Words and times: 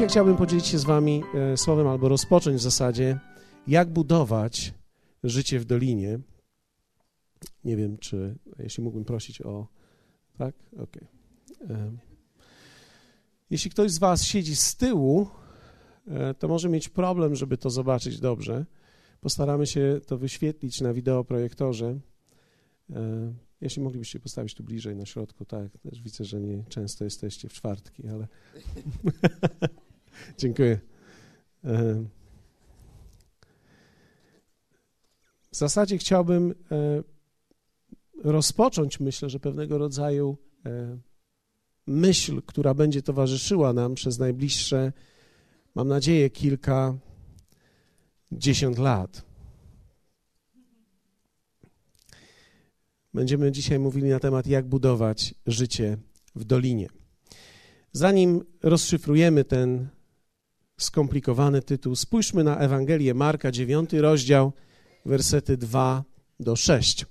Dzisiaj 0.00 0.10
chciałbym 0.10 0.36
podzielić 0.36 0.66
się 0.66 0.78
z 0.78 0.84
Wami 0.84 1.22
e, 1.34 1.56
słowem 1.56 1.86
albo 1.86 2.08
rozpocząć 2.08 2.56
w 2.56 2.62
zasadzie, 2.62 3.18
jak 3.66 3.90
budować 3.90 4.74
życie 5.24 5.60
w 5.60 5.64
dolinie. 5.64 6.18
Nie 7.64 7.76
wiem, 7.76 7.98
czy 7.98 8.38
jeśli 8.58 8.82
mógłbym 8.82 9.04
prosić 9.04 9.42
o. 9.42 9.66
Tak? 10.38 10.54
Okej. 10.72 11.08
Okay. 11.64 11.98
Jeśli 13.50 13.70
ktoś 13.70 13.90
z 13.90 13.98
Was 13.98 14.24
siedzi 14.24 14.56
z 14.56 14.76
tyłu, 14.76 15.28
e, 16.08 16.34
to 16.34 16.48
może 16.48 16.68
mieć 16.68 16.88
problem, 16.88 17.34
żeby 17.34 17.56
to 17.56 17.70
zobaczyć 17.70 18.20
dobrze. 18.20 18.66
Postaramy 19.20 19.66
się 19.66 20.00
to 20.06 20.18
wyświetlić 20.18 20.80
na 20.80 20.94
wideoprojektorze. 20.94 21.98
E, 22.90 23.32
jeśli 23.60 23.82
moglibyście 23.82 24.20
postawić 24.20 24.54
tu 24.54 24.64
bliżej 24.64 24.96
na 24.96 25.06
środku, 25.06 25.44
tak. 25.44 25.78
Też 25.78 26.02
widzę, 26.02 26.24
że 26.24 26.40
nie 26.40 26.64
często 26.68 27.04
jesteście 27.04 27.48
w 27.48 27.52
czwartki, 27.52 28.08
ale. 28.08 28.28
Dziękuję. 30.38 30.80
E, 31.64 32.04
w 35.52 35.56
zasadzie 35.56 35.98
chciałbym 35.98 36.54
rozpocząć, 38.24 39.00
myślę, 39.00 39.30
że 39.30 39.40
pewnego 39.40 39.78
rodzaju 39.78 40.36
myśl, 41.86 42.42
która 42.46 42.74
będzie 42.74 43.02
towarzyszyła 43.02 43.72
nam 43.72 43.94
przez 43.94 44.18
najbliższe, 44.18 44.92
mam 45.74 45.88
nadzieję, 45.88 46.30
kilka 46.30 46.98
dziesiąt 48.32 48.78
lat. 48.78 49.24
Będziemy 53.14 53.52
dzisiaj 53.52 53.78
mówili 53.78 54.08
na 54.08 54.20
temat, 54.20 54.46
jak 54.46 54.68
budować 54.68 55.34
życie 55.46 55.96
w 56.34 56.44
dolinie. 56.44 56.88
Zanim 57.92 58.44
rozszyfrujemy 58.62 59.44
ten 59.44 59.88
skomplikowany 60.82 61.62
tytuł, 61.62 61.96
spójrzmy 61.96 62.44
na 62.44 62.58
Ewangelię 62.58 63.14
Marka, 63.14 63.50
9 63.50 63.92
rozdział, 63.92 64.52
wersety 65.06 65.56
2 65.56 66.04
do 66.40 66.56
6. 66.56 67.06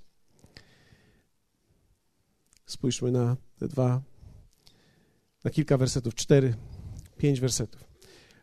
Spójrzmy 2.66 3.12
na 3.12 3.38
te 3.60 3.68
dwa 3.68 4.02
na 5.44 5.52
kilka 5.52 5.78
wersetów, 5.78 6.16
cztery, 6.16 6.56
pięć 7.18 7.40
wersetów. 7.40 7.84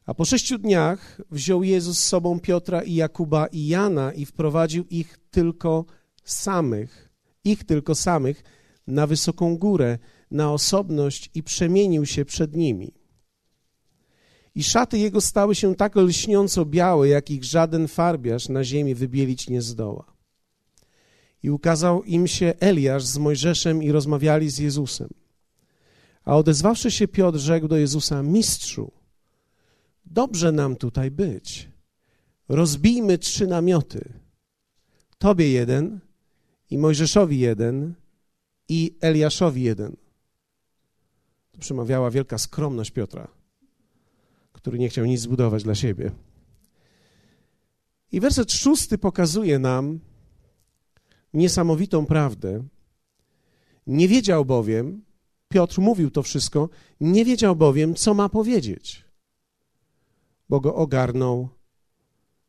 A 0.06 0.14
po 0.14 0.24
sześciu 0.24 0.58
dniach 0.58 1.20
wziął 1.30 1.62
Jezus 1.62 1.98
z 1.98 2.06
sobą 2.06 2.40
Piotra 2.40 2.82
i 2.82 2.94
Jakuba 2.94 3.46
i 3.46 3.66
Jana 3.66 4.12
i 4.12 4.26
wprowadził 4.26 4.84
ich 4.90 5.18
tylko 5.30 5.84
samych, 6.24 7.10
ich 7.44 7.64
tylko 7.64 7.94
samych, 7.94 8.42
na 8.86 9.06
wysoką 9.06 9.56
górę, 9.56 9.98
na 10.30 10.52
osobność 10.52 11.30
i 11.34 11.42
przemienił 11.42 12.06
się 12.06 12.24
przed 12.24 12.56
nimi. 12.56 12.94
I 14.56 14.64
szaty 14.64 14.98
jego 14.98 15.20
stały 15.20 15.54
się 15.54 15.74
tak 15.74 15.96
lśniąco 15.96 16.64
białe, 16.64 17.08
jak 17.08 17.30
ich 17.30 17.44
żaden 17.44 17.88
farbiarz 17.88 18.48
na 18.48 18.64
ziemi 18.64 18.94
wybielić 18.94 19.48
nie 19.48 19.62
zdoła. 19.62 20.12
I 21.42 21.50
ukazał 21.50 22.04
im 22.04 22.26
się 22.26 22.54
Eliasz 22.60 23.04
z 23.04 23.18
Mojżeszem 23.18 23.82
i 23.82 23.92
rozmawiali 23.92 24.50
z 24.50 24.58
Jezusem. 24.58 25.08
A 26.24 26.36
odezwawszy 26.36 26.90
się 26.90 27.08
Piotr, 27.08 27.38
rzekł 27.38 27.68
do 27.68 27.76
Jezusa: 27.76 28.22
Mistrzu, 28.22 28.92
dobrze 30.06 30.52
nam 30.52 30.76
tutaj 30.76 31.10
być. 31.10 31.68
Rozbijmy 32.48 33.18
trzy 33.18 33.46
namioty. 33.46 34.12
Tobie 35.18 35.50
jeden, 35.50 36.00
i 36.70 36.78
Mojżeszowi 36.78 37.38
jeden, 37.38 37.94
i 38.68 38.96
Eliaszowi 39.00 39.62
jeden. 39.62 39.96
Przemawiała 41.60 42.10
wielka 42.10 42.38
skromność 42.38 42.90
Piotra, 42.90 43.35
który 44.66 44.78
nie 44.78 44.88
chciał 44.88 45.04
nic 45.04 45.20
zbudować 45.20 45.62
dla 45.62 45.74
siebie. 45.74 46.10
I 48.12 48.20
werset 48.20 48.52
szósty 48.52 48.98
pokazuje 48.98 49.58
nam 49.58 50.00
niesamowitą 51.34 52.06
prawdę. 52.06 52.68
Nie 53.86 54.08
wiedział 54.08 54.44
bowiem, 54.44 55.04
Piotr 55.48 55.80
mówił 55.80 56.10
to 56.10 56.22
wszystko, 56.22 56.68
nie 57.00 57.24
wiedział 57.24 57.56
bowiem, 57.56 57.94
co 57.94 58.14
ma 58.14 58.28
powiedzieć, 58.28 59.04
bo 60.48 60.60
go 60.60 60.74
ogarnął 60.74 61.48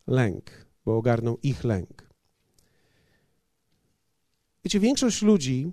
lęk, 0.08 0.52
bo 0.86 0.98
ogarnął 0.98 1.38
ich 1.44 1.64
lęk. 1.64 2.10
Wiecie, 4.64 4.80
większość 4.80 5.22
ludzi, 5.22 5.72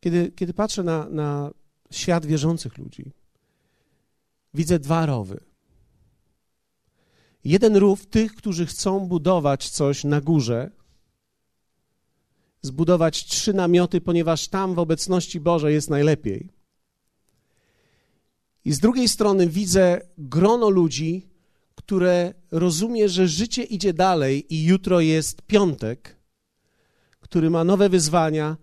kiedy, 0.00 0.32
kiedy 0.32 0.54
patrzę 0.54 0.82
na, 0.82 1.08
na 1.08 1.50
świat 1.96 2.26
wierzących 2.26 2.78
ludzi, 2.78 3.12
widzę 4.54 4.78
dwa 4.78 5.06
rowy. 5.06 5.40
Jeden 7.44 7.76
rów 7.76 8.06
tych, 8.06 8.34
którzy 8.34 8.66
chcą 8.66 9.06
budować 9.06 9.70
coś 9.70 10.04
na 10.04 10.20
górze, 10.20 10.70
zbudować 12.62 13.24
trzy 13.24 13.54
namioty, 13.54 14.00
ponieważ 14.00 14.48
tam 14.48 14.74
w 14.74 14.78
obecności 14.78 15.40
Bożej 15.40 15.74
jest 15.74 15.90
najlepiej. 15.90 16.52
I 18.64 18.72
z 18.72 18.78
drugiej 18.78 19.08
strony 19.08 19.46
widzę 19.46 20.00
grono 20.18 20.70
ludzi, 20.70 21.28
które 21.74 22.34
rozumie, 22.50 23.08
że 23.08 23.28
życie 23.28 23.62
idzie 23.62 23.92
dalej 23.92 24.54
i 24.54 24.64
jutro 24.64 25.00
jest 25.00 25.42
piątek, 25.42 26.16
który 27.20 27.50
ma 27.50 27.64
nowe 27.64 27.88
wyzwania, 27.88 28.56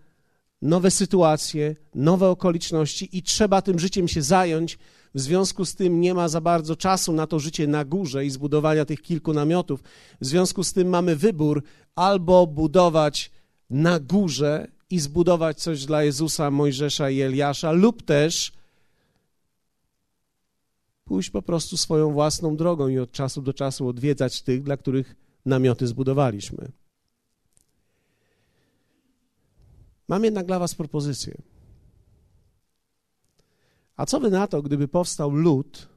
nowe 0.64 0.90
sytuacje, 0.90 1.76
nowe 1.94 2.28
okoliczności 2.28 3.18
i 3.18 3.22
trzeba 3.22 3.62
tym 3.62 3.78
życiem 3.78 4.08
się 4.08 4.22
zająć. 4.22 4.78
W 5.14 5.20
związku 5.20 5.64
z 5.64 5.74
tym 5.74 6.00
nie 6.00 6.14
ma 6.14 6.28
za 6.28 6.40
bardzo 6.40 6.76
czasu 6.76 7.12
na 7.12 7.26
to 7.26 7.38
życie 7.38 7.66
na 7.66 7.84
górze 7.84 8.26
i 8.26 8.30
zbudowania 8.30 8.84
tych 8.84 9.02
kilku 9.02 9.32
namiotów. 9.32 9.82
W 10.20 10.26
związku 10.26 10.64
z 10.64 10.72
tym 10.72 10.88
mamy 10.88 11.16
wybór 11.16 11.62
albo 11.94 12.46
budować 12.46 13.30
na 13.70 14.00
górze 14.00 14.66
i 14.90 15.00
zbudować 15.00 15.62
coś 15.62 15.84
dla 15.84 16.04
Jezusa, 16.04 16.50
Mojżesza 16.50 17.10
i 17.10 17.20
Eliasza, 17.20 17.72
lub 17.72 18.02
też 18.02 18.52
pójść 21.04 21.30
po 21.30 21.42
prostu 21.42 21.76
swoją 21.76 22.12
własną 22.12 22.56
drogą 22.56 22.88
i 22.88 22.98
od 22.98 23.12
czasu 23.12 23.42
do 23.42 23.52
czasu 23.52 23.88
odwiedzać 23.88 24.42
tych, 24.42 24.62
dla 24.62 24.76
których 24.76 25.16
namioty 25.46 25.86
zbudowaliśmy. 25.86 26.68
Mam 30.08 30.24
jednak 30.24 30.46
dla 30.46 30.58
Was 30.58 30.74
propozycję. 30.74 31.42
A 33.96 34.06
co 34.06 34.20
by 34.20 34.30
na 34.30 34.46
to, 34.46 34.62
gdyby 34.62 34.88
powstał 34.88 35.30
lud, 35.30 35.88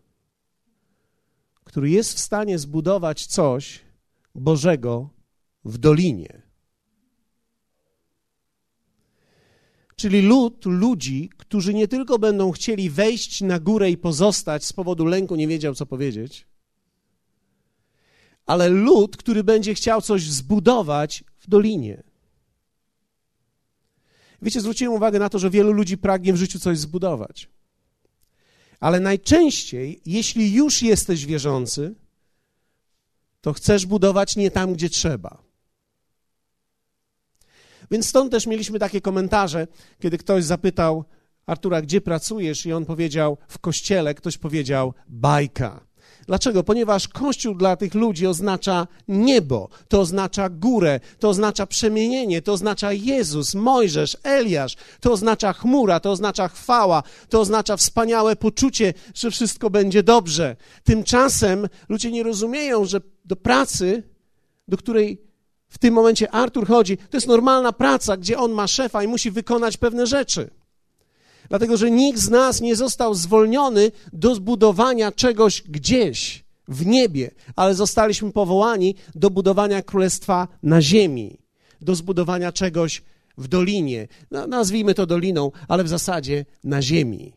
który 1.64 1.90
jest 1.90 2.14
w 2.14 2.20
stanie 2.20 2.60
zbudować 2.60 3.26
coś 3.26 3.82
Bożego 4.36 5.10
w 5.66 5.78
dolinie? 5.78 6.48
czyli 9.98 10.22
lud 10.22 10.66
ludzi, 10.66 11.30
którzy 11.38 11.74
nie 11.74 11.88
tylko 11.88 12.20
będą 12.20 12.52
chcieli 12.52 12.90
wejść 12.90 13.42
na 13.42 13.60
górę 13.60 13.92
i 13.92 13.98
pozostać 13.98 14.66
z 14.66 14.74
powodu 14.74 15.06
lęku, 15.06 15.36
nie 15.36 15.48
wiedział 15.48 15.76
co 15.76 15.86
powiedzieć, 15.86 16.48
ale 18.46 18.70
lud, 18.70 19.18
który 19.18 19.44
będzie 19.44 19.74
chciał 19.74 20.02
coś 20.02 20.30
zbudować 20.30 21.24
w 21.38 21.50
dolinie. 21.50 22.04
Wiecie, 24.42 24.62
zwróciłem 24.62 24.94
uwagę 24.94 25.20
na 25.20 25.30
to, 25.30 25.40
że 25.40 25.50
wielu 25.50 25.72
ludzi 25.72 25.98
pragnie 25.98 26.34
w 26.34 26.38
życiu 26.38 26.60
coś 26.60 26.78
zbudować. 26.78 27.50
Ale 28.80 29.00
najczęściej, 29.00 30.02
jeśli 30.06 30.54
już 30.54 30.82
jesteś 30.82 31.26
wierzący, 31.26 31.96
to 33.42 33.54
chcesz 33.54 33.86
budować 33.86 34.36
nie 34.36 34.52
tam, 34.52 34.74
gdzie 34.74 34.90
trzeba. 34.90 35.44
Więc 37.92 38.08
stąd 38.08 38.32
też 38.32 38.48
mieliśmy 38.48 38.80
takie 38.80 39.02
komentarze, 39.02 39.68
kiedy 40.00 40.18
ktoś 40.18 40.44
zapytał 40.44 41.06
Artura, 41.48 41.82
gdzie 41.82 42.02
pracujesz? 42.02 42.66
I 42.66 42.74
on 42.74 42.86
powiedział, 42.86 43.38
w 43.48 43.60
kościele. 43.60 44.14
Ktoś 44.14 44.38
powiedział, 44.38 44.94
bajka. 45.08 45.87
Dlaczego? 46.28 46.64
Ponieważ 46.64 47.08
Kościół 47.08 47.56
dla 47.56 47.76
tych 47.76 47.94
ludzi 47.94 48.28
oznacza 48.28 48.88
niebo, 49.08 49.70
to 49.88 50.00
oznacza 50.00 50.50
górę, 50.50 51.00
to 51.20 51.30
oznacza 51.30 51.68
przemienienie, 51.68 52.42
to 52.42 52.54
oznacza 52.54 52.94
Jezus, 52.94 53.56
Mojżesz, 53.56 54.18
Eliasz, 54.24 54.76
to 55.00 55.12
oznacza 55.12 55.54
chmura, 55.54 56.00
to 56.00 56.12
oznacza 56.12 56.48
chwała, 56.48 57.04
to 57.30 57.40
oznacza 57.40 57.78
wspaniałe 57.78 58.36
poczucie, 58.36 58.94
że 59.14 59.32
wszystko 59.32 59.70
będzie 59.70 60.04
dobrze. 60.04 60.56
Tymczasem 60.84 61.68
ludzie 61.90 62.12
nie 62.12 62.24
rozumieją, 62.24 62.86
że 62.86 63.02
do 63.26 63.36
pracy, 63.36 64.04
do 64.68 64.78
której 64.78 65.22
w 65.70 65.78
tym 65.78 65.94
momencie 65.94 66.32
Artur 66.32 66.68
chodzi, 66.68 66.98
to 66.98 67.18
jest 67.18 67.28
normalna 67.28 67.74
praca, 67.74 68.18
gdzie 68.18 68.38
on 68.38 68.52
ma 68.52 68.68
szefa 68.68 69.04
i 69.04 69.08
musi 69.08 69.32
wykonać 69.32 69.78
pewne 69.78 70.08
rzeczy. 70.08 70.50
Dlatego, 71.50 71.78
że 71.78 71.92
nikt 71.92 72.20
z 72.20 72.30
nas 72.30 72.62
nie 72.62 72.76
został 72.76 73.14
zwolniony 73.14 73.92
do 74.14 74.36
zbudowania 74.36 75.12
czegoś 75.12 75.62
gdzieś 75.62 76.44
w 76.68 76.86
niebie, 76.86 77.32
ale 77.56 77.76
zostaliśmy 77.76 78.32
powołani 78.32 78.96
do 79.16 79.30
budowania 79.30 79.82
królestwa 79.82 80.48
na 80.64 80.82
ziemi, 80.82 81.40
do 81.82 81.96
zbudowania 81.96 82.52
czegoś 82.52 83.02
w 83.38 83.48
dolinie. 83.48 84.08
No, 84.32 84.48
nazwijmy 84.48 84.94
to 84.94 85.06
doliną, 85.06 85.52
ale 85.68 85.84
w 85.84 85.88
zasadzie 85.88 86.46
na 86.64 86.82
ziemi. 86.82 87.34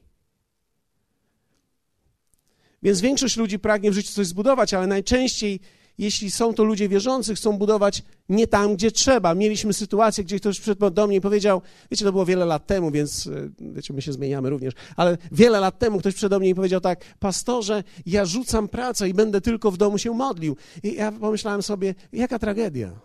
Więc 2.83 3.01
większość 3.01 3.37
ludzi 3.37 3.59
pragnie 3.59 3.91
w 3.91 3.95
życiu 3.95 4.13
coś 4.13 4.27
zbudować, 4.27 4.75
ale 4.75 4.87
najczęściej 4.87 5.61
jeśli 6.01 6.31
są 6.31 6.55
to 6.55 6.65
ludzie 6.65 6.89
wierzący, 6.89 7.35
chcą 7.35 7.59
budować 7.59 8.03
nie 8.29 8.47
tam, 8.47 8.75
gdzie 8.75 8.91
trzeba. 8.91 9.35
Mieliśmy 9.35 9.73
sytuację, 9.73 10.25
gdzie 10.25 10.37
ktoś 10.41 10.61
przyszedł 10.61 10.91
do 10.91 11.07
mnie 11.07 11.17
i 11.17 11.21
powiedział, 11.21 11.63
wiecie, 11.91 12.05
to 12.05 12.13
było 12.13 12.27
wiele 12.27 12.45
lat 12.45 12.67
temu, 12.67 12.91
więc 12.91 13.27
e, 13.27 13.51
wiecie, 13.75 13.95
my 13.95 14.03
się 14.03 14.13
zmieniamy 14.13 14.51
również, 14.51 14.75
ale 14.97 15.19
wiele 15.33 15.61
lat 15.61 15.79
temu 15.79 15.99
ktoś 15.99 16.15
przyszedł 16.15 16.31
do 16.31 16.39
mnie 16.39 16.49
i 16.49 16.55
powiedział 16.55 16.81
tak, 16.81 17.05
pastorze, 17.19 17.85
ja 18.07 18.25
rzucam 18.25 18.69
pracę 18.69 19.09
i 19.09 19.15
będę 19.15 19.41
tylko 19.41 19.71
w 19.71 19.77
domu 19.77 19.99
się 19.99 20.11
modlił. 20.11 20.57
I 20.83 20.95
ja 20.95 21.13
pomyślałem 21.13 21.63
sobie, 21.63 21.95
jaka 22.13 22.39
tragedia. 22.39 23.01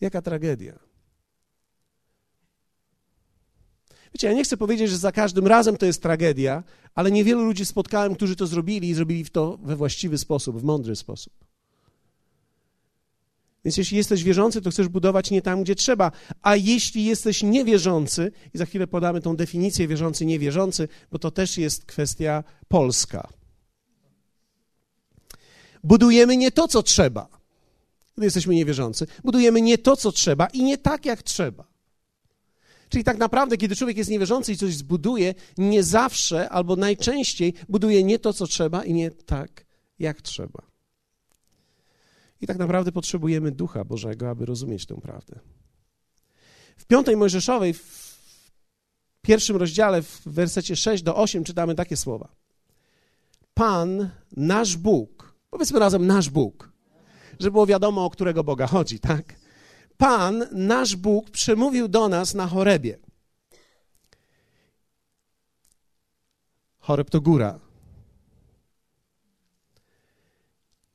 Jaka 0.00 0.22
tragedia. 0.22 0.93
Wiecie, 4.14 4.26
ja 4.26 4.32
nie 4.32 4.44
chcę 4.44 4.56
powiedzieć, 4.56 4.90
że 4.90 4.98
za 4.98 5.12
każdym 5.12 5.46
razem 5.46 5.76
to 5.76 5.86
jest 5.86 6.02
tragedia, 6.02 6.62
ale 6.94 7.10
niewielu 7.10 7.44
ludzi 7.44 7.66
spotkałem, 7.66 8.14
którzy 8.14 8.36
to 8.36 8.46
zrobili 8.46 8.88
i 8.88 8.94
zrobili 8.94 9.24
to 9.24 9.58
we 9.62 9.76
właściwy 9.76 10.18
sposób, 10.18 10.60
w 10.60 10.64
mądry 10.64 10.96
sposób. 10.96 11.32
Więc 13.64 13.76
jeśli 13.76 13.96
jesteś 13.96 14.24
wierzący, 14.24 14.60
to 14.60 14.70
chcesz 14.70 14.88
budować 14.88 15.30
nie 15.30 15.42
tam, 15.42 15.62
gdzie 15.62 15.74
trzeba. 15.74 16.12
A 16.42 16.56
jeśli 16.56 17.04
jesteś 17.04 17.42
niewierzący, 17.42 18.32
i 18.54 18.58
za 18.58 18.66
chwilę 18.66 18.86
podamy 18.86 19.20
tą 19.20 19.36
definicję 19.36 19.88
wierzący, 19.88 20.26
niewierzący, 20.26 20.88
bo 21.12 21.18
to 21.18 21.30
też 21.30 21.58
jest 21.58 21.84
kwestia 21.84 22.44
polska. 22.68 23.28
Budujemy 25.84 26.36
nie 26.36 26.52
to, 26.52 26.68
co 26.68 26.82
trzeba. 26.82 27.28
Gdy 28.16 28.24
jesteśmy 28.24 28.54
niewierzący, 28.54 29.06
budujemy 29.24 29.60
nie 29.60 29.78
to, 29.78 29.96
co 29.96 30.12
trzeba 30.12 30.46
i 30.46 30.62
nie 30.62 30.78
tak, 30.78 31.06
jak 31.06 31.22
trzeba. 31.22 31.73
Czyli 32.94 33.04
tak 33.04 33.18
naprawdę, 33.18 33.56
kiedy 33.56 33.76
człowiek 33.76 33.96
jest 33.96 34.10
niewierzący 34.10 34.52
i 34.52 34.56
coś 34.56 34.76
zbuduje, 34.76 35.34
nie 35.58 35.82
zawsze 35.82 36.48
albo 36.48 36.76
najczęściej 36.76 37.54
buduje 37.68 38.04
nie 38.04 38.18
to, 38.18 38.32
co 38.32 38.46
trzeba 38.46 38.84
i 38.84 38.92
nie 38.92 39.10
tak, 39.10 39.66
jak 39.98 40.22
trzeba. 40.22 40.62
I 42.40 42.46
tak 42.46 42.58
naprawdę 42.58 42.92
potrzebujemy 42.92 43.52
Ducha 43.52 43.84
Bożego, 43.84 44.30
aby 44.30 44.46
rozumieć 44.46 44.86
tę 44.86 45.00
prawdę. 45.00 45.40
W 46.76 46.86
piątej 46.86 47.16
Mojżeszowej, 47.16 47.74
w 47.74 48.18
pierwszym 49.22 49.56
rozdziale, 49.56 50.02
w 50.02 50.22
wersecie 50.26 50.76
6 50.76 51.02
do 51.02 51.16
8 51.16 51.44
czytamy 51.44 51.74
takie 51.74 51.96
słowa. 51.96 52.28
Pan, 53.54 54.10
nasz 54.36 54.76
Bóg, 54.76 55.34
powiedzmy 55.50 55.78
razem 55.78 56.06
nasz 56.06 56.30
Bóg, 56.30 56.72
żeby 57.40 57.50
było 57.50 57.66
wiadomo, 57.66 58.04
o 58.04 58.10
którego 58.10 58.44
Boga 58.44 58.66
chodzi, 58.66 59.00
tak? 59.00 59.43
Pan, 59.96 60.44
nasz 60.52 60.96
Bóg, 60.96 61.30
przemówił 61.30 61.88
do 61.88 62.08
nas 62.08 62.34
na 62.34 62.46
Chorebie. 62.46 62.98
Choreb 66.78 67.10
to 67.10 67.20
góra. 67.20 67.60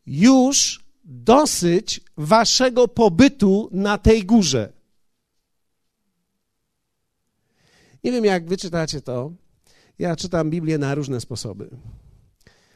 Już 0.06 0.84
dosyć 1.04 2.02
waszego 2.18 2.88
pobytu 2.88 3.70
na 3.72 3.98
tej 3.98 4.26
górze. 4.26 4.74
Nie 8.04 8.12
wiem, 8.12 8.26
jak 8.26 8.48
wy 8.48 8.58
czytacie 8.58 9.02
to. 9.02 9.32
Ja 10.00 10.16
czytam 10.16 10.50
Biblię 10.50 10.78
na 10.78 10.96
różne 10.96 11.22
sposoby. 11.22 11.70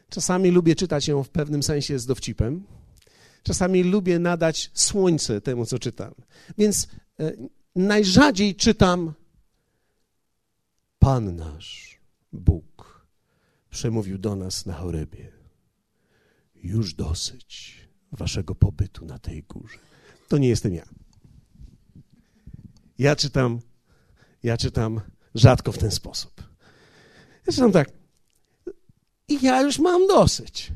Czasami 0.10 0.52
lubię 0.52 0.76
czytać 0.76 1.08
ją 1.08 1.24
w 1.24 1.30
pewnym 1.30 1.64
sensie 1.64 2.00
z 2.00 2.06
dowcipem. 2.06 2.64
Czasami 3.44 3.84
lubię 3.84 4.20
nadać 4.20 4.72
słońce 4.74 5.42
temu, 5.42 5.66
co 5.66 5.80
czytam. 5.80 6.14
Więc 6.58 6.88
e, 7.20 7.32
najrzadziej 7.76 8.56
czytam 8.56 9.14
Pan 11.04 11.36
nasz, 11.36 12.00
Bóg, 12.34 13.06
przemówił 13.70 14.18
do 14.18 14.36
nas 14.36 14.66
na 14.66 14.74
chorobie. 14.74 15.32
Już 16.56 16.94
dosyć 16.94 17.78
waszego 18.12 18.56
pobytu 18.56 19.06
na 19.06 19.20
tej 19.20 19.44
górze. 19.44 19.78
To 20.28 20.38
nie 20.38 20.48
jestem 20.48 20.74
ja. 20.74 20.86
Ja 22.98 23.16
czytam, 23.16 23.60
ja 24.44 24.58
czytam 24.58 25.02
rzadko 25.36 25.72
w 25.72 25.78
ten 25.78 25.92
sposób. 25.92 26.44
Ja 27.48 27.54
czytam 27.54 27.72
tak. 27.72 27.90
I 29.28 29.46
ja 29.46 29.62
już 29.62 29.80
mam 29.80 30.08
dosyć 30.08 30.72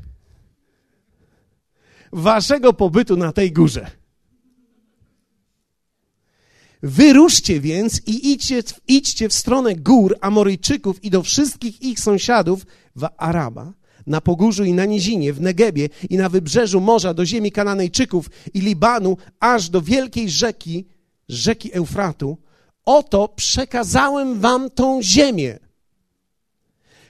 waszego 2.12 2.72
pobytu 2.72 3.16
na 3.16 3.32
tej 3.32 3.52
górze. 3.52 3.90
Wyruszcie 6.82 7.60
więc 7.60 8.02
i 8.06 8.32
idźcie, 8.32 8.62
idźcie 8.88 9.28
w 9.28 9.32
stronę 9.32 9.74
gór 9.74 10.16
Amoryjczyków 10.20 11.04
i 11.04 11.10
do 11.10 11.22
wszystkich 11.22 11.82
ich 11.82 12.00
sąsiadów 12.00 12.66
w 12.96 13.08
Araba, 13.16 13.72
na 14.06 14.20
Pogórzu 14.20 14.64
i 14.64 14.72
na 14.72 14.84
Nizinie, 14.84 15.32
w 15.32 15.40
Negebie 15.40 15.88
i 16.10 16.16
na 16.16 16.28
wybrzeżu 16.28 16.80
morza 16.80 17.14
do 17.14 17.26
ziemi 17.26 17.52
Kananejczyków 17.52 18.30
i 18.54 18.60
Libanu, 18.60 19.16
aż 19.40 19.68
do 19.68 19.82
wielkiej 19.82 20.30
rzeki, 20.30 20.86
rzeki 21.28 21.74
Eufratu. 21.74 22.38
Oto 22.84 23.28
przekazałem 23.28 24.40
wam 24.40 24.70
tą 24.70 25.02
ziemię 25.02 25.58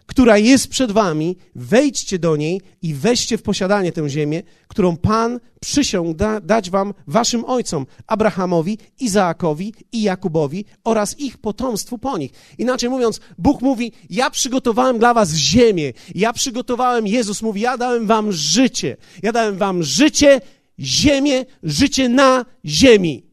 która 0.08 0.38
jest 0.38 0.69
przed 0.69 0.93
wami, 0.93 1.37
wejdźcie 1.55 2.19
do 2.19 2.37
niej 2.37 2.60
i 2.82 2.94
weźcie 2.94 3.38
w 3.38 3.43
posiadanie 3.43 3.93
tę 3.93 4.08
ziemię, 4.08 4.43
którą 4.69 4.96
Pan 4.96 5.40
przysiągł 5.60 6.14
da, 6.14 6.40
dać 6.40 6.70
wam 6.70 6.94
waszym 7.06 7.44
ojcom, 7.44 7.87
Abrahamowi, 8.06 8.78
Izaakowi 9.00 9.75
i 9.93 10.02
Jakubowi 10.02 10.64
oraz 10.84 11.20
ich 11.20 11.38
potomstwu 11.38 11.99
po 11.99 12.19
nich. 12.19 12.31
Inaczej 12.58 12.90
mówiąc, 12.90 13.20
Bóg 13.38 13.62
mówi, 13.62 13.93
ja 14.10 14.31
przygotowałem 14.31 14.99
dla 14.99 15.14
was 15.14 15.34
ziemię, 15.34 15.93
ja 16.14 16.32
przygotowałem, 16.32 17.06
Jezus 17.06 17.43
mówi, 17.43 17.60
ja 17.60 17.76
dałem 17.76 18.06
wam 18.06 18.32
życie, 18.32 18.96
ja 19.22 19.32
dałem 19.32 19.56
wam 19.56 19.82
życie, 19.82 20.40
ziemię, 20.81 21.44
życie 21.62 22.08
na 22.08 22.44
ziemi. 22.64 23.27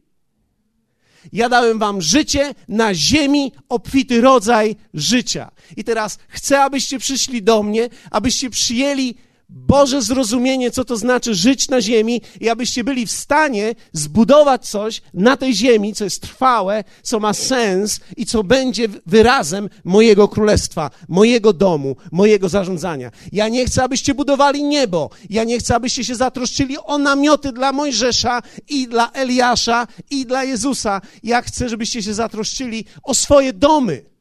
Ja 1.32 1.48
dałem 1.48 1.78
wam 1.78 2.02
życie 2.02 2.54
na 2.68 2.94
ziemi, 2.94 3.52
obfity 3.68 4.20
rodzaj 4.20 4.76
życia. 4.94 5.50
I 5.76 5.84
teraz 5.84 6.18
chcę, 6.28 6.62
abyście 6.62 6.98
przyszli 6.98 7.42
do 7.42 7.62
mnie, 7.62 7.88
abyście 8.10 8.50
przyjęli 8.50 9.14
Boże 9.48 10.02
zrozumienie, 10.02 10.70
co 10.70 10.84
to 10.84 10.96
znaczy 10.96 11.34
żyć 11.34 11.68
na 11.68 11.80
ziemi 11.80 12.20
i 12.40 12.48
abyście 12.48 12.84
byli 12.84 13.06
w 13.06 13.10
stanie 13.10 13.74
zbudować 13.92 14.68
coś 14.68 15.02
na 15.14 15.36
tej 15.36 15.54
ziemi, 15.54 15.94
co 15.94 16.04
jest 16.04 16.22
trwałe, 16.22 16.84
co 17.02 17.20
ma 17.20 17.32
sens 17.32 18.00
i 18.16 18.26
co 18.26 18.44
będzie 18.44 18.88
wyrazem 19.06 19.68
mojego 19.84 20.28
królestwa, 20.28 20.90
mojego 21.08 21.52
domu, 21.52 21.96
mojego 22.12 22.48
zarządzania. 22.48 23.10
Ja 23.32 23.48
nie 23.48 23.66
chcę, 23.66 23.82
abyście 23.82 24.14
budowali 24.14 24.64
niebo. 24.64 25.10
Ja 25.30 25.44
nie 25.44 25.58
chcę, 25.58 25.74
abyście 25.74 26.04
się 26.04 26.14
zatroszczyli 26.14 26.78
o 26.78 26.98
namioty 26.98 27.52
dla 27.52 27.72
Mojżesza 27.72 28.42
i 28.68 28.88
dla 28.88 29.10
Eliasza 29.12 29.86
i 30.10 30.26
dla 30.26 30.44
Jezusa. 30.44 31.00
Ja 31.22 31.42
chcę, 31.42 31.68
żebyście 31.68 32.02
się 32.02 32.14
zatroszczyli 32.14 32.84
o 33.02 33.14
swoje 33.14 33.52
domy. 33.52 34.15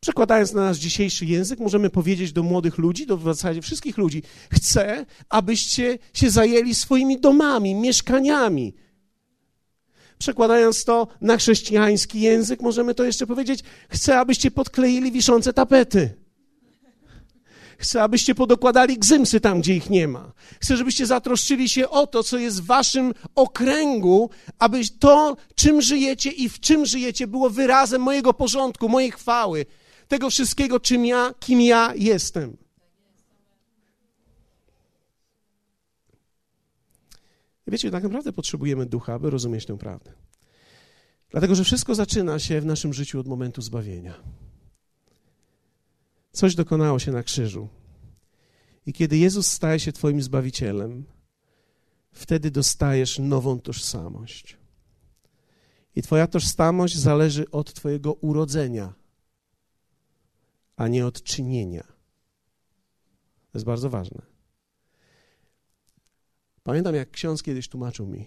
Przekładając 0.00 0.52
na 0.52 0.64
nasz 0.64 0.78
dzisiejszy 0.78 1.26
język, 1.26 1.58
możemy 1.58 1.90
powiedzieć 1.90 2.32
do 2.32 2.42
młodych 2.42 2.78
ludzi, 2.78 3.06
do 3.06 3.16
w 3.16 3.24
zasadzie 3.24 3.62
wszystkich 3.62 3.98
ludzi: 3.98 4.22
Chcę, 4.52 5.06
abyście 5.28 5.98
się 6.14 6.30
zajęli 6.30 6.74
swoimi 6.74 7.20
domami, 7.20 7.74
mieszkaniami. 7.74 8.74
Przekładając 10.18 10.84
to 10.84 11.08
na 11.20 11.36
chrześcijański 11.36 12.20
język, 12.20 12.60
możemy 12.60 12.94
to 12.94 13.04
jeszcze 13.04 13.26
powiedzieć: 13.26 13.60
Chcę, 13.88 14.18
abyście 14.18 14.50
podkleili 14.50 15.12
wiszące 15.12 15.52
tapety. 15.52 16.20
Chcę, 17.78 18.02
abyście 18.02 18.34
podokładali 18.34 18.98
gzymsy 18.98 19.40
tam, 19.40 19.60
gdzie 19.60 19.74
ich 19.74 19.90
nie 19.90 20.08
ma. 20.08 20.32
Chcę, 20.60 20.76
żebyście 20.76 21.06
zatroszczyli 21.06 21.68
się 21.68 21.88
o 21.88 22.06
to, 22.06 22.22
co 22.22 22.38
jest 22.38 22.62
w 22.62 22.66
waszym 22.66 23.14
okręgu, 23.34 24.30
aby 24.58 24.80
to, 24.98 25.36
czym 25.54 25.82
żyjecie 25.82 26.30
i 26.30 26.48
w 26.48 26.60
czym 26.60 26.86
żyjecie, 26.86 27.26
było 27.26 27.50
wyrazem 27.50 28.02
mojego 28.02 28.34
porządku, 28.34 28.88
mojej 28.88 29.10
chwały, 29.10 29.66
tego 30.10 30.30
wszystkiego, 30.30 30.80
czym 30.80 31.06
ja, 31.06 31.34
kim 31.40 31.60
ja 31.60 31.94
jestem. 31.96 32.56
wiecie, 37.66 37.90
tak 37.90 38.02
naprawdę 38.02 38.32
potrzebujemy 38.32 38.86
ducha, 38.86 39.14
aby 39.14 39.30
rozumieć 39.30 39.66
tę 39.66 39.78
prawdę. 39.78 40.12
Dlatego, 41.30 41.54
że 41.54 41.64
wszystko 41.64 41.94
zaczyna 41.94 42.38
się 42.38 42.60
w 42.60 42.66
naszym 42.66 42.92
życiu 42.92 43.20
od 43.20 43.26
momentu 43.26 43.62
zbawienia. 43.62 44.14
Coś 46.32 46.54
dokonało 46.54 46.98
się 46.98 47.12
na 47.12 47.22
krzyżu. 47.22 47.68
I 48.86 48.92
kiedy 48.92 49.18
Jezus 49.18 49.46
staje 49.46 49.80
się 49.80 49.92
Twoim 49.92 50.22
zbawicielem, 50.22 51.04
wtedy 52.12 52.50
dostajesz 52.50 53.18
nową 53.18 53.60
tożsamość. 53.60 54.56
I 55.96 56.02
Twoja 56.02 56.26
tożsamość 56.26 56.98
zależy 56.98 57.50
od 57.50 57.72
Twojego 57.72 58.12
urodzenia 58.12 58.99
a 60.80 60.88
nie 60.88 61.06
od 61.06 61.22
czynienia. 61.22 61.82
To 63.52 63.58
jest 63.58 63.66
bardzo 63.66 63.90
ważne. 63.90 64.22
Pamiętam, 66.62 66.94
jak 66.94 67.10
ksiądz 67.10 67.42
kiedyś 67.42 67.68
tłumaczył 67.68 68.06
mi: 68.06 68.26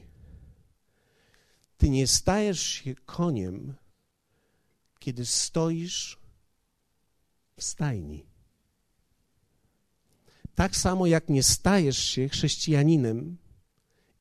Ty 1.78 1.90
nie 1.90 2.08
stajesz 2.08 2.62
się 2.62 2.96
koniem 2.96 3.74
kiedy 5.00 5.26
stoisz 5.26 6.20
w 7.58 7.64
stajni. 7.64 8.26
Tak 10.56 10.76
samo 10.76 11.06
jak 11.06 11.30
nie 11.30 11.44
stajesz 11.44 11.98
się 11.98 12.30
chrześcijaninem, 12.30 13.38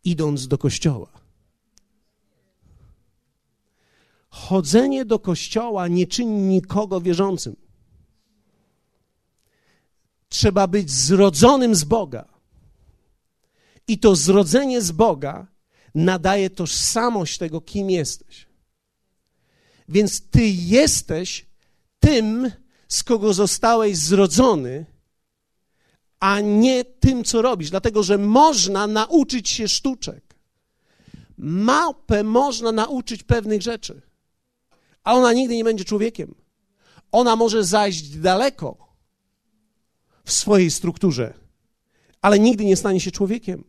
idąc 0.05 0.49
do 0.49 0.59
kościoła. 0.59 1.13
Chodzenie 4.29 5.05
do 5.05 5.19
kościoła 5.19 5.89
nie 5.89 6.07
czyni 6.07 6.43
nikogo 6.43 7.01
wierzącym. 7.01 7.62
Trzeba 10.33 10.67
być 10.67 10.91
zrodzonym 10.91 11.75
z 11.75 11.85
Boga. 11.85 12.25
I 13.89 13.99
to 13.99 14.17
zrodzenie 14.17 14.83
z 14.83 14.93
Boga 14.93 15.47
nadaje 15.95 16.51
tożsamość 16.51 17.39
tego, 17.39 17.61
kim 17.61 17.91
jesteś. 17.91 18.47
Więc 19.89 20.31
ty 20.31 20.49
jesteś 20.49 21.47
tym, 22.01 22.51
z 22.89 23.03
kogo 23.03 23.33
zostałeś 23.33 23.97
zrodzony, 23.97 24.87
a 26.21 26.41
nie 26.41 26.85
tym, 26.85 27.25
co 27.25 27.43
robisz. 27.43 27.71
Dlatego, 27.71 28.03
że 28.03 28.19
można 28.19 28.87
nauczyć 28.87 29.49
się 29.49 29.69
sztuczek. 29.69 30.35
Małpę 31.39 32.25
można 32.25 32.73
nauczyć 32.73 33.23
pewnych 33.23 33.63
rzeczy, 33.63 34.03
a 35.05 35.13
ona 35.15 35.33
nigdy 35.33 35.57
nie 35.57 35.65
będzie 35.65 35.85
człowiekiem. 35.85 36.35
Ona 37.13 37.37
może 37.37 37.65
zajść 37.65 38.09
daleko 38.09 38.92
w 40.25 40.33
swojej 40.33 40.71
strukturze, 40.71 41.35
ale 42.21 42.39
nigdy 42.39 42.65
nie 42.65 42.77
stanie 42.77 43.01
się 43.01 43.11
człowiekiem. 43.11 43.65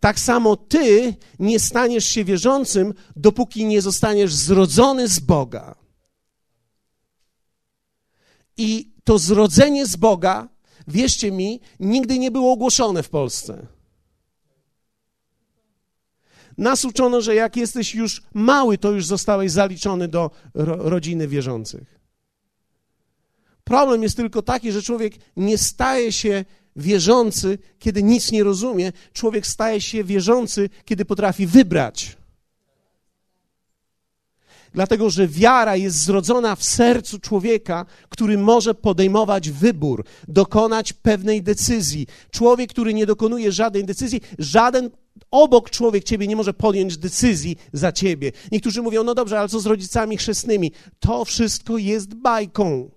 Tak 0.00 0.20
samo 0.20 0.56
ty 0.56 1.14
nie 1.38 1.60
staniesz 1.60 2.04
się 2.04 2.24
wierzącym, 2.24 2.94
dopóki 3.16 3.64
nie 3.64 3.82
zostaniesz 3.82 4.34
zrodzony 4.34 5.08
z 5.08 5.20
Boga. 5.20 5.74
I 8.56 8.92
to 9.04 9.18
zrodzenie 9.18 9.86
z 9.86 9.96
Boga, 9.96 10.48
wierzcie 10.88 11.32
mi, 11.32 11.60
nigdy 11.80 12.18
nie 12.18 12.30
było 12.30 12.52
ogłoszone 12.52 13.02
w 13.02 13.08
Polsce. 13.08 13.66
Nas 16.58 16.84
uczono, 16.84 17.20
że 17.20 17.34
jak 17.34 17.56
jesteś 17.56 17.94
już 17.94 18.22
mały, 18.34 18.78
to 18.78 18.90
już 18.90 19.06
zostałeś 19.06 19.52
zaliczony 19.52 20.08
do 20.08 20.30
ro 20.54 20.76
rodziny 20.76 21.28
wierzących. 21.28 22.00
Problem 23.64 24.02
jest 24.02 24.16
tylko 24.16 24.42
taki, 24.42 24.72
że 24.72 24.82
człowiek 24.82 25.14
nie 25.36 25.58
staje 25.58 26.12
się 26.12 26.44
wierzący, 26.76 27.58
kiedy 27.78 28.02
nic 28.02 28.32
nie 28.32 28.44
rozumie. 28.44 28.92
Człowiek 29.12 29.46
staje 29.46 29.80
się 29.80 30.04
wierzący, 30.04 30.70
kiedy 30.84 31.04
potrafi 31.04 31.46
wybrać. 31.46 32.16
Dlatego, 34.74 35.10
że 35.10 35.28
wiara 35.28 35.76
jest 35.76 35.96
zrodzona 35.96 36.56
w 36.56 36.64
sercu 36.64 37.18
człowieka, 37.18 37.86
który 38.08 38.38
może 38.38 38.74
podejmować 38.74 39.50
wybór, 39.50 40.04
dokonać 40.28 40.92
pewnej 40.92 41.42
decyzji. 41.42 42.06
Człowiek, 42.30 42.70
który 42.70 42.94
nie 42.94 43.06
dokonuje 43.06 43.52
żadnej 43.52 43.84
decyzji, 43.84 44.20
żaden 44.38 44.90
obok 45.30 45.70
człowiek 45.70 46.04
ciebie 46.04 46.26
nie 46.26 46.36
może 46.36 46.54
podjąć 46.54 46.96
decyzji 46.96 47.56
za 47.72 47.92
ciebie. 47.92 48.32
Niektórzy 48.52 48.82
mówią, 48.82 49.04
no 49.04 49.14
dobrze, 49.14 49.38
ale 49.38 49.48
co 49.48 49.60
z 49.60 49.66
rodzicami 49.66 50.16
chrzestnymi? 50.16 50.72
To 51.00 51.24
wszystko 51.24 51.78
jest 51.78 52.14
bajką. 52.14 52.90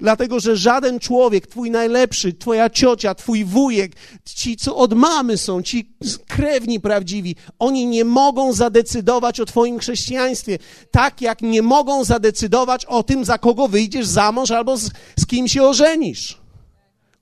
Dlatego, 0.00 0.40
że 0.40 0.56
żaden 0.56 1.00
człowiek, 1.00 1.46
twój 1.46 1.70
najlepszy, 1.70 2.32
twoja 2.32 2.70
ciocia, 2.70 3.14
twój 3.14 3.44
wujek, 3.44 3.92
ci, 4.24 4.56
co 4.56 4.76
od 4.76 4.92
mamy 4.92 5.38
są, 5.38 5.62
ci 5.62 5.94
krewni 6.28 6.80
prawdziwi, 6.80 7.36
oni 7.58 7.86
nie 7.86 8.04
mogą 8.04 8.52
zadecydować 8.52 9.40
o 9.40 9.44
twoim 9.44 9.78
chrześcijaństwie, 9.78 10.58
tak 10.90 11.20
jak 11.20 11.42
nie 11.42 11.62
mogą 11.62 12.04
zadecydować 12.04 12.84
o 12.84 13.02
tym, 13.02 13.24
za 13.24 13.38
kogo 13.38 13.68
wyjdziesz 13.68 14.06
za 14.06 14.32
mąż 14.32 14.50
albo 14.50 14.76
z, 14.76 14.90
z 15.18 15.26
kim 15.26 15.48
się 15.48 15.62
ożenisz. 15.62 16.38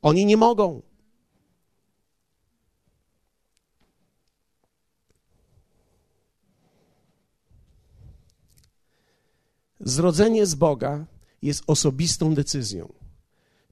Oni 0.03 0.27
nie 0.27 0.37
mogą. 0.37 0.83
Zrodzenie 9.81 10.47
z 10.47 10.55
Boga 10.55 11.05
jest 11.43 11.63
osobistą 11.67 12.35
decyzją. 12.35 12.93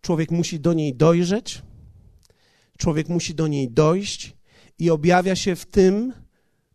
Człowiek 0.00 0.30
musi 0.30 0.60
do 0.60 0.72
niej 0.72 0.94
dojrzeć, 0.94 1.62
człowiek 2.78 3.08
musi 3.08 3.34
do 3.34 3.46
niej 3.46 3.70
dojść 3.70 4.36
i 4.78 4.90
objawia 4.90 5.36
się 5.36 5.56
w 5.56 5.66
tym 5.66 6.12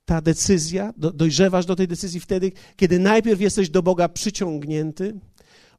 ta 0.06 0.22
decyzja, 0.22 0.94
do, 0.98 1.12
dojrzewasz 1.12 1.66
do 1.66 1.75
tej 1.75 1.88
decyzji 1.88 2.20
wtedy, 2.20 2.52
kiedy 2.75 3.00
najpierw 3.00 3.42
jesteś 3.42 3.70
do 3.70 3.84
Boga 3.84 4.10
przyciągnięty, 4.10 5.20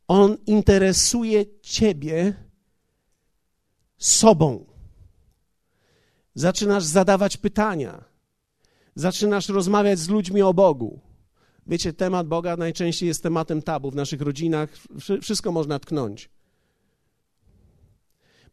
On 0.08 0.36
interesuje 0.46 1.44
ciebie 1.62 2.34
sobą. 3.98 4.66
Zaczynasz 6.34 6.84
zadawać 6.84 7.36
pytania, 7.36 8.04
zaczynasz 8.94 9.48
rozmawiać 9.48 9.98
z 9.98 10.08
ludźmi 10.08 10.42
o 10.42 10.54
Bogu. 10.54 11.05
Wiecie, 11.66 11.92
temat 11.92 12.26
Boga 12.28 12.56
najczęściej 12.56 13.06
jest 13.06 13.22
tematem 13.22 13.62
tabu 13.62 13.90
w 13.90 13.94
naszych 13.94 14.20
rodzinach. 14.20 14.70
Wszystko 15.22 15.52
można 15.52 15.78
tknąć. 15.78 16.30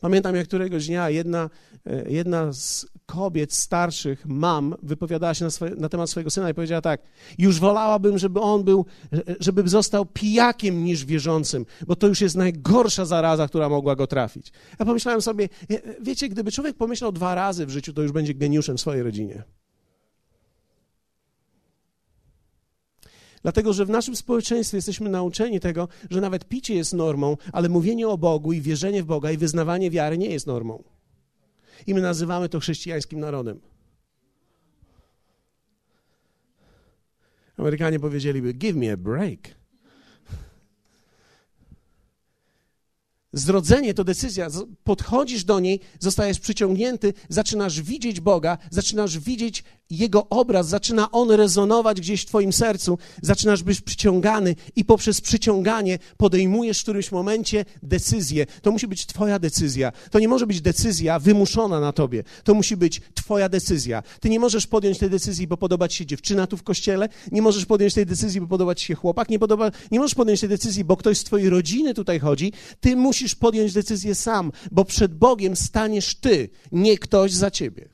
Pamiętam, 0.03 0.35
jak 0.35 0.47
któregoś 0.47 0.87
dnia 0.87 1.09
jedna, 1.09 1.49
e, 1.85 2.11
jedna 2.11 2.53
z 2.53 2.85
kobiet 3.05 3.53
starszych, 3.53 4.25
mam, 4.25 4.75
wypowiadała 4.81 5.33
się 5.33 5.45
na, 5.45 5.51
swoje, 5.51 5.75
na, 5.75 5.89
temat 5.89 6.09
swojego 6.09 6.31
syna 6.31 6.49
i 6.49 6.53
powiedziała 6.53 6.81
tak: 6.81 7.01
Już 7.37 7.59
wolałabym, 7.59 8.17
żeby 8.17 8.39
on 8.39 8.63
był, 8.63 8.85
e, 9.13 9.35
żeby 9.39 9.69
został 9.69 10.05
pijakiem 10.05 10.83
niż 10.83 11.05
wierzącym, 11.05 11.65
bo 11.87 11.95
to 11.95 12.07
już 12.07 12.21
jest 12.21 12.35
najgorsza 12.35 13.05
zaraza, 13.05 13.47
która 13.47 13.69
mogła 13.69 13.95
go 13.95 14.07
trafić. 14.07 14.51
Ja 14.79 14.85
pomyślałem 14.85 15.21
sobie, 15.21 15.49
wiecie, 16.01 16.29
gdyby 16.29 16.51
człowiek 16.51 16.77
pomyślał 16.77 17.11
dwa 17.11 17.35
razy 17.35 17.65
w 17.65 17.69
życiu, 17.69 17.93
to 17.93 18.01
już 18.01 18.11
będzie 18.11 18.33
geniuszem 18.33 18.77
w 18.77 18.81
swojej 18.81 19.03
rodzinie. 19.03 19.43
Dlatego, 23.43 23.73
że 23.73 23.85
w 23.85 23.89
naszym 23.89 24.15
społeczeństwie 24.15 24.77
jesteśmy 24.77 25.09
nauczeni 25.09 25.59
tego, 25.59 25.87
że 26.09 26.21
nawet 26.21 26.45
picie 26.45 26.75
jest 26.75 26.93
normą, 26.93 27.37
ale 27.51 27.69
mówienie 27.69 28.07
o 28.07 28.17
Bogu 28.17 28.53
i 28.53 28.61
wierzenie 28.61 29.03
w 29.03 29.05
Boga 29.05 29.31
i 29.31 29.37
wyznawanie 29.37 29.91
wiary 29.91 30.17
nie 30.17 30.29
jest 30.29 30.47
normą. 30.47 30.83
I 31.87 31.93
my 31.93 32.01
nazywamy 32.01 32.49
to 32.49 32.59
chrześcijańskim 32.59 33.19
narodem. 33.19 33.59
Amerykanie 37.57 37.99
powiedzieliby: 37.99 38.53
Give 38.53 38.75
me 38.75 38.91
a 38.91 38.97
break. 38.97 39.39
Zrodzenie 43.33 43.93
to 43.93 44.03
decyzja. 44.03 44.47
Podchodzisz 44.83 45.43
do 45.43 45.59
niej, 45.59 45.79
zostajesz 45.99 46.39
przyciągnięty, 46.39 47.13
zaczynasz 47.29 47.81
widzieć 47.81 48.19
Boga, 48.19 48.57
zaczynasz 48.69 49.19
widzieć 49.19 49.63
Jego 49.89 50.29
obraz, 50.29 50.67
zaczyna 50.67 51.11
On 51.11 51.31
rezonować 51.31 52.01
gdzieś 52.01 52.21
w 52.21 52.25
Twoim 52.25 52.53
sercu, 52.53 52.97
zaczynasz 53.21 53.63
być 53.63 53.81
przyciągany 53.81 54.55
i 54.75 54.85
poprzez 54.85 55.21
przyciąganie 55.21 55.99
podejmujesz 56.17 56.79
w 56.79 56.83
którymś 56.83 57.11
momencie 57.11 57.65
decyzję. 57.83 58.45
To 58.61 58.71
musi 58.71 58.87
być 58.87 59.05
Twoja 59.05 59.39
decyzja. 59.39 59.91
To 60.11 60.19
nie 60.19 60.27
może 60.27 60.47
być 60.47 60.61
decyzja 60.61 61.19
wymuszona 61.19 61.79
na 61.79 61.91
Tobie. 61.91 62.23
To 62.43 62.53
musi 62.53 62.77
być 62.77 63.01
Twoja 63.13 63.49
decyzja. 63.49 64.03
Ty 64.19 64.29
nie 64.29 64.39
możesz 64.39 64.67
podjąć 64.67 64.97
tej 64.97 65.09
decyzji, 65.09 65.47
bo 65.47 65.57
podoba 65.57 65.87
Ci 65.87 65.97
się 65.97 66.05
dziewczyna 66.05 66.47
tu 66.47 66.57
w 66.57 66.63
kościele, 66.63 67.09
nie 67.31 67.41
możesz 67.41 67.65
podjąć 67.65 67.93
tej 67.93 68.05
decyzji, 68.05 68.41
bo 68.41 68.47
podoba 68.47 68.75
Ci 68.75 68.85
się 68.85 68.95
chłopak, 68.95 69.29
nie, 69.29 69.39
podoba, 69.39 69.71
nie 69.91 69.99
możesz 69.99 70.15
podjąć 70.15 70.39
tej 70.39 70.49
decyzji, 70.49 70.83
bo 70.83 70.97
ktoś 70.97 71.17
z 71.17 71.23
Twojej 71.23 71.49
rodziny 71.49 71.93
tutaj 71.93 72.19
chodzi. 72.19 72.53
Ty 72.79 72.95
musisz 72.95 73.35
podjąć 73.35 73.73
decyzję 73.73 74.15
sam, 74.15 74.51
bo 74.71 74.85
przed 74.85 75.15
Bogiem 75.15 75.55
staniesz 75.55 76.15
ty, 76.15 76.49
nie 76.71 76.97
ktoś 76.97 77.31
za 77.31 77.51
ciebie. 77.51 77.92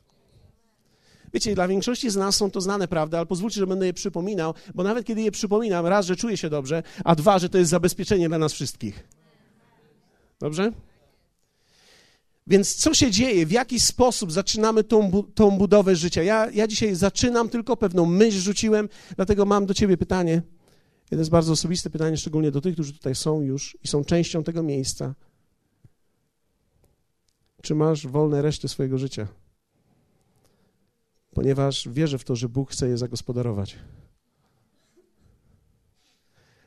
Wiecie, 1.34 1.56
dla 1.56 1.68
większości 1.68 2.10
z 2.10 2.16
nas 2.16 2.36
są 2.36 2.52
to 2.52 2.62
znane 2.62 2.88
prawdy, 2.88 3.18
ale 3.18 3.26
pozwólcie, 3.26 3.60
że 3.60 3.68
będę 3.68 3.86
je 3.86 3.94
przypominał, 3.94 4.54
bo 4.76 4.84
nawet 4.84 5.06
kiedy 5.06 5.22
je 5.22 5.32
przypominam, 5.32 5.86
raz, 5.86 6.06
że 6.06 6.16
czuję 6.16 6.38
się 6.38 6.50
dobrze, 6.50 6.84
a 7.04 7.16
dwa, 7.16 7.40
że 7.40 7.50
to 7.50 7.58
jest 7.58 7.72
zabezpieczenie 7.72 8.28
dla 8.30 8.38
nas 8.38 8.54
wszystkich. 8.54 9.08
Dobrze? 10.40 10.72
Więc 12.48 12.76
co 12.76 12.94
się 12.94 13.12
dzieje? 13.12 13.46
W 13.46 13.52
jaki 13.52 13.80
sposób 13.80 14.32
zaczynamy 14.32 14.84
tą, 14.84 15.24
tą 15.36 15.52
budowę 15.52 15.96
życia? 15.96 16.24
Ja, 16.24 16.50
ja 16.52 16.68
dzisiaj 16.68 16.96
zaczynam, 16.96 17.50
tylko 17.50 17.78
pewną 17.78 18.06
myśl 18.06 18.40
rzuciłem, 18.40 18.90
dlatego 19.16 19.46
mam 19.46 19.66
do 19.66 19.74
ciebie 19.74 19.98
pytanie. 19.98 20.42
To 21.10 21.16
jest 21.16 21.30
bardzo 21.30 21.52
osobiste 21.52 21.90
pytanie, 21.90 22.18
szczególnie 22.18 22.52
do 22.52 22.62
tych, 22.62 22.74
którzy 22.74 22.94
tutaj 22.94 23.16
są 23.16 23.42
już 23.42 23.78
i 23.84 23.88
są 23.88 24.06
częścią 24.06 24.44
tego 24.44 24.64
miejsca. 24.64 25.16
Czy 27.62 27.76
masz 27.76 28.08
wolne 28.08 28.42
reszty 28.42 28.68
swojego 28.68 28.98
życia? 28.98 29.28
Ponieważ 31.34 31.90
wierzę 31.90 32.18
w 32.18 32.24
to, 32.24 32.36
że 32.36 32.50
Bóg 32.50 32.72
chce 32.72 32.90
je 32.90 32.98
zagospodarować. 32.98 33.76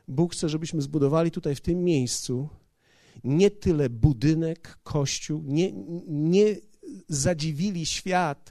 Bóg 0.09 0.33
chce, 0.33 0.49
żebyśmy 0.49 0.83
zbudowali 0.83 1.31
tutaj 1.31 1.55
w 1.55 1.61
tym 1.61 1.85
miejscu 1.85 2.49
nie 3.25 3.51
tyle 3.51 3.91
budynek, 3.91 4.79
kościół, 4.83 5.43
nie, 5.47 5.73
nie 6.07 6.57
zadziwili 7.09 7.87
świat 7.87 8.51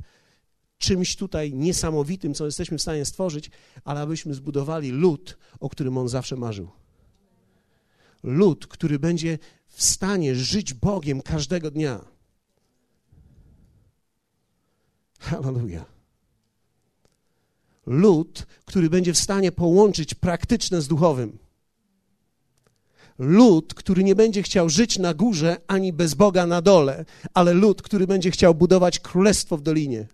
czymś 0.77 1.15
tutaj 1.15 1.53
niesamowitym, 1.53 2.33
co 2.33 2.45
jesteśmy 2.45 2.77
w 2.77 2.81
stanie 2.81 3.05
stworzyć, 3.05 3.51
ale 3.83 4.01
abyśmy 4.01 4.33
zbudowali 4.33 4.91
lud, 4.91 5.37
o 5.59 5.69
którym 5.69 5.97
on 5.97 6.09
zawsze 6.09 6.35
marzył. 6.35 6.69
lud, 8.23 8.67
który 8.67 8.99
będzie 8.99 9.39
w 9.67 9.83
stanie 9.83 10.35
żyć 10.35 10.73
Bogiem 10.73 11.21
każdego 11.21 11.71
dnia. 11.71 12.05
Hallelujah. 15.19 16.00
Lud, 17.91 18.45
który 18.65 18.89
będzie 18.89 19.13
w 19.13 19.17
stanie 19.17 19.51
połączyć 19.51 20.13
praktyczne 20.13 20.81
z 20.81 20.87
duchowym. 20.87 21.37
Lud, 23.19 23.73
który 23.73 24.03
nie 24.03 24.15
będzie 24.15 24.43
chciał 24.43 24.69
żyć 24.69 24.99
na 24.99 25.13
górze 25.13 25.57
ani 25.67 25.93
bez 25.93 26.13
Boga 26.13 26.45
na 26.45 26.61
dole, 26.61 27.05
ale 27.33 27.53
lud, 27.53 27.81
który 27.81 28.07
będzie 28.07 28.31
chciał 28.31 28.55
budować 28.55 28.99
królestwo 28.99 29.57
w 29.57 29.61
dolinie. 29.61 30.07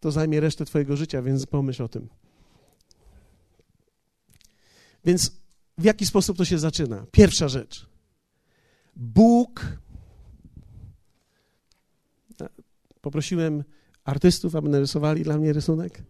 To 0.00 0.10
zajmie 0.10 0.40
resztę 0.40 0.64
Twojego 0.64 0.96
życia, 0.96 1.22
więc 1.22 1.46
pomyśl 1.46 1.82
o 1.82 1.88
tym. 1.88 2.08
Więc 5.04 5.32
w 5.78 5.84
jaki 5.84 6.06
sposób 6.06 6.36
to 6.36 6.44
się 6.44 6.58
zaczyna? 6.58 7.06
Pierwsza 7.12 7.48
rzecz. 7.48 7.86
Bóg. 8.96 9.78
Poprosiłem 13.08 13.64
artystów, 14.04 14.56
aby 14.56 14.68
narysowali 14.68 15.22
dla 15.22 15.38
mnie 15.38 15.52
rysunek. 15.52 16.02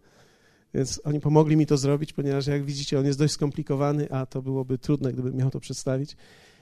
Więc 0.73 1.01
oni 1.03 1.19
pomogli 1.19 1.57
mi 1.57 1.65
to 1.65 1.77
zrobić, 1.77 2.13
ponieważ 2.13 2.47
jak 2.47 2.65
widzicie, 2.65 2.99
on 2.99 3.05
jest 3.05 3.19
dość 3.19 3.33
skomplikowany, 3.33 4.11
a 4.11 4.25
to 4.25 4.41
byłoby 4.41 4.77
trudne, 4.77 5.13
gdybym 5.13 5.35
miał 5.35 5.51
to 5.51 5.59
przedstawić. 5.59 6.17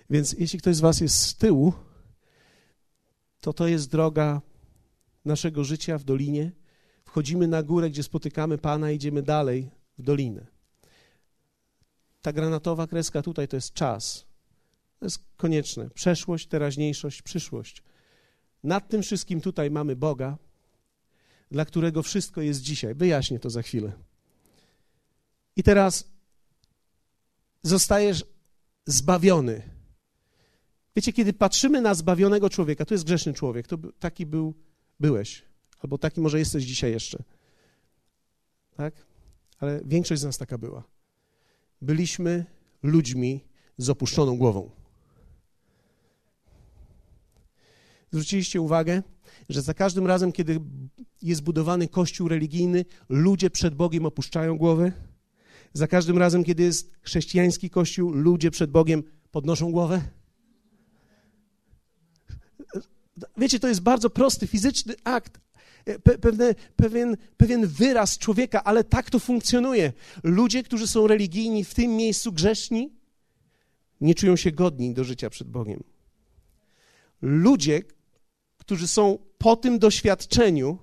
Więc 0.10 0.34
jeśli 0.34 0.60
ktoś 0.60 0.76
z 0.76 0.80
Was 0.80 1.02
jest 1.02 1.16
z 1.16 1.36
tyłu, 1.36 1.74
to 3.42 3.54
to 3.54 3.68
jest 3.68 3.92
droga 3.92 4.42
naszego 5.26 5.64
życia 5.64 5.98
w 5.98 6.04
dolinie. 6.04 6.52
Wchodzimy 7.06 7.48
na 7.48 7.64
górę, 7.64 7.90
gdzie 7.90 8.04
spotykamy 8.04 8.58
Pana, 8.58 8.92
idziemy 8.92 9.22
dalej 9.22 9.70
w 9.98 10.04
dolinę. 10.04 10.48
Ta 12.22 12.34
granatowa 12.34 12.88
kreska 12.88 13.22
tutaj 13.22 13.48
to 13.48 13.58
jest 13.58 13.74
czas. 13.74 14.26
To 15.00 15.06
jest 15.06 15.20
konieczne. 15.38 15.90
Przeszłość, 15.90 16.48
teraźniejszość, 16.48 17.22
przyszłość. 17.22 17.84
Nad 18.64 18.90
tym 18.90 19.02
wszystkim 19.02 19.42
tutaj 19.42 19.72
mamy 19.72 19.96
Boga, 19.96 20.38
dla 21.52 21.66
którego 21.66 22.04
wszystko 22.04 22.42
jest 22.42 22.62
dzisiaj. 22.62 22.96
Wyjaśnię 22.96 23.40
to 23.40 23.50
za 23.50 23.62
chwilę. 23.62 23.92
I 25.56 25.64
teraz 25.64 26.12
zostajesz 27.64 28.26
zbawiony. 28.86 29.62
Wiecie, 30.96 31.14
kiedy 31.14 31.34
patrzymy 31.34 31.82
na 31.82 31.94
zbawionego 31.94 32.50
człowieka, 32.50 32.86
to 32.86 32.94
jest 32.94 33.04
grzeszny 33.04 33.34
człowiek, 33.34 33.68
to 33.68 33.78
taki 34.00 34.26
był, 34.26 34.54
byłeś, 35.00 35.44
albo 35.80 35.98
taki 35.98 36.22
może 36.22 36.40
jesteś 36.40 36.64
dzisiaj 36.64 36.92
jeszcze. 36.92 37.24
Tak? 38.78 39.06
Ale 39.60 39.82
większość 39.86 40.22
z 40.22 40.26
nas 40.26 40.38
taka 40.38 40.58
była. 40.58 40.84
Byliśmy 41.82 42.46
ludźmi 42.84 43.44
z 43.78 43.90
opuszczoną 43.90 44.38
głową. 44.38 44.77
Zwróciliście 48.12 48.62
uwagę, 48.62 49.04
że 49.50 49.62
za 49.62 49.74
każdym 49.74 50.08
razem, 50.08 50.32
kiedy 50.32 50.60
jest 51.22 51.44
budowany 51.44 51.88
kościół 51.88 52.28
religijny, 52.28 52.86
ludzie 53.10 53.50
przed 53.50 53.76
Bogiem 53.76 54.06
opuszczają 54.06 54.58
głowę. 54.58 54.92
Za 55.74 55.88
każdym 55.88 56.18
razem, 56.18 56.44
kiedy 56.44 56.64
jest 56.64 56.92
chrześcijański 57.02 57.70
kościół, 57.70 58.12
ludzie 58.12 58.52
przed 58.52 58.72
Bogiem 58.72 59.04
podnoszą 59.32 59.72
głowę. 59.72 60.02
Wiecie, 63.38 63.60
to 63.60 63.68
jest 63.68 63.82
bardzo 63.82 64.10
prosty, 64.10 64.48
fizyczny 64.48 64.96
akt, 65.04 65.40
pe 66.04 66.18
pewne, 66.18 66.56
pewien, 66.76 67.18
pewien 67.38 67.68
wyraz 67.68 68.18
człowieka, 68.18 68.64
ale 68.64 68.84
tak 68.84 69.10
to 69.10 69.20
funkcjonuje. 69.20 69.94
Ludzie, 70.24 70.64
którzy 70.64 70.88
są 70.88 71.08
religijni, 71.08 71.64
w 71.64 71.74
tym 71.74 71.96
miejscu 71.96 72.32
grzeszni, 72.32 72.90
nie 74.02 74.16
czują 74.16 74.36
się 74.36 74.52
godni 74.52 74.94
do 74.94 75.04
życia 75.04 75.30
przed 75.30 75.50
Bogiem. 75.50 75.84
Ludzie, 77.22 77.82
którzy 78.68 78.88
są 78.88 79.18
po 79.38 79.56
tym 79.56 79.80
doświadczeniu, 79.80 80.78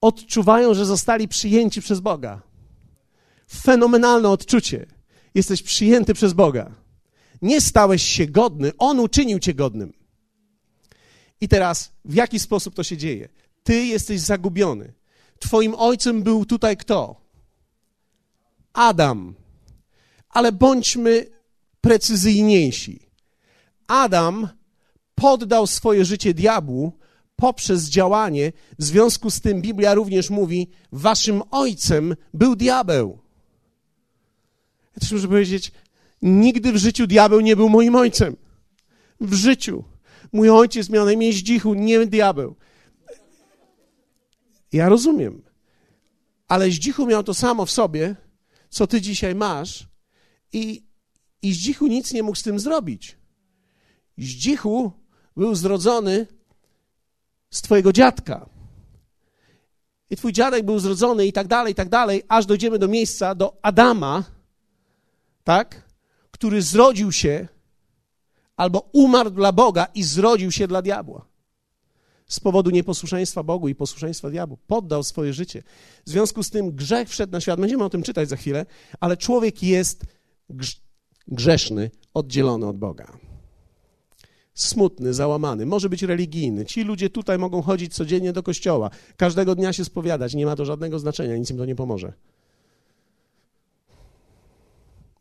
odczuwają, 0.00 0.74
że 0.74 0.86
zostali 0.86 1.28
przyjęci 1.28 1.82
przez 1.82 2.00
Boga. 2.00 2.42
Fenomenalne 3.52 4.28
odczucie. 4.28 4.86
Jesteś 5.34 5.62
przyjęty 5.62 6.14
przez 6.14 6.32
Boga. 6.32 6.74
Nie 7.42 7.60
stałeś 7.60 8.02
się 8.02 8.26
godny, 8.26 8.72
On 8.78 9.00
uczynił 9.00 9.38
cię 9.38 9.54
godnym. 9.54 9.92
I 11.40 11.48
teraz, 11.48 11.92
w 12.04 12.14
jaki 12.14 12.38
sposób 12.38 12.74
to 12.74 12.82
się 12.82 12.96
dzieje? 12.96 13.28
Ty 13.62 13.86
jesteś 13.86 14.20
zagubiony. 14.20 14.92
Twoim 15.38 15.74
ojcem 15.74 16.22
był 16.22 16.46
tutaj 16.46 16.76
kto? 16.76 17.20
Adam. 18.72 19.34
Ale 20.28 20.52
bądźmy 20.52 21.26
precyzyjniejsi. 21.80 23.08
Adam 23.86 24.57
poddał 25.20 25.66
swoje 25.66 26.04
życie 26.04 26.34
diabłu 26.34 26.92
poprzez 27.36 27.88
działanie. 27.88 28.52
W 28.78 28.84
związku 28.84 29.30
z 29.30 29.40
tym 29.40 29.62
Biblia 29.62 29.94
również 29.94 30.30
mówi: 30.30 30.68
Waszym 30.92 31.42
ojcem 31.50 32.16
był 32.34 32.56
diabeł. 32.56 33.18
Ja 34.94 35.00
też 35.00 35.12
muszę 35.12 35.28
powiedzieć: 35.28 35.72
Nigdy 36.22 36.72
w 36.72 36.76
życiu 36.76 37.06
diabeł 37.06 37.40
nie 37.40 37.56
był 37.56 37.68
moim 37.68 37.94
ojcem. 37.94 38.36
W 39.20 39.34
życiu. 39.34 39.84
Mój 40.32 40.50
ojciec 40.50 40.90
miał 40.90 41.04
na 41.04 41.12
imię 41.12 41.32
Zdzichu, 41.32 41.74
nie 41.74 42.06
diabeł. 42.06 42.56
Ja 44.72 44.88
rozumiem. 44.88 45.42
Ale 46.48 46.70
Zdzichu 46.70 47.06
miał 47.06 47.22
to 47.22 47.34
samo 47.34 47.66
w 47.66 47.70
sobie, 47.70 48.16
co 48.70 48.86
ty 48.86 49.00
dzisiaj 49.00 49.34
masz, 49.34 49.88
i, 50.52 50.82
i 51.42 51.52
Zdzichu 51.52 51.86
nic 51.86 52.12
nie 52.12 52.22
mógł 52.22 52.36
z 52.36 52.42
tym 52.42 52.58
zrobić. 52.60 53.18
Zdzichu 54.18 54.92
był 55.38 55.54
zrodzony 55.54 56.26
z 57.50 57.62
twojego 57.62 57.92
dziadka. 57.92 58.48
I 60.10 60.16
twój 60.16 60.32
dziadek 60.32 60.64
był 60.64 60.78
zrodzony 60.78 61.26
i 61.26 61.32
tak 61.32 61.48
dalej, 61.48 61.72
i 61.72 61.74
tak 61.74 61.88
dalej, 61.88 62.22
aż 62.28 62.46
dojdziemy 62.46 62.78
do 62.78 62.88
miejsca, 62.88 63.34
do 63.34 63.58
Adama, 63.62 64.24
tak? 65.44 65.88
Który 66.30 66.62
zrodził 66.62 67.12
się 67.12 67.48
albo 68.56 68.88
umarł 68.92 69.30
dla 69.30 69.52
Boga 69.52 69.86
i 69.94 70.02
zrodził 70.02 70.52
się 70.52 70.68
dla 70.68 70.82
diabła. 70.82 71.26
Z 72.26 72.40
powodu 72.40 72.70
nieposłuszeństwa 72.70 73.42
Bogu 73.42 73.68
i 73.68 73.74
posłuszeństwa 73.74 74.30
diabłu. 74.30 74.58
Poddał 74.66 75.02
swoje 75.02 75.32
życie. 75.32 75.62
W 76.06 76.10
związku 76.10 76.42
z 76.42 76.50
tym 76.50 76.72
grzech 76.72 77.08
wszedł 77.08 77.32
na 77.32 77.40
świat. 77.40 77.60
Będziemy 77.60 77.84
o 77.84 77.90
tym 77.90 78.02
czytać 78.02 78.28
za 78.28 78.36
chwilę, 78.36 78.66
ale 79.00 79.16
człowiek 79.16 79.62
jest 79.62 80.04
grzeszny, 81.28 81.90
oddzielony 82.14 82.66
od 82.66 82.78
Boga 82.78 83.27
smutny, 84.58 85.14
załamany, 85.14 85.66
może 85.66 85.88
być 85.88 86.02
religijny. 86.02 86.66
Ci 86.66 86.84
ludzie 86.84 87.10
tutaj 87.10 87.38
mogą 87.38 87.62
chodzić 87.62 87.94
codziennie 87.94 88.32
do 88.32 88.42
kościoła, 88.42 88.90
każdego 89.16 89.54
dnia 89.54 89.72
się 89.72 89.84
spowiadać, 89.84 90.34
nie 90.34 90.46
ma 90.46 90.56
to 90.56 90.64
żadnego 90.64 90.98
znaczenia, 90.98 91.36
nic 91.36 91.50
im 91.50 91.56
to 91.56 91.64
nie 91.64 91.74
pomoże. 91.74 92.12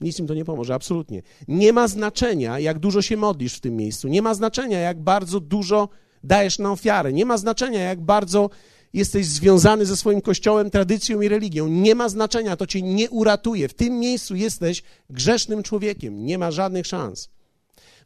Nic 0.01 0.19
im 0.19 0.27
to 0.27 0.33
nie 0.33 0.45
pomoże, 0.45 0.73
absolutnie. 0.73 1.21
Nie 1.47 1.73
ma 1.73 1.87
znaczenia, 1.87 2.59
jak 2.59 2.79
dużo 2.79 3.01
się 3.01 3.17
modlisz 3.17 3.55
w 3.55 3.59
tym 3.59 3.75
miejscu, 3.75 4.07
nie 4.07 4.21
ma 4.21 4.33
znaczenia, 4.33 4.79
jak 4.79 5.01
bardzo 5.01 5.39
dużo 5.39 5.89
dajesz 6.23 6.59
na 6.59 6.71
ofiarę, 6.71 7.13
nie 7.13 7.25
ma 7.25 7.37
znaczenia, 7.37 7.79
jak 7.79 8.01
bardzo 8.01 8.49
jesteś 8.93 9.25
związany 9.25 9.85
ze 9.85 9.97
swoim 9.97 10.21
kościołem, 10.21 10.69
tradycją 10.69 11.21
i 11.21 11.27
religią. 11.27 11.67
Nie 11.67 11.95
ma 11.95 12.09
znaczenia, 12.09 12.55
to 12.55 12.67
cię 12.67 12.81
nie 12.81 13.09
uratuje. 13.09 13.67
W 13.67 13.73
tym 13.73 13.99
miejscu 13.99 14.35
jesteś 14.35 14.83
grzesznym 15.09 15.63
człowiekiem, 15.63 16.25
nie 16.25 16.37
ma 16.37 16.51
żadnych 16.51 16.87
szans 16.87 17.29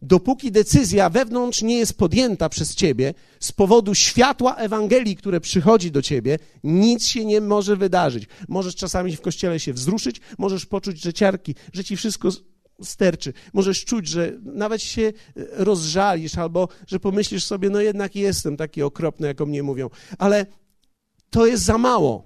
dopóki 0.01 0.51
decyzja 0.51 1.09
wewnątrz 1.09 1.61
nie 1.61 1.77
jest 1.77 1.97
podjęta 1.97 2.49
przez 2.49 2.75
ciebie 2.75 3.13
z 3.39 3.51
powodu 3.51 3.95
światła 3.95 4.55
Ewangelii, 4.55 5.15
które 5.15 5.41
przychodzi 5.41 5.91
do 5.91 6.01
ciebie, 6.01 6.39
nic 6.63 7.05
się 7.05 7.25
nie 7.25 7.41
może 7.41 7.75
wydarzyć. 7.75 8.27
Możesz 8.47 8.75
czasami 8.75 9.15
w 9.15 9.21
kościele 9.21 9.59
się 9.59 9.73
wzruszyć, 9.73 10.21
możesz 10.37 10.65
poczuć, 10.65 11.01
że 11.01 11.13
ciarki, 11.13 11.55
że 11.73 11.83
ci 11.83 11.97
wszystko 11.97 12.29
sterczy. 12.83 13.33
Możesz 13.53 13.85
czuć, 13.85 14.07
że 14.07 14.33
nawet 14.43 14.81
się 14.81 15.01
e, 15.01 15.13
rozżalisz 15.35 16.37
albo 16.37 16.67
że 16.87 16.99
pomyślisz 16.99 17.43
sobie, 17.43 17.69
no 17.69 17.81
jednak 17.81 18.15
jestem 18.15 18.57
taki 18.57 18.83
okropny, 18.83 19.27
jak 19.27 19.41
o 19.41 19.45
mnie 19.45 19.63
mówią. 19.63 19.89
Ale 20.17 20.45
to 21.29 21.45
jest 21.45 21.63
za 21.63 21.77
mało. 21.77 22.23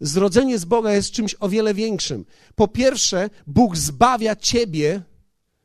Zrodzenie 0.00 0.58
z 0.58 0.64
Boga 0.64 0.92
jest 0.92 1.10
czymś 1.10 1.36
o 1.40 1.48
wiele 1.48 1.74
większym. 1.74 2.24
Po 2.54 2.68
pierwsze, 2.68 3.30
Bóg 3.46 3.76
zbawia 3.76 4.36
ciebie 4.36 5.02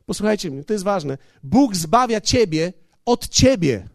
Posłuchajcie 0.08 0.50
mnie, 0.50 0.64
to 0.64 0.72
jest 0.72 0.84
ważne. 0.84 1.18
Bóg 1.42 1.76
zbawia 1.76 2.20
ciebie 2.20 2.72
od 3.04 3.28
ciebie. 3.28 3.88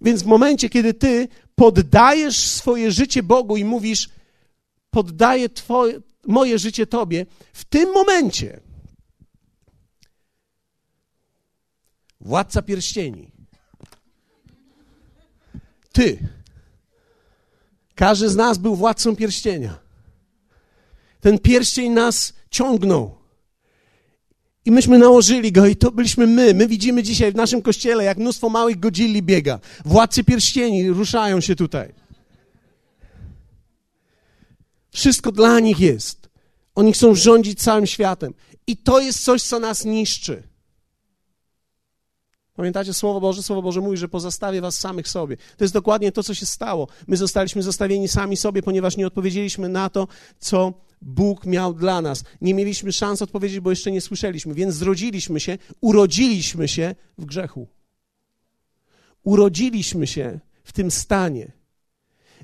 Więc 0.00 0.22
w 0.22 0.26
momencie, 0.26 0.68
kiedy 0.68 0.94
ty 0.94 1.28
poddajesz 1.54 2.48
swoje 2.48 2.92
życie 2.92 3.22
Bogu 3.22 3.56
i 3.56 3.64
mówisz, 3.64 4.08
poddaję 4.90 5.48
twoje, 5.48 6.00
moje 6.26 6.58
życie 6.58 6.86
Tobie, 6.86 7.26
w 7.52 7.64
tym 7.64 7.92
momencie 7.92 8.60
władca 12.20 12.62
pierścieni, 12.62 13.32
ty, 15.92 16.28
każdy 17.94 18.28
z 18.28 18.36
nas 18.36 18.58
był 18.58 18.76
władcą 18.76 19.16
pierścienia. 19.16 19.78
Ten 21.20 21.38
pierścień 21.38 21.92
nas 21.92 22.32
ciągnął. 22.50 23.25
I 24.66 24.70
myśmy 24.70 24.98
nałożyli 24.98 25.52
go 25.52 25.66
i 25.66 25.76
to 25.76 25.90
byliśmy 25.90 26.26
my. 26.26 26.54
My 26.54 26.68
widzimy 26.68 27.02
dzisiaj 27.02 27.32
w 27.32 27.34
naszym 27.34 27.62
kościele, 27.62 28.04
jak 28.04 28.18
mnóstwo 28.18 28.48
małych 28.48 28.80
godzilli 28.80 29.22
biega. 29.22 29.60
Władcy 29.84 30.24
pierścieni 30.24 30.90
ruszają 30.90 31.40
się 31.40 31.56
tutaj. 31.56 31.92
Wszystko 34.90 35.32
dla 35.32 35.60
nich 35.60 35.80
jest. 35.80 36.28
Oni 36.74 36.92
chcą 36.92 37.14
rządzić 37.14 37.62
całym 37.62 37.86
światem. 37.86 38.34
I 38.66 38.76
to 38.76 39.00
jest 39.00 39.24
coś, 39.24 39.42
co 39.42 39.58
nas 39.58 39.84
niszczy. 39.84 40.42
Pamiętacie 42.54 42.94
Słowo 42.94 43.20
Boże? 43.20 43.42
Słowo 43.42 43.62
Boże 43.62 43.80
mówi, 43.80 43.96
że 43.96 44.08
pozostawię 44.08 44.60
was 44.60 44.78
samych 44.78 45.08
sobie. 45.08 45.36
To 45.36 45.64
jest 45.64 45.74
dokładnie 45.74 46.12
to, 46.12 46.22
co 46.22 46.34
się 46.34 46.46
stało. 46.46 46.88
My 47.06 47.16
zostaliśmy 47.16 47.62
zostawieni 47.62 48.08
sami 48.08 48.36
sobie, 48.36 48.62
ponieważ 48.62 48.96
nie 48.96 49.06
odpowiedzieliśmy 49.06 49.68
na 49.68 49.90
to, 49.90 50.08
co 50.38 50.72
Bóg 51.02 51.46
miał 51.46 51.74
dla 51.74 52.02
nas. 52.02 52.24
Nie 52.40 52.54
mieliśmy 52.54 52.92
szans 52.92 53.22
odpowiedzieć, 53.22 53.60
bo 53.60 53.70
jeszcze 53.70 53.90
nie 53.90 54.00
słyszeliśmy, 54.00 54.54
więc 54.54 54.74
zrodziliśmy 54.74 55.40
się, 55.40 55.58
urodziliśmy 55.80 56.68
się 56.68 56.94
w 57.18 57.24
grzechu. 57.24 57.68
Urodziliśmy 59.22 60.06
się 60.06 60.40
w 60.64 60.72
tym 60.72 60.90
stanie. 60.90 61.52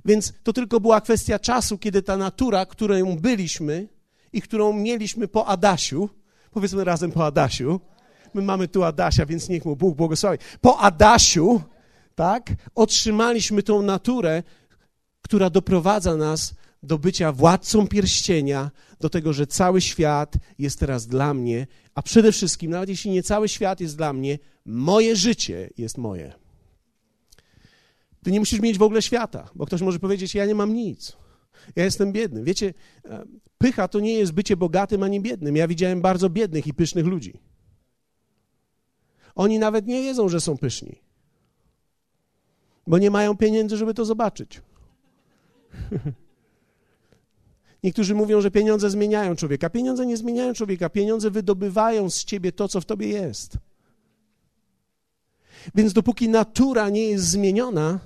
Więc 0.05 0.33
to 0.43 0.53
tylko 0.53 0.81
była 0.81 1.01
kwestia 1.01 1.39
czasu, 1.39 1.79
kiedy 1.79 2.03
ta 2.03 2.17
natura, 2.17 2.67
którą 2.67 3.17
byliśmy 3.17 3.89
i 4.33 4.43
którą 4.43 4.73
mieliśmy 4.73 5.29
po 5.29 5.47
Adasiu, 5.47 6.09
powiedzmy 6.51 6.85
razem 6.85 7.13
po 7.13 7.27
Adasiu, 7.27 7.81
my 8.35 8.43
mamy 8.43 8.69
tu 8.69 8.85
Adasia, 8.85 9.27
więc 9.27 9.49
niech 9.49 9.65
mu 9.65 9.77
Bóg 9.77 9.97
błogosławi. 9.97 10.39
Po 10.61 10.79
Adasiu, 10.79 11.63
tak, 12.15 12.53
otrzymaliśmy 12.75 13.63
tą 13.63 13.83
naturę, 13.83 14.43
która 15.23 15.51
doprowadza 15.51 16.17
nas 16.17 16.55
do 16.83 16.99
bycia 16.99 17.33
władcą 17.33 17.87
pierścienia, 17.87 18.71
do 19.01 19.11
tego, 19.11 19.33
że 19.33 19.47
cały 19.47 19.81
świat 19.81 20.35
jest 20.59 20.79
teraz 20.79 21.07
dla 21.07 21.35
mnie, 21.35 21.67
a 21.95 22.03
przede 22.03 22.33
wszystkim, 22.33 22.71
nawet 22.71 22.89
jeśli 22.89 23.11
nie 23.11 23.23
cały 23.23 23.49
świat 23.49 23.81
jest 23.81 23.97
dla 23.97 24.13
mnie, 24.13 24.39
moje 24.65 25.17
życie 25.17 25.71
jest 25.79 25.99
moje. 25.99 26.33
Ty 28.23 28.31
nie 28.31 28.39
musisz 28.39 28.61
mieć 28.61 28.79
w 28.79 28.83
ogóle 28.83 29.03
świata, 29.03 29.51
bo 29.55 29.67
ktoś 29.67 29.81
może 29.81 29.99
powiedzieć: 29.99 30.35
Ja 30.35 30.47
nie 30.47 30.55
mam 30.55 30.75
nic. 30.75 31.17
Ja 31.77 31.85
jestem 31.85 32.13
biedny. 32.13 32.45
Wiecie, 32.45 32.75
e, 33.05 33.25
pycha 33.59 33.89
to 33.89 34.01
nie 34.01 34.15
jest 34.15 34.33
bycie 34.33 34.57
bogatym 34.57 35.03
ani 35.03 35.21
biednym. 35.21 35.57
Ja 35.57 35.69
widziałem 35.69 36.01
bardzo 36.01 36.31
biednych 36.31 36.67
i 36.67 36.75
pysznych 36.75 37.07
ludzi. 37.07 37.41
Oni 39.35 39.59
nawet 39.59 39.87
nie 39.87 40.03
wiedzą, 40.03 40.29
że 40.29 40.41
są 40.41 40.59
pyszni, 40.59 41.03
bo 42.87 42.99
nie 42.99 43.11
mają 43.11 43.37
pieniędzy, 43.37 43.77
żeby 43.77 43.95
to 43.95 44.05
zobaczyć. 44.05 44.61
Niektórzy 47.83 48.15
mówią, 48.15 48.41
że 48.41 48.51
pieniądze 48.51 48.91
zmieniają 48.91 49.37
człowieka. 49.37 49.71
Pieniądze 49.71 50.07
nie 50.07 50.17
zmieniają 50.17 50.55
człowieka, 50.55 50.89
pieniądze 50.89 51.31
wydobywają 51.31 52.11
z 52.11 52.25
ciebie 52.25 52.53
to, 52.53 52.69
co 52.69 52.81
w 52.81 52.85
tobie 52.85 53.09
jest. 53.09 53.59
Więc 55.75 55.93
dopóki 55.93 56.29
natura 56.29 56.89
nie 56.89 57.05
jest 57.05 57.25
zmieniona, 57.25 57.99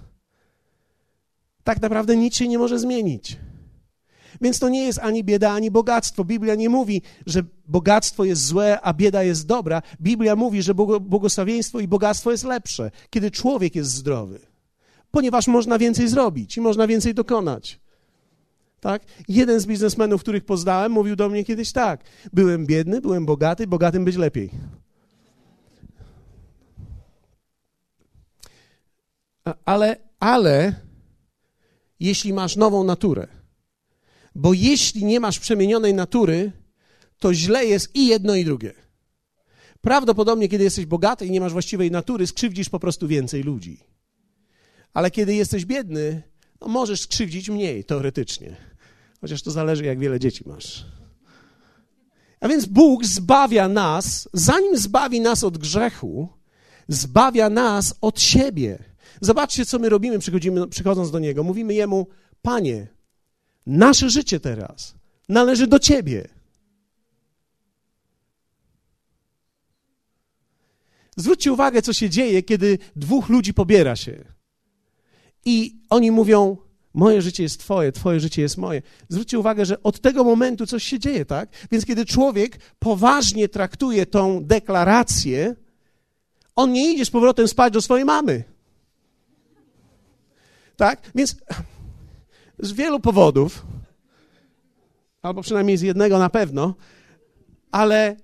tak 1.64 1.82
naprawdę 1.82 2.16
nic 2.16 2.36
się 2.36 2.48
nie 2.48 2.58
może 2.58 2.78
zmienić. 2.78 3.36
Więc 4.40 4.58
to 4.58 4.68
nie 4.68 4.84
jest 4.84 4.98
ani 4.98 5.24
bieda, 5.24 5.50
ani 5.50 5.70
bogactwo. 5.70 6.24
Biblia 6.24 6.54
nie 6.54 6.68
mówi, 6.68 7.02
że 7.26 7.42
bogactwo 7.68 8.24
jest 8.24 8.46
złe, 8.46 8.80
a 8.80 8.94
bieda 8.94 9.22
jest 9.22 9.46
dobra. 9.46 9.82
Biblia 10.00 10.36
mówi, 10.36 10.62
że 10.62 10.74
błogosławieństwo 11.00 11.80
i 11.80 11.88
bogactwo 11.88 12.30
jest 12.30 12.44
lepsze, 12.44 12.90
kiedy 13.10 13.30
człowiek 13.30 13.74
jest 13.74 13.90
zdrowy, 13.90 14.40
ponieważ 15.10 15.46
można 15.46 15.78
więcej 15.78 16.08
zrobić 16.08 16.56
i 16.56 16.60
można 16.60 16.86
więcej 16.86 17.14
dokonać. 17.14 17.80
Tak? 18.86 19.02
Jeden 19.28 19.60
z 19.60 19.66
biznesmenów, 19.66 20.20
których 20.20 20.44
poznałem, 20.44 20.92
mówił 20.92 21.16
do 21.16 21.28
mnie 21.28 21.44
kiedyś 21.44 21.72
tak: 21.72 22.04
Byłem 22.32 22.66
biedny, 22.66 23.00
byłem 23.00 23.26
bogaty, 23.26 23.66
bogatym 23.66 24.04
być 24.04 24.16
lepiej. 24.16 24.50
Ale, 29.64 29.96
ale, 30.20 30.74
jeśli 32.00 32.32
masz 32.32 32.56
nową 32.56 32.84
naturę, 32.84 33.26
bo 34.34 34.52
jeśli 34.52 35.04
nie 35.04 35.20
masz 35.20 35.38
przemienionej 35.38 35.94
natury, 35.94 36.52
to 37.18 37.34
źle 37.34 37.64
jest 37.64 37.96
i 37.96 38.06
jedno, 38.06 38.34
i 38.34 38.44
drugie. 38.44 38.72
Prawdopodobnie, 39.80 40.48
kiedy 40.48 40.64
jesteś 40.64 40.86
bogaty 40.86 41.26
i 41.26 41.30
nie 41.30 41.40
masz 41.40 41.52
właściwej 41.52 41.90
natury, 41.90 42.26
skrzywdzisz 42.26 42.68
po 42.68 42.80
prostu 42.80 43.08
więcej 43.08 43.42
ludzi. 43.42 43.80
Ale 44.92 45.10
kiedy 45.10 45.34
jesteś 45.34 45.64
biedny, 45.64 46.22
no 46.60 46.68
możesz 46.68 47.00
skrzywdzić 47.00 47.50
mniej, 47.50 47.84
teoretycznie. 47.84 48.75
Chociaż 49.26 49.42
to 49.42 49.50
zależy, 49.50 49.84
jak 49.84 49.98
wiele 49.98 50.20
dzieci 50.20 50.44
masz. 50.46 50.86
A 52.40 52.48
więc 52.48 52.66
Bóg 52.66 53.04
zbawia 53.04 53.68
nas, 53.68 54.28
zanim 54.32 54.76
zbawi 54.76 55.20
nas 55.20 55.44
od 55.44 55.58
grzechu, 55.58 56.28
zbawia 56.88 57.50
nas 57.50 57.94
od 58.00 58.20
siebie. 58.20 58.78
Zobaczcie, 59.20 59.66
co 59.66 59.78
my 59.78 59.88
robimy, 59.88 60.18
przychodząc 60.70 61.10
do 61.10 61.18
Niego. 61.18 61.42
Mówimy 61.42 61.74
Jemu, 61.74 62.06
Panie, 62.42 62.86
nasze 63.66 64.10
życie 64.10 64.40
teraz 64.40 64.94
należy 65.28 65.66
do 65.66 65.78
Ciebie. 65.78 66.28
Zwróćcie 71.16 71.52
uwagę, 71.52 71.82
co 71.82 71.92
się 71.92 72.10
dzieje, 72.10 72.42
kiedy 72.42 72.78
dwóch 72.96 73.28
ludzi 73.28 73.54
pobiera 73.54 73.96
się. 73.96 74.24
I 75.44 75.80
oni 75.90 76.10
mówią: 76.10 76.56
Moje 76.96 77.22
życie 77.22 77.42
jest 77.42 77.60
Twoje, 77.60 77.92
Twoje 77.92 78.20
życie 78.20 78.42
jest 78.42 78.56
moje. 78.56 78.82
Zwróćcie 79.08 79.38
uwagę, 79.38 79.66
że 79.66 79.82
od 79.82 80.00
tego 80.00 80.24
momentu 80.24 80.66
coś 80.66 80.84
się 80.84 80.98
dzieje, 80.98 81.24
tak? 81.24 81.48
Więc 81.70 81.86
kiedy 81.86 82.04
człowiek 82.06 82.58
poważnie 82.78 83.48
traktuje 83.48 84.06
tą 84.06 84.44
deklarację, 84.44 85.56
on 86.54 86.72
nie 86.72 86.92
idzie 86.92 87.04
z 87.04 87.10
powrotem 87.10 87.48
spać 87.48 87.72
do 87.72 87.82
swojej 87.82 88.04
mamy. 88.04 88.44
Tak? 90.76 91.10
Więc 91.14 91.36
z 92.58 92.72
wielu 92.72 93.00
powodów, 93.00 93.66
albo 95.22 95.42
przynajmniej 95.42 95.76
z 95.76 95.82
jednego 95.82 96.18
na 96.18 96.30
pewno, 96.30 96.74
ale, 97.70 98.16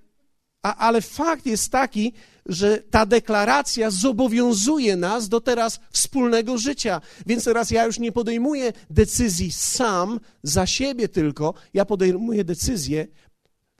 a, 0.62 0.76
ale 0.76 1.00
fakt 1.00 1.46
jest 1.46 1.72
taki, 1.72 2.12
że 2.46 2.82
ta 2.90 3.06
deklaracja 3.06 3.90
zobowiązuje 3.90 4.96
nas 4.96 5.28
do 5.28 5.40
teraz 5.40 5.80
wspólnego 5.90 6.58
życia. 6.58 7.00
Więc 7.26 7.44
teraz 7.44 7.70
ja 7.70 7.86
już 7.86 7.98
nie 7.98 8.12
podejmuję 8.12 8.72
decyzji 8.90 9.52
sam, 9.52 10.20
za 10.42 10.66
siebie 10.66 11.08
tylko, 11.08 11.54
ja 11.74 11.84
podejmuję 11.84 12.44
decyzję 12.44 13.06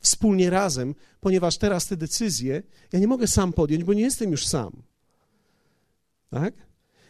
wspólnie 0.00 0.50
razem, 0.50 0.94
ponieważ 1.20 1.58
teraz 1.58 1.86
te 1.86 1.96
decyzje 1.96 2.62
ja 2.92 2.98
nie 2.98 3.06
mogę 3.06 3.26
sam 3.26 3.52
podjąć, 3.52 3.84
bo 3.84 3.92
nie 3.92 4.02
jestem 4.02 4.30
już 4.30 4.46
sam. 4.46 4.72
Tak? 6.30 6.54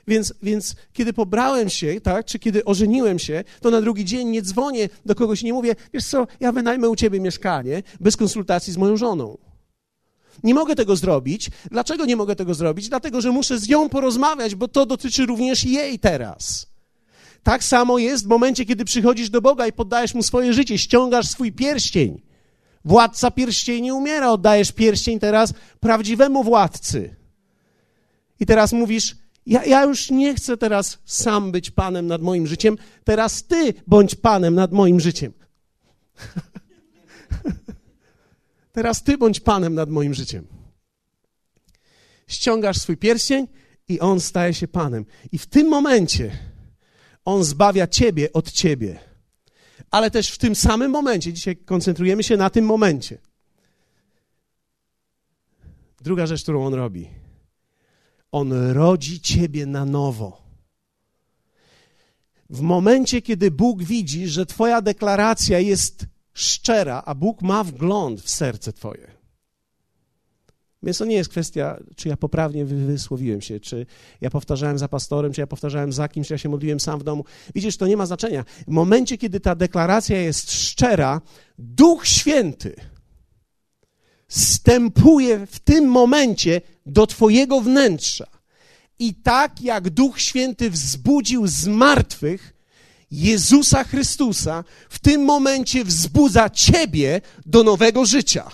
Więc, 0.06 0.34
więc 0.42 0.74
kiedy 0.92 1.12
pobrałem 1.12 1.70
się, 1.70 2.00
tak, 2.00 2.26
czy 2.26 2.38
kiedy 2.38 2.64
ożeniłem 2.64 3.18
się, 3.18 3.44
to 3.60 3.70
na 3.70 3.80
drugi 3.80 4.04
dzień 4.04 4.28
nie 4.28 4.42
dzwonię 4.42 4.88
do 5.06 5.14
kogoś 5.14 5.42
i 5.42 5.44
nie 5.44 5.52
mówię, 5.52 5.76
wiesz 5.92 6.06
co, 6.06 6.26
ja 6.40 6.52
wynajmę 6.52 6.88
u 6.88 6.96
ciebie 6.96 7.20
mieszkanie 7.20 7.82
bez 8.00 8.16
konsultacji 8.16 8.72
z 8.72 8.76
moją 8.76 8.96
żoną. 8.96 9.38
Nie 10.42 10.54
mogę 10.54 10.76
tego 10.76 10.96
zrobić. 10.96 11.50
Dlaczego 11.70 12.04
nie 12.04 12.16
mogę 12.16 12.36
tego 12.36 12.54
zrobić? 12.54 12.88
Dlatego, 12.88 13.20
że 13.20 13.30
muszę 13.30 13.58
z 13.58 13.68
nią 13.68 13.88
porozmawiać, 13.88 14.54
bo 14.54 14.68
to 14.68 14.86
dotyczy 14.86 15.26
również 15.26 15.64
jej 15.64 15.98
teraz. 15.98 16.66
Tak 17.42 17.64
samo 17.64 17.98
jest 17.98 18.24
w 18.24 18.28
momencie, 18.28 18.64
kiedy 18.64 18.84
przychodzisz 18.84 19.30
do 19.30 19.40
Boga 19.40 19.66
i 19.66 19.72
poddajesz 19.72 20.14
mu 20.14 20.22
swoje 20.22 20.52
życie, 20.52 20.78
ściągasz 20.78 21.28
swój 21.28 21.52
pierścień. 21.52 22.22
Władca 22.84 23.30
pierścieni 23.30 23.92
umiera, 23.92 24.30
oddajesz 24.30 24.72
pierścień 24.72 25.18
teraz 25.18 25.54
prawdziwemu 25.80 26.44
władcy. 26.44 27.16
I 28.40 28.46
teraz 28.46 28.72
mówisz: 28.72 29.16
ja, 29.46 29.64
ja 29.64 29.84
już 29.84 30.10
nie 30.10 30.34
chcę 30.34 30.56
teraz 30.56 30.98
sam 31.04 31.52
być 31.52 31.70
panem 31.70 32.06
nad 32.06 32.22
moim 32.22 32.46
życiem, 32.46 32.78
teraz 33.04 33.42
ty 33.42 33.74
bądź 33.86 34.14
panem 34.14 34.54
nad 34.54 34.72
moim 34.72 35.00
życiem. 35.00 35.32
Teraz 38.72 39.02
ty 39.02 39.18
bądź 39.18 39.40
panem 39.40 39.74
nad 39.74 39.90
moim 39.90 40.14
życiem. 40.14 40.46
Ściągasz 42.26 42.76
swój 42.76 42.96
pierścień 42.96 43.46
i 43.88 44.00
on 44.00 44.20
staje 44.20 44.54
się 44.54 44.68
panem. 44.68 45.04
I 45.32 45.38
w 45.38 45.46
tym 45.46 45.68
momencie 45.68 46.38
on 47.24 47.44
zbawia 47.44 47.86
ciebie 47.86 48.32
od 48.32 48.52
ciebie. 48.52 48.98
Ale 49.90 50.10
też 50.10 50.30
w 50.30 50.38
tym 50.38 50.54
samym 50.54 50.90
momencie, 50.90 51.32
dzisiaj 51.32 51.56
koncentrujemy 51.56 52.22
się 52.22 52.36
na 52.36 52.50
tym 52.50 52.64
momencie. 52.64 53.18
Druga 56.00 56.26
rzecz, 56.26 56.42
którą 56.42 56.66
on 56.66 56.74
robi. 56.74 57.08
On 58.32 58.52
rodzi 58.72 59.20
ciebie 59.20 59.66
na 59.66 59.84
nowo. 59.84 60.42
W 62.50 62.60
momencie, 62.60 63.22
kiedy 63.22 63.50
Bóg 63.50 63.82
widzi, 63.82 64.28
że 64.28 64.46
Twoja 64.46 64.82
deklaracja 64.82 65.58
jest 65.58 66.06
szczera, 66.34 67.02
a 67.06 67.14
Bóg 67.14 67.42
ma 67.42 67.64
wgląd 67.64 68.20
w 68.20 68.30
serce 68.30 68.72
Twoje. 68.72 69.22
Więc 70.82 70.98
to 70.98 71.04
nie 71.04 71.16
jest 71.16 71.30
kwestia, 71.30 71.78
czy 71.96 72.08
ja 72.08 72.16
poprawnie 72.16 72.64
wysłowiłem 72.64 73.40
się, 73.40 73.60
czy 73.60 73.86
ja 74.20 74.30
powtarzałem 74.30 74.78
za 74.78 74.88
pastorem, 74.88 75.32
czy 75.32 75.40
ja 75.40 75.46
powtarzałem 75.46 75.92
za 75.92 76.08
kimś, 76.08 76.28
czy 76.28 76.34
ja 76.34 76.38
się 76.38 76.48
modliłem 76.48 76.80
sam 76.80 77.00
w 77.00 77.04
domu. 77.04 77.24
Widzisz, 77.54 77.76
to 77.76 77.86
nie 77.86 77.96
ma 77.96 78.06
znaczenia. 78.06 78.44
W 78.68 78.70
momencie, 78.70 79.18
kiedy 79.18 79.40
ta 79.40 79.54
deklaracja 79.54 80.20
jest 80.20 80.52
szczera, 80.52 81.20
Duch 81.58 82.06
Święty 82.06 82.74
stępuje 84.28 85.46
w 85.46 85.58
tym 85.58 85.88
momencie 85.88 86.60
do 86.86 87.06
Twojego 87.06 87.60
wnętrza. 87.60 88.26
I 88.98 89.14
tak 89.14 89.60
jak 89.60 89.90
Duch 89.90 90.20
Święty 90.20 90.70
wzbudził 90.70 91.46
z 91.46 91.66
martwych 91.66 92.51
Jezusa 93.12 93.84
Chrystusa, 93.84 94.64
w 94.88 94.98
tym 94.98 95.24
momencie 95.24 95.84
wzbudza 95.84 96.50
Ciebie 96.50 97.20
do 97.46 97.64
nowego 97.64 98.06
życia. 98.06 98.50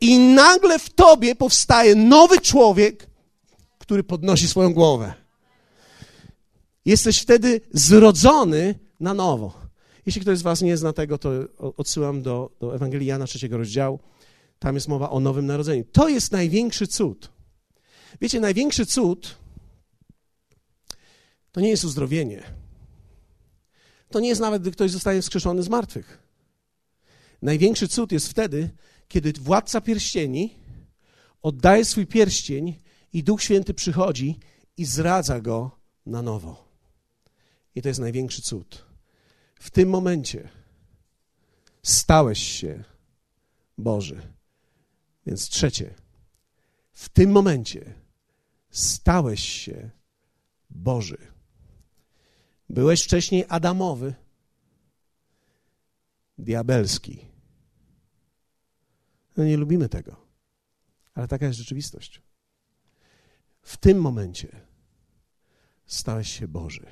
I 0.00 0.18
nagle 0.18 0.78
w 0.78 0.90
Tobie 0.90 1.34
powstaje 1.34 1.94
nowy 1.94 2.40
człowiek, 2.40 3.06
który 3.78 4.04
podnosi 4.04 4.48
swoją 4.48 4.72
głowę. 4.72 5.14
Jesteś 6.84 7.18
wtedy 7.18 7.60
zrodzony 7.72 8.74
na 9.00 9.14
nowo. 9.14 9.60
Jeśli 10.06 10.22
ktoś 10.22 10.38
z 10.38 10.42
Was 10.42 10.62
nie 10.62 10.76
zna 10.76 10.92
tego, 10.92 11.18
to 11.18 11.30
odsyłam 11.58 12.22
do, 12.22 12.50
do 12.60 12.74
Ewangelii 12.74 13.06
Jana 13.06 13.26
trzeciego 13.26 13.58
rozdziału. 13.58 13.98
Tam 14.58 14.74
jest 14.74 14.88
mowa 14.88 15.10
o 15.10 15.20
nowym 15.20 15.46
narodzeniu. 15.46 15.84
To 15.92 16.08
jest 16.08 16.32
największy 16.32 16.86
cud. 16.86 17.30
Wiecie, 18.20 18.40
największy 18.40 18.86
cud 18.86 19.36
to 21.52 21.60
nie 21.60 21.68
jest 21.68 21.84
uzdrowienie. 21.84 22.61
To 24.12 24.20
nie 24.20 24.28
jest 24.28 24.40
nawet, 24.40 24.62
gdy 24.62 24.70
ktoś 24.70 24.90
zostaje 24.90 25.22
wskrzeszony 25.22 25.62
z 25.62 25.68
martwych. 25.68 26.22
Największy 27.42 27.88
cud 27.88 28.12
jest 28.12 28.28
wtedy, 28.28 28.70
kiedy 29.08 29.32
władca 29.32 29.80
pierścieni 29.80 30.54
oddaje 31.42 31.84
swój 31.84 32.06
pierścień 32.06 32.78
i 33.12 33.24
Duch 33.24 33.42
Święty 33.42 33.74
przychodzi 33.74 34.38
i 34.76 34.84
zradza 34.84 35.40
go 35.40 35.70
na 36.06 36.22
nowo. 36.22 36.64
I 37.74 37.82
to 37.82 37.88
jest 37.88 38.00
największy 38.00 38.42
cud. 38.42 38.84
W 39.60 39.70
tym 39.70 39.88
momencie 39.88 40.48
stałeś 41.82 42.38
się 42.38 42.84
Boży. 43.78 44.22
Więc 45.26 45.48
trzecie, 45.48 45.94
w 46.92 47.08
tym 47.08 47.30
momencie 47.30 47.94
stałeś 48.70 49.48
się 49.48 49.90
Boży. 50.70 51.31
Byłeś 52.72 53.04
wcześniej 53.04 53.44
Adamowy, 53.48 54.14
diabelski. 56.38 57.28
No 59.36 59.44
nie 59.44 59.56
lubimy 59.56 59.88
tego, 59.88 60.16
ale 61.14 61.28
taka 61.28 61.46
jest 61.46 61.58
rzeczywistość. 61.58 62.22
W 63.62 63.76
tym 63.76 64.00
momencie 64.00 64.60
stałeś 65.86 66.38
się 66.38 66.48
Boży. 66.48 66.86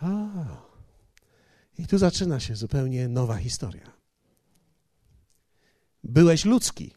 A, 0.00 0.28
i 1.78 1.86
tu 1.86 1.98
zaczyna 1.98 2.40
się 2.40 2.56
zupełnie 2.56 3.08
nowa 3.08 3.36
historia. 3.36 3.92
Byłeś 6.04 6.44
ludzki. 6.44 6.94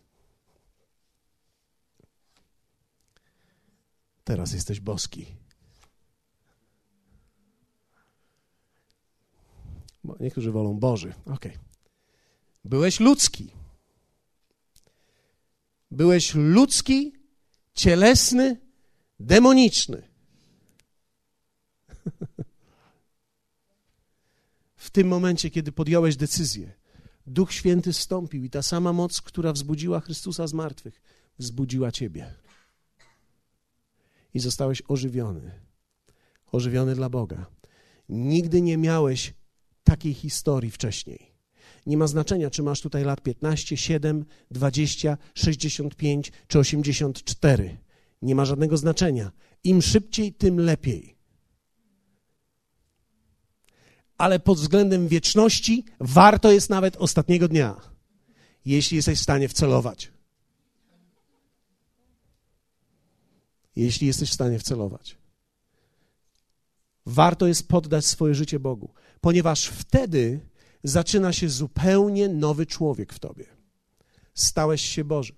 Teraz 4.24 4.54
jesteś 4.54 4.80
boski. 4.80 5.46
Niektórzy 10.20 10.52
wolą 10.52 10.80
Boży. 10.80 11.14
Ok. 11.26 11.46
Byłeś 12.66 13.00
ludzki. 13.00 13.52
Byłeś 15.92 16.36
ludzki, 16.36 17.14
cielesny, 17.74 18.58
demoniczny. 19.20 20.08
w 24.76 24.90
tym 24.90 25.08
momencie, 25.08 25.50
kiedy 25.50 25.72
podjąłeś 25.72 26.16
decyzję, 26.16 26.74
Duch 27.28 27.54
Święty 27.54 27.94
stąpił 27.94 28.44
i 28.44 28.50
ta 28.50 28.62
sama 28.62 28.94
moc, 28.94 29.22
która 29.22 29.54
wzbudziła 29.54 30.00
Chrystusa 30.00 30.48
z 30.48 30.54
martwych, 30.54 31.02
wzbudziła 31.40 31.92
Ciebie. 31.92 32.34
I 34.34 34.40
zostałeś 34.40 34.84
ożywiony. 34.88 35.52
Ożywiony 36.52 36.96
dla 36.96 37.10
Boga. 37.10 37.46
Nigdy 38.10 38.62
nie 38.62 38.78
miałeś 38.78 39.34
takiej 39.86 40.14
historii 40.14 40.72
wcześniej. 40.72 41.36
Nie 41.86 41.98
ma 41.98 42.08
znaczenia, 42.08 42.50
czy 42.50 42.64
masz 42.64 42.82
tutaj 42.82 43.04
lat 43.04 43.22
15, 43.22 43.78
7, 43.78 44.26
20, 44.52 45.18
65 45.34 46.32
czy 46.48 46.60
84. 46.60 47.78
Nie 48.22 48.36
ma 48.36 48.46
żadnego 48.46 48.78
znaczenia. 48.78 49.32
Im 49.64 49.82
szybciej, 49.82 50.34
tym 50.34 50.60
lepiej. 50.60 51.16
Ale 54.18 54.40
pod 54.40 54.60
względem 54.60 55.08
wieczności 55.08 55.86
warto 56.00 56.52
jest 56.52 56.70
nawet 56.70 56.98
ostatniego 56.98 57.48
dnia, 57.48 57.82
jeśli 58.66 58.96
jesteś 58.96 59.20
w 59.20 59.24
stanie 59.24 59.48
wcelować. 59.48 60.12
Jeśli 63.76 64.08
jesteś 64.08 64.30
w 64.30 64.34
stanie 64.34 64.60
wcelować. 64.60 65.18
Warto 67.06 67.48
jest 67.48 67.68
poddać 67.68 68.06
swoje 68.06 68.36
życie 68.36 68.60
Bogu, 68.60 68.94
ponieważ 69.26 69.68
wtedy 69.68 70.40
zaczyna 70.84 71.34
się 71.34 71.50
zupełnie 71.50 72.28
nowy 72.28 72.66
człowiek 72.66 73.14
w 73.14 73.20
tobie. 73.20 73.46
Stałeś 74.34 74.82
się 74.82 75.04
Boży. 75.04 75.34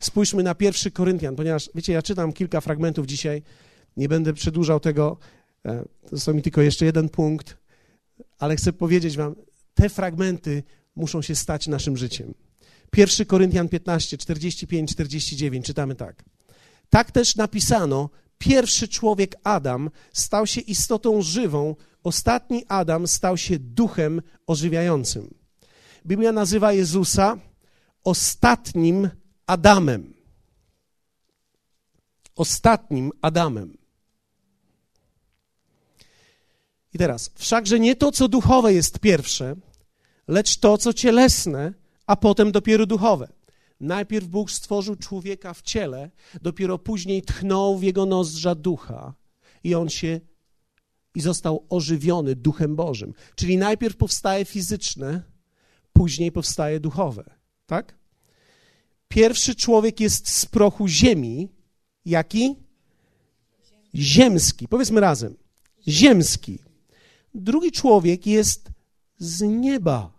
Spójrzmy 0.00 0.42
na 0.42 0.54
pierwszy 0.54 0.90
Koryntian, 0.90 1.36
ponieważ, 1.36 1.70
wiecie, 1.74 1.92
ja 1.92 2.02
czytam 2.02 2.32
kilka 2.32 2.60
fragmentów 2.60 3.06
dzisiaj, 3.06 3.42
nie 3.96 4.08
będę 4.08 4.32
przedłużał 4.32 4.80
tego, 4.80 5.18
e, 5.66 5.84
został 6.12 6.34
mi 6.34 6.42
tylko 6.42 6.62
jeszcze 6.62 6.84
jeden 6.84 7.08
punkt, 7.08 7.56
ale 8.38 8.56
chcę 8.56 8.72
powiedzieć 8.72 9.16
wam, 9.16 9.34
te 9.74 9.88
fragmenty 9.88 10.62
muszą 10.96 11.22
się 11.22 11.34
stać 11.34 11.66
naszym 11.66 11.96
życiem. 11.96 12.34
Pierwszy 12.90 13.26
Koryntian 13.26 13.68
15, 13.68 14.18
45, 14.18 14.90
49, 14.90 15.66
czytamy 15.66 15.94
tak. 15.94 16.24
Tak 16.90 17.10
też 17.10 17.36
napisano, 17.36 18.10
pierwszy 18.38 18.88
człowiek 18.88 19.36
Adam 19.44 19.90
stał 20.12 20.46
się 20.46 20.60
istotą 20.60 21.22
żywą, 21.22 21.76
ostatni 22.04 22.64
Adam 22.68 23.06
stał 23.06 23.36
się 23.36 23.58
duchem 23.58 24.22
ożywiającym. 24.46 25.34
Biblia 26.06 26.32
nazywa 26.32 26.72
Jezusa 26.72 27.38
ostatnim 28.04 29.10
Adamem. 29.46 30.14
Ostatnim 32.36 33.12
Adamem. 33.22 33.78
I 36.94 36.98
teraz, 36.98 37.30
wszakże 37.34 37.80
nie 37.80 37.96
to, 37.96 38.12
co 38.12 38.28
duchowe 38.28 38.74
jest 38.74 38.98
pierwsze, 38.98 39.56
lecz 40.28 40.56
to, 40.56 40.78
co 40.78 40.92
cielesne, 40.92 41.72
a 42.06 42.16
potem 42.16 42.52
dopiero 42.52 42.86
duchowe. 42.86 43.28
Najpierw 43.80 44.26
Bóg 44.26 44.50
stworzył 44.50 44.96
człowieka 44.96 45.54
w 45.54 45.62
ciele, 45.62 46.10
dopiero 46.42 46.78
później 46.78 47.22
tchnął 47.22 47.78
w 47.78 47.82
jego 47.82 48.06
nozdrza 48.06 48.54
ducha 48.54 49.14
i 49.64 49.74
on 49.74 49.88
się 49.88 50.20
i 51.14 51.20
został 51.20 51.66
ożywiony 51.68 52.36
duchem 52.36 52.76
Bożym. 52.76 53.12
Czyli 53.34 53.58
najpierw 53.58 53.96
powstaje 53.96 54.44
fizyczne, 54.44 55.22
później 55.92 56.32
powstaje 56.32 56.80
duchowe. 56.80 57.24
Tak? 57.66 57.98
Pierwszy 59.08 59.54
człowiek 59.54 60.00
jest 60.00 60.28
z 60.28 60.46
prochu 60.46 60.88
ziemi. 60.88 61.48
Jaki? 62.04 62.56
Ziemski. 63.94 64.68
Powiedzmy 64.68 65.00
razem. 65.00 65.36
Ziemski. 65.88 66.58
Drugi 67.34 67.72
człowiek 67.72 68.26
jest 68.26 68.68
z 69.18 69.42
nieba. 69.42 70.17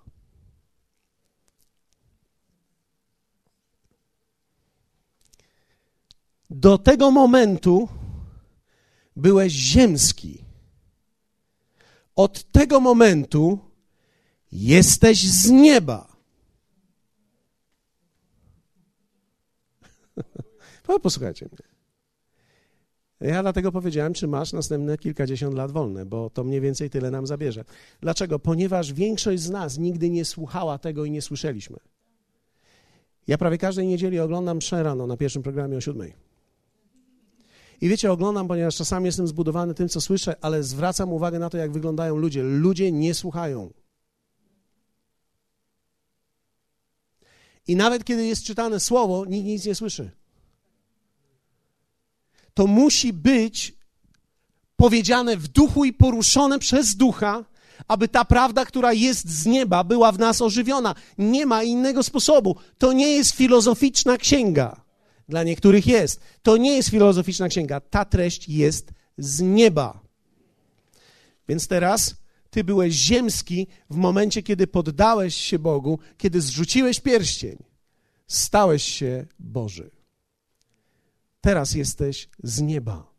Do 6.49 6.77
tego 6.77 7.11
momentu 7.11 7.87
byłeś 9.15 9.53
ziemski. 9.53 10.43
Od 12.15 12.51
tego 12.51 12.79
momentu 12.79 13.59
jesteś 14.51 15.31
z 15.31 15.49
nieba. 15.49 16.17
Posłuchajcie 21.03 21.45
mnie. 21.45 21.69
Ja 23.31 23.41
dlatego 23.41 23.71
powiedziałem, 23.71 24.13
czy 24.13 24.27
masz 24.27 24.53
następne 24.53 24.97
kilkadziesiąt 24.97 25.55
lat 25.55 25.71
wolne, 25.71 26.05
bo 26.05 26.29
to 26.29 26.43
mniej 26.43 26.61
więcej 26.61 26.89
tyle 26.89 27.11
nam 27.11 27.27
zabierze. 27.27 27.65
Dlaczego? 28.01 28.39
Ponieważ 28.39 28.93
większość 28.93 29.41
z 29.41 29.49
nas 29.49 29.77
nigdy 29.77 30.09
nie 30.09 30.25
słuchała 30.25 30.77
tego 30.77 31.05
i 31.05 31.11
nie 31.11 31.21
słyszeliśmy. 31.21 31.77
Ja 33.27 33.37
prawie 33.37 33.57
każdej 33.57 33.87
niedzieli 33.87 34.19
oglądam 34.19 34.57
mszę 34.57 34.83
rano 34.83 35.07
na 35.07 35.17
pierwszym 35.17 35.43
programie 35.43 35.77
o 35.77 35.81
siódmej. 35.81 36.28
I 37.81 37.89
wiecie, 37.89 38.11
oglądam, 38.11 38.47
ponieważ 38.47 38.75
czasami 38.75 39.05
jestem 39.05 39.27
zbudowany 39.27 39.73
tym, 39.73 39.89
co 39.89 40.01
słyszę, 40.01 40.35
ale 40.41 40.63
zwracam 40.63 41.13
uwagę 41.13 41.39
na 41.39 41.49
to, 41.49 41.57
jak 41.57 41.71
wyglądają 41.71 42.15
ludzie. 42.15 42.43
Ludzie 42.43 42.91
nie 42.91 43.13
słuchają. 43.13 43.73
I 47.67 47.75
nawet 47.75 48.03
kiedy 48.03 48.25
jest 48.25 48.43
czytane 48.43 48.79
słowo, 48.79 49.25
nikt 49.25 49.45
nic 49.45 49.65
nie 49.65 49.75
słyszy. 49.75 50.11
To 52.53 52.67
musi 52.67 53.13
być 53.13 53.75
powiedziane 54.75 55.37
w 55.37 55.47
duchu 55.47 55.85
i 55.85 55.93
poruszone 55.93 56.59
przez 56.59 56.95
ducha, 56.95 57.45
aby 57.87 58.07
ta 58.07 58.25
prawda, 58.25 58.65
która 58.65 58.93
jest 58.93 59.29
z 59.29 59.45
nieba, 59.45 59.83
była 59.83 60.11
w 60.11 60.19
nas 60.19 60.41
ożywiona. 60.41 60.95
Nie 61.17 61.45
ma 61.45 61.63
innego 61.63 62.03
sposobu. 62.03 62.55
To 62.77 62.93
nie 62.93 63.07
jest 63.07 63.31
filozoficzna 63.31 64.17
księga. 64.17 64.88
Dla 65.29 65.43
niektórych 65.43 65.87
jest. 65.87 66.21
To 66.41 66.57
nie 66.57 66.75
jest 66.75 66.89
filozoficzna 66.89 67.49
księga. 67.49 67.79
Ta 67.79 68.05
treść 68.05 68.49
jest 68.49 68.91
z 69.17 69.41
nieba. 69.41 70.01
Więc 71.47 71.67
teraz 71.67 72.15
ty 72.49 72.63
byłeś 72.63 72.93
ziemski 72.93 73.67
w 73.89 73.95
momencie, 73.95 74.43
kiedy 74.43 74.67
poddałeś 74.67 75.35
się 75.35 75.59
Bogu, 75.59 75.99
kiedy 76.17 76.41
zrzuciłeś 76.41 76.99
pierścień. 76.99 77.57
Stałeś 78.27 78.83
się 78.83 79.25
Boży. 79.39 79.91
Teraz 81.41 81.73
jesteś 81.73 82.29
z 82.43 82.61
nieba. 82.61 83.13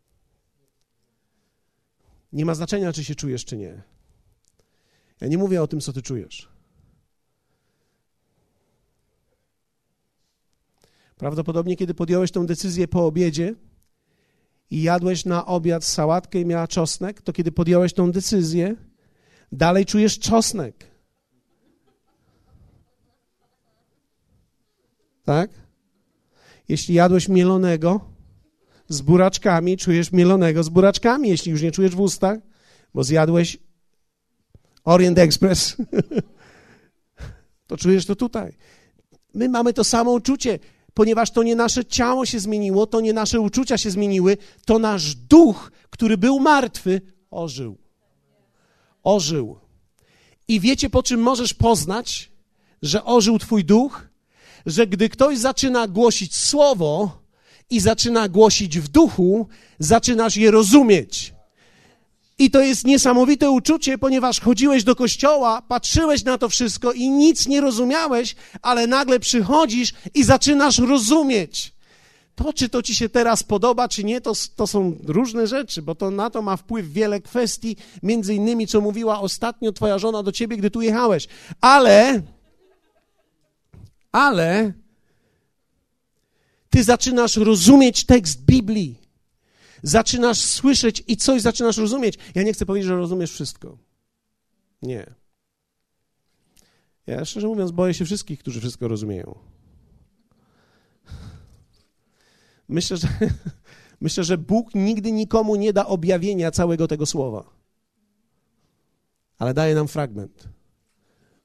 Nie 2.32 2.44
ma 2.44 2.54
znaczenia, 2.54 2.92
czy 2.92 3.04
się 3.04 3.14
czujesz, 3.14 3.44
czy 3.44 3.56
nie. 3.56 3.82
Ja 5.20 5.28
nie 5.28 5.38
mówię 5.38 5.62
o 5.62 5.66
tym, 5.66 5.80
co 5.80 5.92
ty 5.92 6.02
czujesz. 6.02 6.48
Prawdopodobnie, 11.20 11.76
kiedy 11.76 11.94
podjąłeś 11.94 12.30
tę 12.30 12.46
decyzję 12.46 12.88
po 12.88 13.06
obiedzie 13.06 13.54
i 14.70 14.82
jadłeś 14.82 15.24
na 15.24 15.46
obiad 15.46 15.84
sałatkę 15.84 16.40
i 16.40 16.46
miała 16.46 16.68
czosnek, 16.68 17.22
to 17.22 17.32
kiedy 17.32 17.52
podjąłeś 17.52 17.92
tę 17.92 18.12
decyzję, 18.12 18.76
dalej 19.52 19.86
czujesz 19.86 20.18
czosnek. 20.18 20.86
Tak? 25.24 25.50
Jeśli 26.68 26.94
jadłeś 26.94 27.28
mielonego 27.28 28.00
z 28.88 29.00
buraczkami, 29.00 29.76
czujesz 29.76 30.12
mielonego 30.12 30.62
z 30.62 30.68
buraczkami, 30.68 31.28
jeśli 31.28 31.52
już 31.52 31.62
nie 31.62 31.72
czujesz 31.72 31.96
w 31.96 32.00
ustach, 32.00 32.38
bo 32.94 33.04
zjadłeś 33.04 33.58
Orient 34.84 35.18
Express, 35.18 35.76
to 37.68 37.76
czujesz 37.76 38.06
to 38.06 38.16
tutaj. 38.16 38.56
My 39.34 39.48
mamy 39.48 39.72
to 39.72 39.84
samo 39.84 40.12
uczucie, 40.12 40.58
ponieważ 41.00 41.30
to 41.30 41.42
nie 41.42 41.56
nasze 41.56 41.84
ciało 41.84 42.26
się 42.26 42.40
zmieniło, 42.40 42.86
to 42.86 43.00
nie 43.00 43.12
nasze 43.12 43.40
uczucia 43.40 43.78
się 43.78 43.90
zmieniły, 43.90 44.36
to 44.64 44.78
nasz 44.78 45.14
duch, 45.14 45.72
który 45.90 46.18
był 46.18 46.40
martwy, 46.40 47.00
ożył. 47.30 47.78
Ożył. 49.02 49.58
I 50.48 50.60
wiecie, 50.60 50.90
po 50.90 51.02
czym 51.02 51.20
możesz 51.20 51.54
poznać, 51.54 52.30
że 52.82 53.04
ożył 53.04 53.38
Twój 53.38 53.64
duch? 53.64 54.08
Że 54.66 54.86
gdy 54.86 55.08
ktoś 55.08 55.38
zaczyna 55.38 55.88
głosić 55.88 56.36
słowo 56.36 57.18
i 57.70 57.80
zaczyna 57.80 58.28
głosić 58.28 58.78
w 58.78 58.88
duchu, 58.88 59.48
zaczynasz 59.78 60.36
je 60.36 60.50
rozumieć. 60.50 61.34
I 62.40 62.50
to 62.50 62.60
jest 62.60 62.84
niesamowite 62.84 63.50
uczucie, 63.50 63.98
ponieważ 63.98 64.40
chodziłeś 64.40 64.84
do 64.84 64.96
kościoła, 64.96 65.62
patrzyłeś 65.62 66.24
na 66.24 66.38
to 66.38 66.48
wszystko 66.48 66.92
i 66.92 67.10
nic 67.10 67.46
nie 67.46 67.60
rozumiałeś, 67.60 68.34
ale 68.62 68.86
nagle 68.86 69.20
przychodzisz 69.20 69.92
i 70.14 70.24
zaczynasz 70.24 70.78
rozumieć. 70.78 71.72
To, 72.34 72.52
czy 72.52 72.68
to 72.68 72.82
ci 72.82 72.94
się 72.94 73.08
teraz 73.08 73.42
podoba, 73.42 73.88
czy 73.88 74.04
nie, 74.04 74.20
to, 74.20 74.32
to 74.56 74.66
są 74.66 74.96
różne 75.04 75.46
rzeczy, 75.46 75.82
bo 75.82 75.94
to 75.94 76.10
na 76.10 76.30
to 76.30 76.42
ma 76.42 76.56
wpływ 76.56 76.92
wiele 76.92 77.20
kwestii, 77.20 77.76
między 78.02 78.34
innymi, 78.34 78.66
co 78.66 78.80
mówiła 78.80 79.20
ostatnio 79.20 79.72
twoja 79.72 79.98
żona 79.98 80.22
do 80.22 80.32
ciebie, 80.32 80.56
gdy 80.56 80.70
tu 80.70 80.82
jechałeś. 80.82 81.28
Ale, 81.60 82.22
ale, 84.12 84.72
ty 86.70 86.84
zaczynasz 86.84 87.36
rozumieć 87.36 88.04
tekst 88.04 88.44
Biblii 88.44 88.99
zaczynasz 89.82 90.38
słyszeć 90.38 91.04
i 91.06 91.16
coś 91.16 91.42
zaczynasz 91.42 91.76
rozumieć. 91.76 92.18
Ja 92.34 92.42
nie 92.42 92.52
chcę 92.52 92.66
powiedzieć, 92.66 92.88
że 92.88 92.96
rozumiesz 92.96 93.32
wszystko. 93.32 93.78
Nie. 94.82 95.14
Ja 97.06 97.24
szczerze 97.24 97.46
mówiąc 97.46 97.70
boję 97.70 97.94
się 97.94 98.04
wszystkich, 98.04 98.38
którzy 98.38 98.60
wszystko 98.60 98.88
rozumieją. 98.88 99.38
Myślę, 102.68 102.96
że, 102.96 103.08
myślę, 104.00 104.24
że 104.24 104.38
Bóg 104.38 104.74
nigdy 104.74 105.12
nikomu 105.12 105.56
nie 105.56 105.72
da 105.72 105.86
objawienia 105.86 106.50
całego 106.50 106.88
tego 106.88 107.06
słowa. 107.06 107.50
Ale 109.38 109.54
daje 109.54 109.74
nam 109.74 109.88
fragment. 109.88 110.48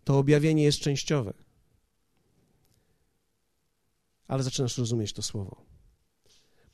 To 0.03 0.17
objawienie 0.17 0.63
jest 0.63 0.79
częściowe. 0.79 1.33
Ale 4.27 4.43
zaczynasz 4.43 4.77
rozumieć 4.77 5.13
to 5.13 5.21
słowo 5.21 5.64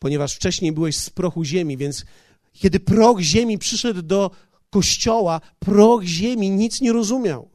ponieważ 0.01 0.33
wcześniej 0.33 0.71
byłeś 0.71 0.97
z 0.97 1.09
prochu 1.09 1.43
ziemi, 1.43 1.77
więc 1.77 2.05
kiedy 2.53 2.79
proch 2.79 3.19
ziemi 3.19 3.57
przyszedł 3.57 4.01
do 4.01 4.31
kościoła, 4.69 5.41
proch 5.59 6.03
ziemi 6.03 6.49
nic 6.49 6.81
nie 6.81 6.93
rozumiał. 6.93 7.49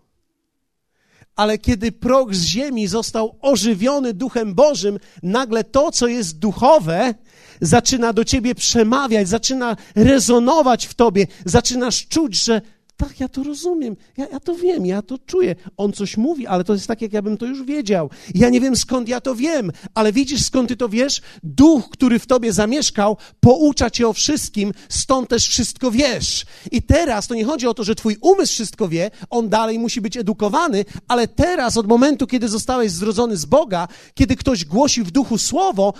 Ale 1.37 1.59
kiedy 1.59 1.93
proch 1.93 2.35
z 2.35 2.45
ziemi 2.45 2.87
został 2.87 3.39
ożywiony 3.41 4.15
duchem 4.15 4.55
Bożym, 4.55 4.99
nagle 5.23 5.65
to, 5.65 5.91
co 5.91 6.07
jest 6.07 6.39
duchowe, 6.39 7.15
zaczyna 7.61 8.13
do 8.13 8.25
ciebie 8.25 8.55
przemawiać, 8.55 9.29
zaczyna 9.29 9.77
rezonować 9.95 10.87
w 10.87 10.95
tobie, 10.95 11.27
zaczynasz 11.45 12.09
czuć, 12.09 12.45
że 12.45 12.61
tak, 12.97 13.21
ja 13.21 13.29
to 13.29 13.43
rozumiem, 13.43 13.97
ja, 14.17 14.27
ja 14.33 14.41
to 14.41 14.55
wiem, 14.55 14.87
ja 14.87 15.03
to 15.03 15.19
czuję. 15.19 15.55
On 15.77 15.93
coś 15.93 16.17
mówi, 16.17 16.47
ale 16.47 16.65
to 16.65 16.73
jest 16.73 16.87
tak, 16.87 17.03
jak 17.03 17.13
ja 17.13 17.23
bym 17.23 17.37
to 17.37 17.47
już 17.47 17.63
wiedział. 17.63 18.11
Ja 18.35 18.49
nie 18.49 18.61
wiem, 18.61 18.77
skąd 18.77 19.09
ja 19.09 19.21
to 19.21 19.35
wiem, 19.35 19.73
ale 19.95 20.13
widzisz, 20.13 20.45
skąd 20.45 20.69
ty 20.69 20.77
to 20.77 20.89
wiesz? 20.89 21.23
Duch, 21.43 21.89
który 21.91 22.19
w 22.19 22.27
tobie 22.27 22.53
zamieszkał, 22.53 23.17
poucza 23.41 23.91
cię 23.91 24.09
o 24.09 24.13
wszystkim, 24.13 24.73
stąd 24.89 25.29
też 25.29 25.49
wszystko 25.49 25.91
wiesz. 25.91 26.47
I 26.73 26.83
teraz 26.83 27.27
to 27.27 27.35
nie 27.35 27.45
chodzi 27.45 27.67
o 27.67 27.75
to, 27.75 27.85
że 27.85 27.95
twój 27.95 28.17
umysł 28.21 28.53
wszystko 28.53 28.89
wie, 28.89 29.11
on 29.31 29.49
dalej 29.49 29.79
musi 29.79 30.01
być 30.01 30.17
edukowany, 30.17 30.85
ale 31.09 31.29
teraz, 31.29 31.77
od 31.77 31.87
momentu, 31.87 32.27
kiedy 32.27 32.49
zostałeś 32.49 32.93
zrodzony 32.93 33.37
z 33.37 33.45
Boga, 33.45 33.89
kiedy 34.15 34.37
ktoś 34.37 34.65
głosi 34.65 35.03
w 35.03 35.11
duchu 35.11 35.39
słowo, 35.39 35.95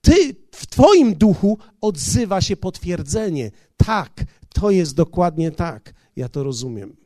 ty, 0.00 0.34
w 0.54 0.66
twoim 0.66 1.14
duchu 1.14 1.58
odzywa 1.80 2.40
się 2.40 2.56
potwierdzenie. 2.56 3.50
Tak, 3.76 4.24
to 4.54 4.70
jest 4.70 4.94
dokładnie 4.94 5.50
tak. 5.50 6.01
Ja 6.16 6.28
to 6.28 6.42
rozumiem. 6.42 6.96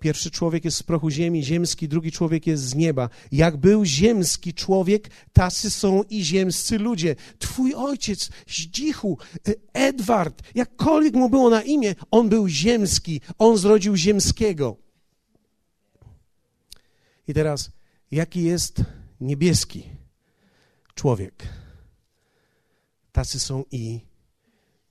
Pierwszy 0.00 0.30
człowiek 0.30 0.64
jest 0.64 0.76
z 0.76 0.82
prochu 0.82 1.10
ziemi, 1.10 1.44
ziemski, 1.44 1.88
drugi 1.88 2.12
człowiek 2.12 2.46
jest 2.46 2.62
z 2.62 2.74
nieba. 2.74 3.08
Jak 3.32 3.56
był 3.56 3.84
ziemski 3.84 4.54
człowiek, 4.54 5.10
tacy 5.32 5.70
są 5.70 6.02
i 6.02 6.24
ziemscy 6.24 6.78
ludzie. 6.78 7.16
Twój 7.38 7.74
ojciec, 7.74 8.30
Zdzichu, 8.48 9.18
e, 9.48 9.54
Edward, 9.72 10.42
jakkolwiek 10.54 11.14
mu 11.14 11.28
było 11.28 11.50
na 11.50 11.62
imię, 11.62 11.94
on 12.10 12.28
był 12.28 12.48
ziemski, 12.48 13.20
on 13.38 13.58
zrodził 13.58 13.96
ziemskiego. 13.96 14.76
I 17.28 17.34
teraz, 17.34 17.70
jaki 18.10 18.42
jest 18.42 18.82
niebieski 19.20 19.84
człowiek? 20.94 21.48
Tacy 23.12 23.40
są 23.40 23.64
i 23.70 24.00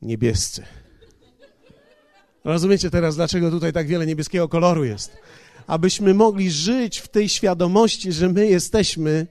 niebiescy. 0.02 0.63
Rozumiecie 2.43 2.89
teraz, 2.89 3.15
dlaczego 3.15 3.52
tutaj 3.52 3.73
tak 3.73 3.88
wiele 3.88 4.06
niebieskiego 4.06 4.49
koloru 4.49 4.86
jest? 4.86 5.17
Abyśmy 5.67 6.13
mogli 6.13 6.52
żyć 6.52 6.99
w 6.99 7.08
tej 7.08 7.30
świadomości, 7.30 8.12
że 8.12 8.30
my 8.30 8.47
jesteśmy 8.47 9.28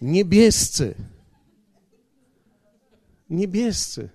niebiescy. 0.00 0.94
Niebiescy. 3.30 4.08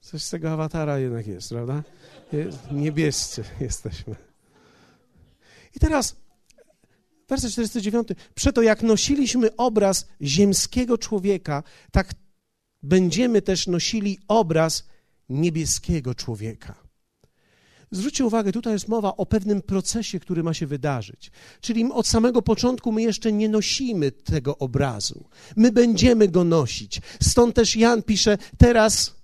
Coś 0.00 0.22
z 0.22 0.30
tego 0.30 0.50
awatara 0.52 0.98
jednak 0.98 1.26
jest, 1.26 1.48
prawda? 1.48 1.82
Niebiescy 2.70 3.44
jesteśmy. 3.60 4.14
I 5.76 5.80
teraz 5.80 6.16
werset 7.28 7.52
49. 7.52 8.08
Przeto 8.34 8.62
jak 8.62 8.82
nosiliśmy 8.82 9.56
obraz 9.56 10.08
ziemskiego 10.22 10.98
człowieka, 10.98 11.62
tak 11.92 12.14
będziemy 12.82 13.42
też 13.42 13.66
nosili 13.66 14.18
obraz 14.28 14.88
niebieskiego 15.28 16.14
człowieka. 16.14 16.81
Zwróćcie 17.92 18.24
uwagę, 18.24 18.52
tutaj 18.52 18.72
jest 18.72 18.88
mowa 18.88 19.16
o 19.16 19.26
pewnym 19.26 19.62
procesie, 19.62 20.20
który 20.20 20.42
ma 20.42 20.54
się 20.54 20.66
wydarzyć. 20.66 21.30
Czyli 21.60 21.84
od 21.92 22.06
samego 22.06 22.42
początku 22.42 22.92
my 22.92 23.02
jeszcze 23.02 23.32
nie 23.32 23.48
nosimy 23.48 24.12
tego 24.12 24.58
obrazu. 24.58 25.24
My 25.56 25.72
będziemy 25.72 26.28
go 26.28 26.44
nosić. 26.44 27.00
Stąd 27.22 27.54
też 27.54 27.76
Jan 27.76 28.02
pisze: 28.02 28.38
Teraz 28.58 29.14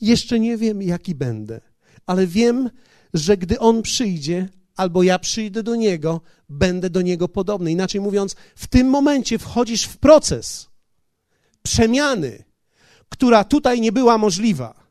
jeszcze 0.00 0.40
nie 0.40 0.56
wiem, 0.56 0.82
jaki 0.82 1.14
będę, 1.14 1.60
ale 2.06 2.26
wiem, 2.26 2.70
że 3.14 3.36
gdy 3.36 3.58
on 3.58 3.82
przyjdzie, 3.82 4.48
albo 4.76 5.02
ja 5.02 5.18
przyjdę 5.18 5.62
do 5.62 5.76
niego, 5.76 6.20
będę 6.48 6.90
do 6.90 7.02
niego 7.02 7.28
podobny. 7.28 7.72
Inaczej 7.72 8.00
mówiąc, 8.00 8.36
w 8.56 8.66
tym 8.66 8.86
momencie 8.86 9.38
wchodzisz 9.38 9.84
w 9.84 9.96
proces 9.96 10.68
przemiany, 11.62 12.44
która 13.08 13.44
tutaj 13.44 13.80
nie 13.80 13.92
była 13.92 14.18
możliwa. 14.18 14.86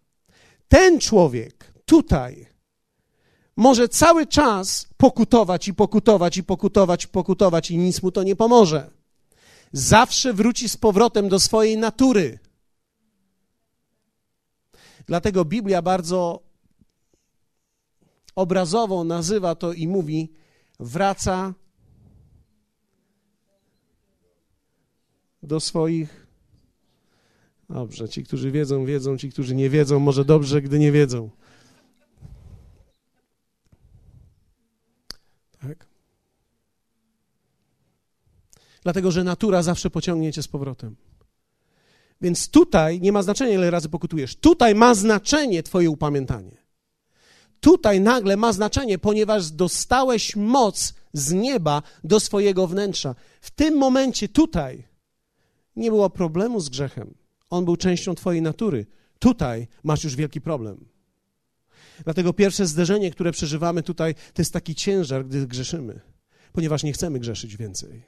Ten 0.68 1.00
człowiek 1.00 1.74
tutaj 1.86 2.51
może 3.56 3.90
cały 3.90 4.28
czas 4.28 4.88
pokutować 4.98 5.68
i 5.68 5.74
pokutować 5.74 6.38
i 6.38 6.44
pokutować 6.44 7.06
i 7.06 7.08
pokutować 7.08 7.72
i 7.72 7.78
nic 7.78 8.04
mu 8.04 8.12
to 8.12 8.24
nie 8.24 8.36
pomoże. 8.36 8.92
Zawsze 9.72 10.34
wróci 10.34 10.70
z 10.70 10.78
powrotem 10.78 11.30
do 11.30 11.40
swojej 11.40 11.78
natury. 11.78 12.40
Dlatego 15.06 15.46
Biblia 15.46 15.82
bardzo 15.82 16.44
obrazowo 18.36 19.04
nazywa 19.04 19.56
to 19.56 19.74
i 19.74 19.88
mówi: 19.88 20.34
wraca 20.80 21.54
do 25.44 25.60
swoich. 25.60 26.28
Dobrze, 27.70 28.10
ci, 28.10 28.24
którzy 28.24 28.52
wiedzą, 28.52 28.86
wiedzą, 28.86 29.18
ci, 29.18 29.32
którzy 29.32 29.56
nie 29.56 29.70
wiedzą, 29.70 30.00
może 30.00 30.26
dobrze, 30.26 30.62
gdy 30.62 30.80
nie 30.80 30.92
wiedzą. 30.92 31.30
Dlatego, 38.84 39.12
że 39.12 39.24
natura 39.24 39.64
zawsze 39.64 39.90
pociągnie 39.90 40.34
cię 40.34 40.44
z 40.44 40.48
powrotem. 40.48 40.96
Więc 42.22 42.50
tutaj 42.50 43.02
nie 43.02 43.12
ma 43.12 43.24
znaczenia, 43.24 43.54
ile 43.54 43.72
razy 43.72 43.90
pokutujesz. 43.90 44.36
Tutaj 44.36 44.76
ma 44.76 44.96
znaczenie 44.96 45.64
Twoje 45.64 45.90
upamiętanie. 45.90 46.58
Tutaj 47.60 48.02
nagle 48.02 48.38
ma 48.38 48.54
znaczenie, 48.54 48.98
ponieważ 48.98 49.52
dostałeś 49.52 50.36
moc 50.36 50.94
z 51.14 51.32
nieba 51.32 51.82
do 52.04 52.20
swojego 52.20 52.68
wnętrza. 52.68 53.16
W 53.42 53.52
tym 53.52 53.78
momencie 53.78 54.30
tutaj 54.30 54.88
nie 55.76 55.90
było 55.90 56.10
problemu 56.10 56.60
z 56.60 56.70
grzechem. 56.70 57.14
On 57.50 57.66
był 57.66 57.78
częścią 57.78 58.16
Twojej 58.16 58.42
natury. 58.42 58.86
Tutaj 59.20 59.68
masz 59.84 60.04
już 60.04 60.16
wielki 60.16 60.42
problem. 60.42 60.86
Dlatego 62.04 62.34
pierwsze 62.34 62.68
zderzenie, 62.68 63.12
które 63.12 63.32
przeżywamy 63.32 63.84
tutaj, 63.84 64.16
to 64.16 64.42
jest 64.42 64.54
taki 64.54 64.76
ciężar, 64.76 65.26
gdy 65.26 65.48
grzeszymy, 65.48 66.00
ponieważ 66.52 66.84
nie 66.84 66.94
chcemy 66.94 67.20
grzeszyć 67.20 67.58
więcej. 67.58 68.04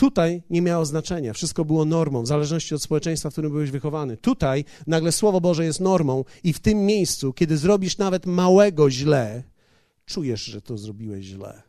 Tutaj 0.00 0.42
nie 0.50 0.62
miało 0.62 0.84
znaczenia, 0.86 1.32
wszystko 1.32 1.64
było 1.64 1.84
normą, 1.84 2.22
w 2.22 2.26
zależności 2.26 2.74
od 2.74 2.82
społeczeństwa, 2.82 3.30
w 3.30 3.32
którym 3.32 3.52
byłeś 3.52 3.70
wychowany. 3.70 4.16
Tutaj 4.16 4.64
nagle 4.86 5.12
Słowo 5.12 5.40
Boże 5.40 5.64
jest 5.64 5.80
normą, 5.80 6.24
i 6.44 6.52
w 6.52 6.58
tym 6.58 6.86
miejscu, 6.86 7.32
kiedy 7.32 7.58
zrobisz 7.58 7.98
nawet 7.98 8.26
małego 8.26 8.90
źle, 8.90 9.42
czujesz, 10.06 10.44
że 10.44 10.62
to 10.62 10.78
zrobiłeś 10.78 11.24
źle. 11.24 11.62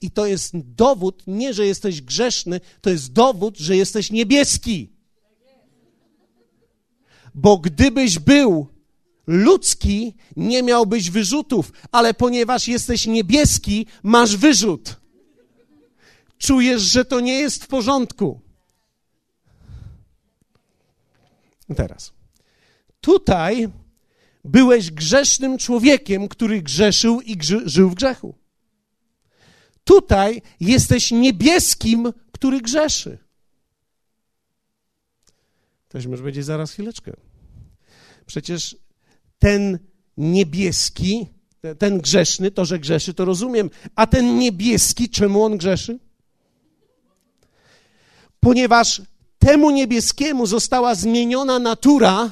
I 0.00 0.10
to 0.10 0.26
jest 0.26 0.52
dowód, 0.54 1.22
nie 1.26 1.54
że 1.54 1.66
jesteś 1.66 2.02
grzeszny, 2.02 2.60
to 2.80 2.90
jest 2.90 3.12
dowód, 3.12 3.58
że 3.58 3.76
jesteś 3.76 4.10
niebieski. 4.10 4.92
Bo 7.34 7.58
gdybyś 7.58 8.18
był 8.18 8.66
ludzki, 9.26 10.14
nie 10.36 10.62
miałbyś 10.62 11.10
wyrzutów, 11.10 11.72
ale 11.92 12.14
ponieważ 12.14 12.68
jesteś 12.68 13.06
niebieski, 13.06 13.86
masz 14.02 14.36
wyrzut. 14.36 15.05
Czujesz, 16.38 16.82
że 16.82 17.04
to 17.04 17.20
nie 17.20 17.34
jest 17.34 17.64
w 17.64 17.66
porządku. 17.66 18.40
Teraz. 21.76 22.12
Tutaj 23.00 23.68
byłeś 24.44 24.90
grzesznym 24.90 25.58
człowiekiem, 25.58 26.28
który 26.28 26.62
grzeszył 26.62 27.20
i 27.20 27.36
żył 27.64 27.90
w 27.90 27.94
grzechu. 27.94 28.34
Tutaj 29.84 30.42
jesteś 30.60 31.10
niebieskim, 31.10 32.12
który 32.32 32.60
grzeszy. 32.60 33.18
Ktoś 35.88 36.06
może 36.06 36.22
powiedzieć 36.22 36.44
zaraz 36.44 36.72
chwileczkę. 36.72 37.12
Przecież 38.26 38.76
ten 39.38 39.78
niebieski, 40.16 41.26
ten 41.78 42.00
grzeszny, 42.00 42.50
to, 42.50 42.64
że 42.64 42.78
grzeszy, 42.78 43.14
to 43.14 43.24
rozumiem. 43.24 43.70
A 43.94 44.06
ten 44.06 44.38
niebieski, 44.38 45.10
czemu 45.10 45.44
on 45.44 45.58
grzeszy? 45.58 45.98
Ponieważ 48.46 49.02
temu 49.38 49.70
niebieskiemu 49.70 50.46
została 50.46 50.94
zmieniona 50.94 51.58
natura, 51.58 52.30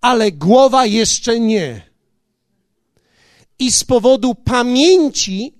ale 0.00 0.32
głowa 0.32 0.86
jeszcze 0.86 1.40
nie. 1.40 1.82
I 3.58 3.72
z 3.72 3.84
powodu 3.84 4.34
pamięci 4.34 5.54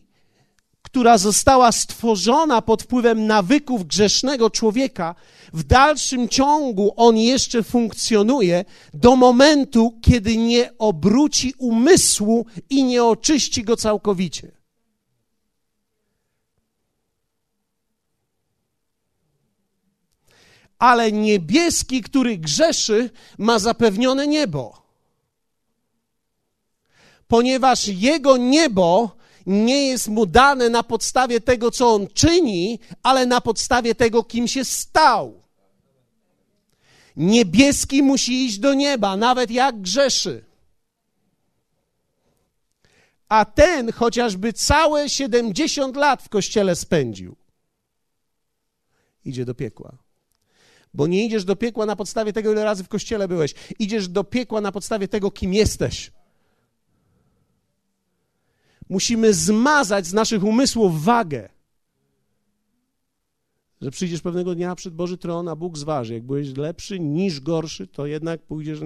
która 0.83 1.19
została 1.19 1.73
stworzona 1.73 2.63
pod 2.63 2.83
wpływem 2.83 3.27
nawyków 3.27 3.87
grzesznego 3.87 4.51
człowieka, 4.51 5.15
w 5.53 5.65
dalszym 5.65 6.29
ciągu 6.29 6.93
on 6.97 7.17
jeszcze 7.17 7.63
funkcjonuje 7.63 8.65
do 8.95 9.17
momentu, 9.17 9.99
kiedy 10.03 10.37
nie 10.37 10.79
obróci 10.79 11.55
umysłu 11.59 12.47
i 12.71 12.85
nie 12.85 13.05
oczyści 13.05 13.65
go 13.65 13.77
całkowicie. 13.77 14.62
Ale 20.83 21.13
niebieski, 21.13 22.03
który 22.03 22.39
grzeszy, 22.39 23.11
ma 23.39 23.59
zapewnione 23.59 24.27
niebo. 24.27 24.83
Ponieważ 27.29 27.89
jego 27.89 28.37
niebo 28.37 29.17
nie 29.47 29.87
jest 29.87 30.09
mu 30.09 30.27
dane 30.27 30.71
na 30.71 30.83
podstawie 30.83 31.41
tego, 31.41 31.71
co 31.71 31.95
on 31.95 32.07
czyni, 32.15 32.79
ale 33.03 33.27
na 33.27 33.41
podstawie 33.41 33.95
tego, 33.95 34.25
kim 34.25 34.49
się 34.49 34.65
stał. 34.65 35.43
Niebieski 37.17 38.03
musi 38.03 38.45
iść 38.45 38.59
do 38.59 38.75
nieba, 38.75 39.17
nawet 39.17 39.51
jak 39.51 39.81
grzeszy. 39.81 40.45
A 43.29 43.45
ten 43.45 43.93
chociażby 43.93 44.53
całe 44.53 45.09
70 45.09 45.97
lat 45.97 46.23
w 46.23 46.29
kościele 46.29 46.77
spędził, 46.77 47.37
idzie 49.25 49.45
do 49.45 49.55
piekła. 49.55 50.02
Bo 50.95 51.07
nie 51.07 51.27
idziesz 51.27 51.45
do 51.45 51.57
piekła 51.57 51.87
na 51.87 51.97
podstawie 51.97 52.33
tego, 52.33 52.53
ile 52.53 52.65
razy 52.65 52.85
w 52.85 52.89
kościele 52.89 53.29
byłeś. 53.29 53.55
Idziesz 53.79 54.09
do 54.09 54.25
piekła 54.25 54.61
na 54.61 54.73
podstawie 54.73 55.09
tego, 55.09 55.31
kim 55.31 55.55
jesteś. 55.55 56.13
Musimy 58.89 59.35
zmazać 59.35 60.07
z 60.07 60.13
naszych 60.13 60.45
umysłów 60.45 61.05
wagę. 61.05 61.49
Że 63.81 63.91
przyjdziesz 63.91 64.21
pewnego 64.21 64.55
dnia 64.55 64.75
przed 64.75 64.95
Boży 64.95 65.19
tron, 65.19 65.49
a 65.49 65.57
Bóg 65.57 65.79
zważy. 65.79 66.15
Jak 66.15 66.23
byłeś 66.23 66.57
lepszy 66.57 67.01
niż 67.01 67.41
gorszy, 67.41 67.87
to 67.87 68.07
jednak 68.07 68.43
pójdziesz. 68.43 68.81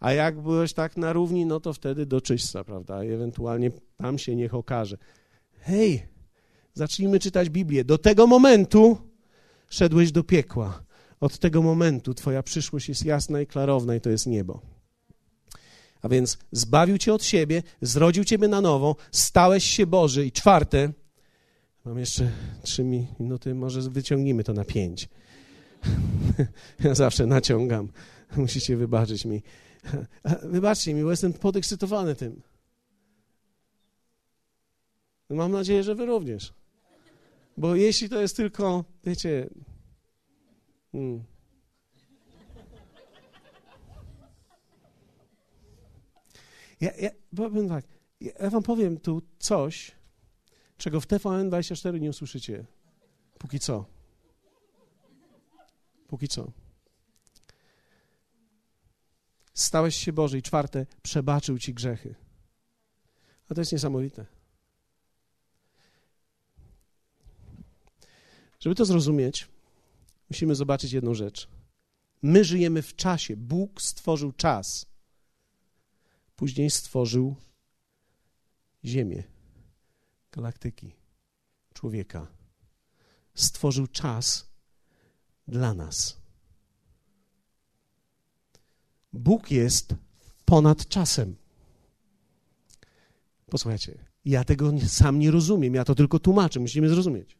A 0.00 0.12
jak 0.12 0.40
byłeś 0.40 0.72
tak 0.72 0.96
na 0.96 1.12
równi, 1.12 1.46
no 1.46 1.60
to 1.60 1.72
wtedy 1.72 2.06
do 2.06 2.20
czyśćca, 2.20 2.64
prawda? 2.64 3.04
Ewentualnie 3.04 3.70
tam 3.96 4.18
się 4.18 4.36
niech 4.36 4.54
okaże. 4.54 4.98
Hej, 5.60 6.06
zacznijmy 6.74 7.18
czytać 7.18 7.50
Biblię. 7.50 7.84
Do 7.84 7.98
tego 7.98 8.26
momentu 8.26 8.98
szedłeś 9.70 10.12
do 10.12 10.24
piekła. 10.24 10.87
Od 11.20 11.38
tego 11.38 11.62
momentu 11.62 12.14
Twoja 12.14 12.42
przyszłość 12.42 12.88
jest 12.88 13.04
jasna 13.04 13.40
i 13.40 13.46
klarowna, 13.46 13.94
i 13.94 14.00
to 14.00 14.10
jest 14.10 14.26
niebo. 14.26 14.60
A 16.02 16.08
więc 16.08 16.38
zbawił 16.52 16.98
cię 16.98 17.14
od 17.14 17.24
siebie, 17.24 17.62
zrodził 17.82 18.24
ciebie 18.24 18.48
na 18.48 18.60
nowo, 18.60 18.96
stałeś 19.12 19.64
się 19.64 19.86
Boży. 19.86 20.26
I 20.26 20.32
czwarte, 20.32 20.92
mam 21.84 21.98
jeszcze 21.98 22.30
trzy 22.62 22.84
minuty, 22.84 23.54
może 23.54 23.80
wyciągnijmy 23.80 24.44
to 24.44 24.52
na 24.52 24.64
pięć. 24.64 25.08
Ja 26.84 26.94
zawsze 26.94 27.26
naciągam. 27.26 27.88
Musicie 28.36 28.76
wybaczyć 28.76 29.24
mi. 29.24 29.42
Wybaczcie 30.42 30.94
mi, 30.94 31.02
bo 31.02 31.10
jestem 31.10 31.32
podekscytowany 31.32 32.14
tym. 32.14 32.42
Mam 35.30 35.52
nadzieję, 35.52 35.82
że 35.82 35.94
wy 35.94 36.06
również. 36.06 36.52
Bo 37.56 37.74
jeśli 37.74 38.08
to 38.08 38.20
jest 38.20 38.36
tylko, 38.36 38.84
wiecie, 39.04 39.48
hmm, 40.92 41.24
Ja, 46.80 46.90
ja 46.96 47.10
powiem 47.36 47.68
tak, 47.68 47.84
ja 48.20 48.50
wam 48.50 48.62
powiem 48.62 49.00
tu 49.00 49.22
coś, 49.38 49.92
czego 50.76 51.00
w 51.00 51.06
TVN24 51.06 52.00
nie 52.00 52.10
usłyszycie. 52.10 52.66
Póki 53.38 53.60
co. 53.60 53.84
Póki 56.08 56.28
co. 56.28 56.52
Stałeś 59.54 59.96
się 59.96 60.12
Boży 60.12 60.38
i 60.38 60.42
czwarte, 60.42 60.86
przebaczył 61.02 61.58
ci 61.58 61.74
grzechy. 61.74 62.14
A 63.48 63.54
to 63.54 63.60
jest 63.60 63.72
niesamowite. 63.72 64.26
Żeby 68.60 68.74
to 68.74 68.84
zrozumieć, 68.84 69.48
musimy 70.30 70.54
zobaczyć 70.54 70.92
jedną 70.92 71.14
rzecz. 71.14 71.48
My 72.22 72.44
żyjemy 72.44 72.82
w 72.82 72.96
czasie. 72.96 73.36
Bóg 73.36 73.82
stworzył 73.82 74.32
czas. 74.32 74.86
Później 76.36 76.70
stworzył 76.70 77.36
Ziemię, 78.84 79.22
galaktyki, 80.32 80.92
człowieka. 81.74 82.26
Stworzył 83.34 83.86
czas 83.86 84.50
dla 85.48 85.74
nas. 85.74 86.16
Bóg 89.12 89.50
jest 89.50 89.94
ponad 90.44 90.88
czasem. 90.88 91.36
Posłuchajcie, 93.46 94.04
ja 94.24 94.44
tego 94.44 94.72
sam 94.86 95.18
nie 95.18 95.30
rozumiem, 95.30 95.74
ja 95.74 95.84
to 95.84 95.94
tylko 95.94 96.18
tłumaczę, 96.18 96.60
musimy 96.60 96.88
zrozumieć. 96.88 97.37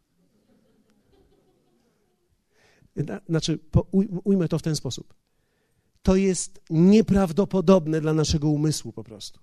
Znaczy, 3.28 3.58
ujmę 4.24 4.48
to 4.48 4.58
w 4.58 4.62
ten 4.62 4.76
sposób. 4.76 5.14
To 6.02 6.16
jest 6.16 6.60
nieprawdopodobne 6.70 8.00
dla 8.00 8.12
naszego 8.12 8.48
umysłu 8.48 8.92
po 8.92 9.04
prostu. 9.04 9.40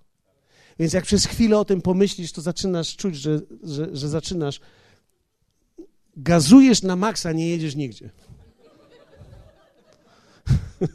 Więc 0.80 0.94
jak 0.94 1.04
przez 1.04 1.26
chwilę 1.26 1.60
o 1.60 1.66
tym 1.66 1.82
pomyślisz, 1.82 2.32
to 2.32 2.42
zaczynasz 2.42 2.96
czuć, 2.96 3.16
że, 3.16 3.42
że, 3.64 3.96
że 3.96 4.10
zaczynasz. 4.10 4.60
Gazujesz 6.18 6.84
na 6.84 6.96
maksa, 6.96 7.32
nie 7.32 7.50
jedziesz 7.50 7.76
nigdzie. 7.76 8.10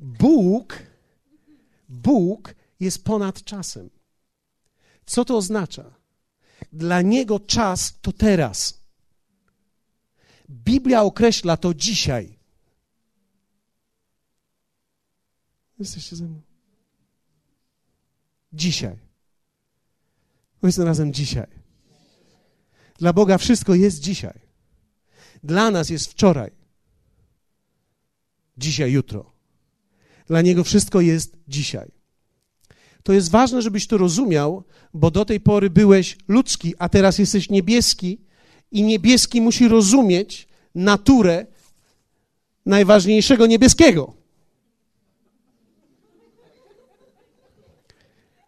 Bóg, 0.00 0.78
Bóg 1.88 2.54
jest 2.80 3.04
ponad 3.04 3.44
czasem. 3.44 3.90
Co 5.06 5.24
to 5.24 5.36
oznacza? 5.36 5.94
Dla 6.72 7.02
Niego 7.02 7.40
czas 7.40 7.94
to 8.00 8.12
teraz. 8.12 8.79
Biblia 10.50 11.02
określa 11.02 11.56
to 11.56 11.74
dzisiaj. 11.74 12.38
Jesteście 15.78 16.16
ze 16.16 16.24
mną? 16.24 16.40
Dzisiaj. 18.52 18.98
Powiedzmy 20.60 20.84
razem 20.84 21.12
dzisiaj. 21.12 21.46
Dla 22.98 23.12
Boga 23.12 23.38
wszystko 23.38 23.74
jest 23.74 24.00
dzisiaj. 24.00 24.40
Dla 25.44 25.70
nas 25.70 25.90
jest 25.90 26.10
wczoraj. 26.10 26.50
Dzisiaj, 28.56 28.92
jutro. 28.92 29.32
Dla 30.26 30.42
Niego 30.42 30.64
wszystko 30.64 31.00
jest 31.00 31.36
dzisiaj. 31.48 31.92
To 33.02 33.12
jest 33.12 33.30
ważne, 33.30 33.62
żebyś 33.62 33.86
to 33.86 33.98
rozumiał, 33.98 34.64
bo 34.94 35.10
do 35.10 35.24
tej 35.24 35.40
pory 35.40 35.70
byłeś 35.70 36.18
ludzki, 36.28 36.74
a 36.78 36.88
teraz 36.88 37.18
jesteś 37.18 37.50
niebieski 37.50 38.18
i 38.72 38.82
niebieski 38.82 39.40
musi 39.40 39.68
rozumieć 39.68 40.48
naturę 40.74 41.46
najważniejszego 42.66 43.46
niebieskiego. 43.46 44.12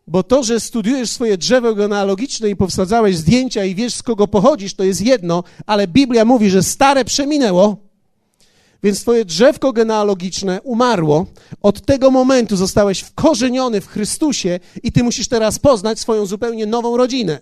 Bo 0.06 0.22
to, 0.22 0.42
że 0.42 0.60
studiujesz 0.60 1.10
swoje 1.10 1.38
drzewo 1.38 1.74
genealogiczne 1.74 2.50
i 2.50 2.56
powsadzałeś 2.56 3.16
zdjęcia 3.16 3.64
i 3.64 3.74
wiesz, 3.74 3.94
z 3.94 4.02
kogo 4.02 4.28
pochodzisz, 4.28 4.74
to 4.74 4.84
jest 4.84 5.00
jedno, 5.00 5.44
ale 5.66 5.88
Biblia 5.88 6.24
mówi, 6.24 6.50
że 6.50 6.62
stare 6.62 7.04
przeminęło, 7.04 7.76
więc 8.82 9.00
twoje 9.00 9.24
drzewko 9.24 9.72
genealogiczne 9.72 10.62
umarło. 10.62 11.26
Od 11.62 11.86
tego 11.86 12.10
momentu 12.10 12.56
zostałeś 12.56 13.00
wkorzeniony 13.00 13.80
w 13.80 13.86
Chrystusie 13.86 14.60
i 14.82 14.92
ty 14.92 15.02
musisz 15.02 15.28
teraz 15.28 15.58
poznać 15.58 16.00
swoją 16.00 16.26
zupełnie 16.26 16.66
nową 16.66 16.96
rodzinę. 16.96 17.40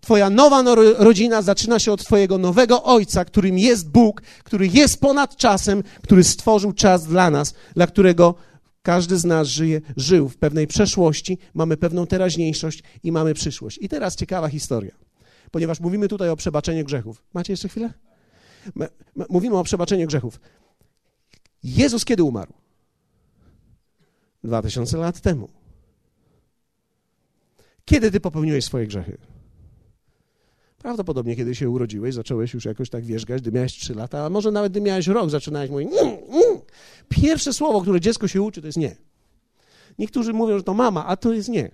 Twoja 0.00 0.30
nowa 0.30 0.62
no 0.62 0.74
rodzina 0.98 1.42
zaczyna 1.42 1.78
się 1.78 1.92
od 1.92 2.04
Twojego 2.04 2.38
nowego 2.38 2.82
Ojca, 2.82 3.24
którym 3.24 3.58
jest 3.58 3.90
Bóg, 3.90 4.22
który 4.44 4.68
jest 4.68 5.00
ponad 5.00 5.36
czasem, 5.36 5.82
który 6.02 6.24
stworzył 6.24 6.72
czas 6.72 7.06
dla 7.06 7.30
nas, 7.30 7.54
dla 7.74 7.86
którego 7.86 8.34
każdy 8.82 9.18
z 9.18 9.24
nas 9.24 9.48
żyje, 9.48 9.80
żył 9.96 10.28
w 10.28 10.36
pewnej 10.36 10.66
przeszłości, 10.66 11.38
mamy 11.54 11.76
pewną 11.76 12.06
teraźniejszość 12.06 12.82
i 13.02 13.12
mamy 13.12 13.34
przyszłość. 13.34 13.78
I 13.82 13.88
teraz 13.88 14.16
ciekawa 14.16 14.48
historia, 14.48 14.94
ponieważ 15.50 15.80
mówimy 15.80 16.08
tutaj 16.08 16.28
o 16.28 16.36
przebaczeniu 16.36 16.84
grzechów. 16.84 17.22
Macie 17.34 17.52
jeszcze 17.52 17.68
chwilę? 17.68 17.92
Mówimy 19.28 19.56
o 19.56 19.64
przebaczeniu 19.64 20.06
grzechów. 20.06 20.40
Jezus 21.62 22.04
kiedy 22.04 22.22
umarł? 22.22 22.52
Dwa 24.44 24.62
tysiące 24.62 24.98
lat 24.98 25.20
temu. 25.20 25.48
Kiedy 27.84 28.10
ty 28.10 28.20
popełniłeś 28.20 28.64
swoje 28.64 28.86
grzechy? 28.86 29.29
Prawdopodobnie, 30.82 31.36
kiedy 31.36 31.54
się 31.54 31.70
urodziłeś, 31.70 32.14
zacząłeś 32.14 32.54
już 32.54 32.64
jakoś 32.64 32.90
tak 32.90 33.04
wierzgać, 33.04 33.42
gdy 33.42 33.52
miałeś 33.52 33.72
trzy 33.72 33.94
lata, 33.94 34.24
a 34.24 34.30
może 34.30 34.50
nawet 34.50 34.72
gdy 34.72 34.80
miałeś 34.80 35.06
rok, 35.06 35.30
zaczynałeś 35.30 35.70
mówić. 35.70 35.88
Mm, 35.92 36.16
mm. 36.28 36.60
Pierwsze 37.08 37.52
słowo, 37.52 37.82
które 37.82 38.00
dziecko 38.00 38.28
się 38.28 38.42
uczy, 38.42 38.60
to 38.60 38.66
jest 38.66 38.78
nie. 38.78 38.96
Niektórzy 39.98 40.32
mówią, 40.32 40.58
że 40.58 40.64
to 40.64 40.74
mama, 40.74 41.06
a 41.06 41.16
to 41.16 41.32
jest 41.32 41.48
nie. 41.48 41.70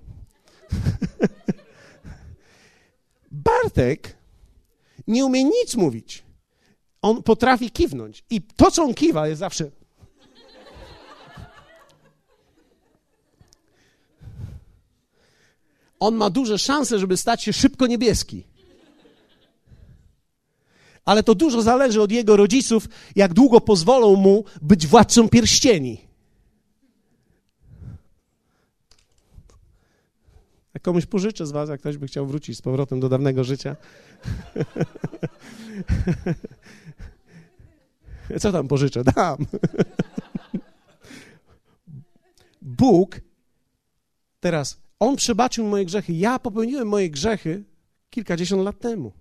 Bartek 3.30 4.16
nie 5.06 5.24
umie 5.24 5.44
nic 5.44 5.74
mówić. 5.76 6.22
On 7.02 7.22
potrafi 7.22 7.70
kiwnąć. 7.70 8.24
I 8.30 8.42
to, 8.42 8.70
co 8.70 8.82
on 8.82 8.94
kiwa, 8.94 9.28
jest 9.28 9.38
zawsze. 9.38 9.70
On 16.00 16.14
ma 16.14 16.30
duże 16.30 16.58
szanse, 16.58 16.98
żeby 16.98 17.16
stać 17.16 17.44
się 17.44 17.52
szybko 17.52 17.86
niebieski 17.86 18.55
ale 21.06 21.22
to 21.22 21.34
dużo 21.34 21.62
zależy 21.62 22.02
od 22.02 22.12
jego 22.12 22.36
rodziców, 22.36 22.88
jak 23.16 23.34
długo 23.34 23.60
pozwolą 23.60 24.16
mu 24.16 24.44
być 24.62 24.86
władcą 24.86 25.28
pierścieni. 25.28 26.06
Jak 30.74 30.82
komuś 30.82 31.06
pożyczę 31.06 31.46
z 31.46 31.50
was, 31.50 31.68
jak 31.68 31.80
ktoś 31.80 31.96
by 31.96 32.06
chciał 32.06 32.26
wrócić 32.26 32.58
z 32.58 32.62
powrotem 32.62 33.00
do 33.00 33.08
dawnego 33.08 33.44
życia. 33.44 33.76
Co 38.40 38.52
tam 38.52 38.68
pożyczę? 38.68 39.04
Dam. 39.04 39.36
Bóg, 42.62 43.20
teraz, 44.40 44.80
On 44.98 45.16
przebaczył 45.16 45.66
moje 45.66 45.84
grzechy. 45.84 46.12
Ja 46.12 46.38
popełniłem 46.38 46.88
moje 46.88 47.10
grzechy 47.10 47.64
kilkadziesiąt 48.10 48.64
lat 48.64 48.78
temu. 48.78 49.12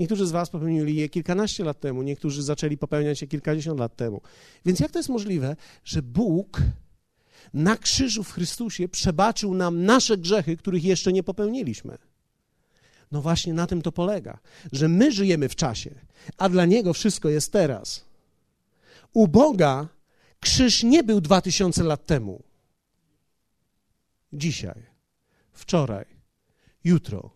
Niektórzy 0.00 0.26
z 0.26 0.30
Was 0.30 0.50
popełnili 0.50 0.96
je 0.96 1.08
kilkanaście 1.08 1.64
lat 1.64 1.80
temu, 1.80 2.02
niektórzy 2.02 2.42
zaczęli 2.42 2.76
popełniać 2.76 3.22
je 3.22 3.28
kilkadziesiąt 3.28 3.80
lat 3.80 3.96
temu. 3.96 4.20
Więc 4.66 4.80
jak 4.80 4.90
to 4.90 4.98
jest 4.98 5.08
możliwe, 5.08 5.56
że 5.84 6.02
Bóg 6.02 6.60
na 7.54 7.76
krzyżu 7.76 8.24
w 8.24 8.32
Chrystusie 8.32 8.88
przebaczył 8.88 9.54
nam 9.54 9.84
nasze 9.84 10.18
grzechy, 10.18 10.56
których 10.56 10.84
jeszcze 10.84 11.12
nie 11.12 11.22
popełniliśmy? 11.22 11.98
No 13.12 13.22
właśnie 13.22 13.54
na 13.54 13.66
tym 13.66 13.82
to 13.82 13.92
polega, 13.92 14.38
że 14.72 14.88
my 14.88 15.12
żyjemy 15.12 15.48
w 15.48 15.56
czasie, 15.56 15.90
a 16.36 16.48
dla 16.48 16.66
Niego 16.66 16.92
wszystko 16.92 17.28
jest 17.28 17.52
teraz. 17.52 18.04
U 19.12 19.28
Boga 19.28 19.88
krzyż 20.40 20.82
nie 20.82 21.04
był 21.04 21.20
dwa 21.20 21.40
tysiące 21.40 21.84
lat 21.84 22.06
temu. 22.06 22.42
Dzisiaj, 24.32 24.82
wczoraj, 25.52 26.06
jutro, 26.84 27.30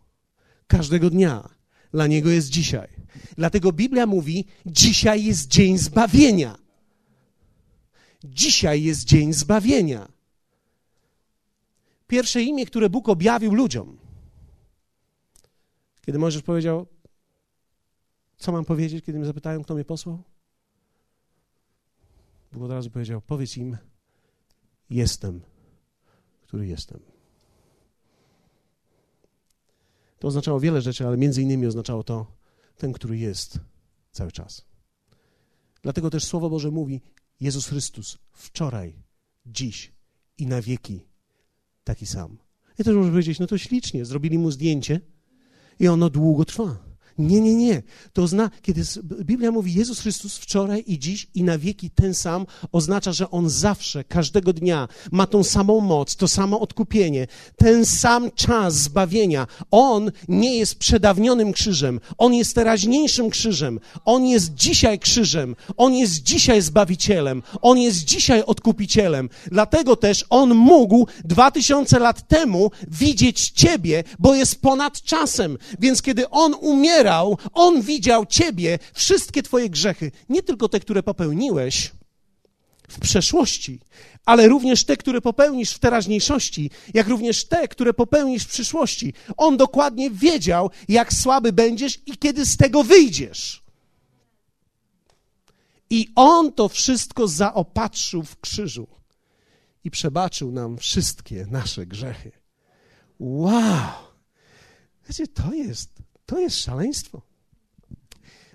każdego 0.67 1.11
dnia 1.11 1.54
dla 1.95 2.07
niego 2.07 2.31
jest 2.31 2.49
dzisiaj. 2.49 2.89
Dlatego 3.37 3.73
Biblia 3.73 4.07
mówi: 4.07 4.45
dzisiaj 4.67 5.25
jest 5.25 5.49
dzień 5.49 5.79
zbawienia. 5.79 6.59
Dzisiaj 8.25 8.83
jest 8.83 9.05
dzień 9.05 9.33
zbawienia. 9.33 10.09
Pierwsze 12.07 12.43
imię, 12.43 12.67
które 12.67 12.91
Bóg 12.91 13.09
objawił 13.09 13.55
ludziom. 13.55 13.99
Kiedy 16.07 16.19
Mojżesz 16.19 16.43
powiedział, 16.43 16.87
co 18.37 18.53
mam 18.53 18.65
powiedzieć, 18.65 19.05
kiedy 19.05 19.19
mnie 19.19 19.27
zapytają, 19.27 19.63
kto 19.63 19.75
mnie 19.75 19.85
posłał? 19.85 20.23
Bóg 22.53 22.63
od 22.63 22.71
razu 22.71 22.91
powiedział, 22.91 23.21
powiedz 23.21 23.57
im, 23.57 23.77
jestem, 24.91 25.41
który 26.43 26.67
jestem. 26.67 27.14
To 30.25 30.29
oznaczało 30.29 30.61
wiele 30.61 30.83
rzeczy, 30.83 31.07
ale 31.07 31.17
między 31.17 31.43
innymi 31.43 31.67
oznaczało 31.67 32.05
to 32.05 32.27
ten, 32.77 32.93
który 32.93 33.19
jest 33.19 33.59
cały 34.13 34.33
czas. 34.33 34.65
Dlatego 35.83 36.11
też 36.11 36.25
Słowo 36.25 36.51
Boże 36.51 36.71
mówi: 36.71 37.01
Jezus 37.41 37.67
Chrystus 37.67 38.19
wczoraj, 38.33 39.03
dziś 39.47 39.93
i 40.39 40.47
na 40.47 40.63
wieki 40.63 41.07
taki 41.85 42.07
sam. 42.07 42.39
I 42.79 42.85
też 42.85 42.95
można 42.95 43.11
powiedzieć: 43.11 43.39
No 43.39 43.47
to 43.47 43.59
ślicznie, 43.59 44.05
zrobili 44.05 44.39
mu 44.39 44.51
zdjęcie 44.51 45.01
i 45.79 45.89
ono 45.89 46.11
długo 46.11 46.45
trwa. 46.45 46.77
Nie, 47.19 47.41
nie, 47.41 47.55
nie. 47.55 47.83
To 48.13 48.27
zna, 48.27 48.51
kiedy 48.63 48.83
Biblia 49.05 49.51
mówi 49.51 49.75
Jezus 49.75 50.01
Chrystus 50.01 50.37
wczoraj 50.37 50.85
i 50.87 50.99
dziś 50.99 51.27
i 51.35 51.43
na 51.43 51.59
wieki 51.59 51.91
ten 51.91 52.15
sam, 52.15 52.47
oznacza, 52.73 53.13
że 53.13 53.31
On 53.31 53.51
zawsze, 53.51 54.05
każdego 54.05 54.53
dnia 54.53 54.89
ma 55.13 55.27
tą 55.27 55.45
samą 55.45 55.81
moc, 55.81 56.17
to 56.17 56.29
samo 56.29 56.61
odkupienie, 56.61 57.27
ten 57.57 57.87
sam 57.87 58.31
czas 58.31 58.75
zbawienia. 58.75 59.47
On 59.71 60.13
nie 60.29 60.57
jest 60.57 60.75
przedawnionym 60.75 61.53
krzyżem, 61.53 62.01
On 62.19 62.35
jest 62.35 62.55
teraźniejszym 62.55 63.31
krzyżem, 63.31 63.81
On 64.05 64.27
jest 64.27 64.55
dzisiaj 64.55 64.99
krzyżem, 64.99 65.57
On 65.77 65.95
jest 65.95 66.23
dzisiaj 66.23 66.63
Zbawicielem, 66.63 67.43
On 67.63 67.79
jest 67.79 68.05
dzisiaj 68.05 68.43
odkupicielem. 68.43 69.29
Dlatego 69.47 69.97
też 69.97 70.25
On 70.31 70.55
mógł 70.55 71.07
dwa 71.25 71.51
tysiące 71.51 71.99
lat 71.99 72.29
temu 72.29 72.71
widzieć 72.89 73.51
Ciebie, 73.51 74.05
bo 74.19 74.35
jest 74.35 74.61
ponad 74.61 75.03
czasem. 75.03 75.59
Więc 75.81 76.03
kiedy 76.03 76.31
On 76.31 76.55
umiera, 76.61 77.04
umierał, 77.05 77.39
On 77.53 77.83
widział 77.83 78.27
Ciebie, 78.27 78.79
wszystkie 78.95 79.43
Twoje 79.43 79.71
grzechy, 79.71 80.13
nie 80.29 80.43
tylko 80.43 80.69
te, 80.69 80.81
które 80.81 81.03
popełniłeś, 81.03 81.93
w 82.89 83.01
przeszłości, 83.01 83.81
ale 84.25 84.49
również 84.49 84.85
te, 84.85 84.97
które 84.97 85.21
popełnisz 85.21 85.71
w 85.71 85.79
teraźniejszości, 85.79 86.71
jak 86.95 87.09
również 87.09 87.45
te, 87.45 87.69
które 87.69 87.95
popełnisz 87.95 88.43
w 88.43 88.49
przyszłości. 88.49 89.13
On 89.37 89.57
dokładnie 89.57 90.11
wiedział, 90.11 90.71
jak 90.89 91.13
słaby 91.13 91.53
będziesz 91.53 91.99
i 92.07 92.19
kiedy 92.19 92.47
z 92.47 92.57
tego 92.57 92.85
wyjdziesz. 92.85 93.63
I 95.91 96.09
on 96.15 96.53
to 96.53 96.69
wszystko 96.69 97.29
zaopatrzył 97.29 98.23
w 98.23 98.41
krzyżu 98.41 98.87
i 99.85 99.91
przebaczył 99.91 100.53
nam 100.53 100.79
wszystkie 100.79 101.47
nasze 101.51 101.87
grzechy. 101.87 102.33
Wow! 103.21 104.15
Wiecie, 105.09 105.27
to 105.29 105.55
jest, 105.55 105.91
to 106.27 106.39
jest 106.39 106.57
szaleństwo. 106.59 107.23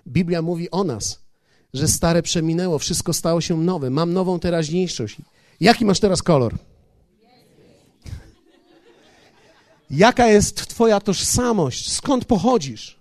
Biblia 0.06 0.42
mówi 0.42 0.70
o 0.70 0.84
nas, 0.84 1.20
że 1.74 1.88
stare 1.88 2.22
przeminęło, 2.22 2.78
wszystko 2.78 3.12
stało 3.12 3.40
się 3.40 3.60
nowe. 3.60 3.90
Mam 3.90 4.12
nową 4.12 4.40
teraźniejszość. 4.40 5.16
Jaki 5.60 5.84
masz 5.84 6.00
teraz 6.00 6.22
kolor? 6.22 6.58
Jaka 9.90 10.26
jest 10.26 10.66
Twoja 10.66 11.00
tożsamość? 11.00 11.92
Skąd 11.92 12.24
pochodzisz? 12.24 13.00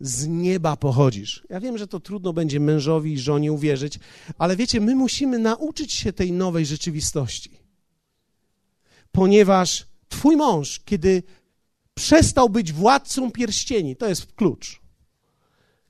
Z 0.00 0.26
nieba 0.26 0.76
pochodzisz. 0.76 1.46
Ja 1.50 1.60
wiem, 1.60 1.78
że 1.78 1.86
to 1.86 2.00
trudno 2.00 2.32
będzie 2.32 2.60
mężowi 2.60 3.12
i 3.12 3.18
żonie 3.18 3.52
uwierzyć, 3.52 3.98
ale 4.38 4.56
wiecie, 4.56 4.80
my 4.80 4.94
musimy 4.94 5.38
nauczyć 5.38 5.92
się 5.92 6.12
tej 6.12 6.32
nowej 6.32 6.66
rzeczywistości. 6.66 7.50
Ponieważ 9.12 9.86
Twój 10.08 10.36
mąż, 10.36 10.80
kiedy 10.84 11.22
przestał 11.98 12.48
być 12.48 12.72
władcą 12.72 13.30
pierścieni, 13.30 13.96
to 13.96 14.08
jest 14.08 14.32
klucz 14.32 14.80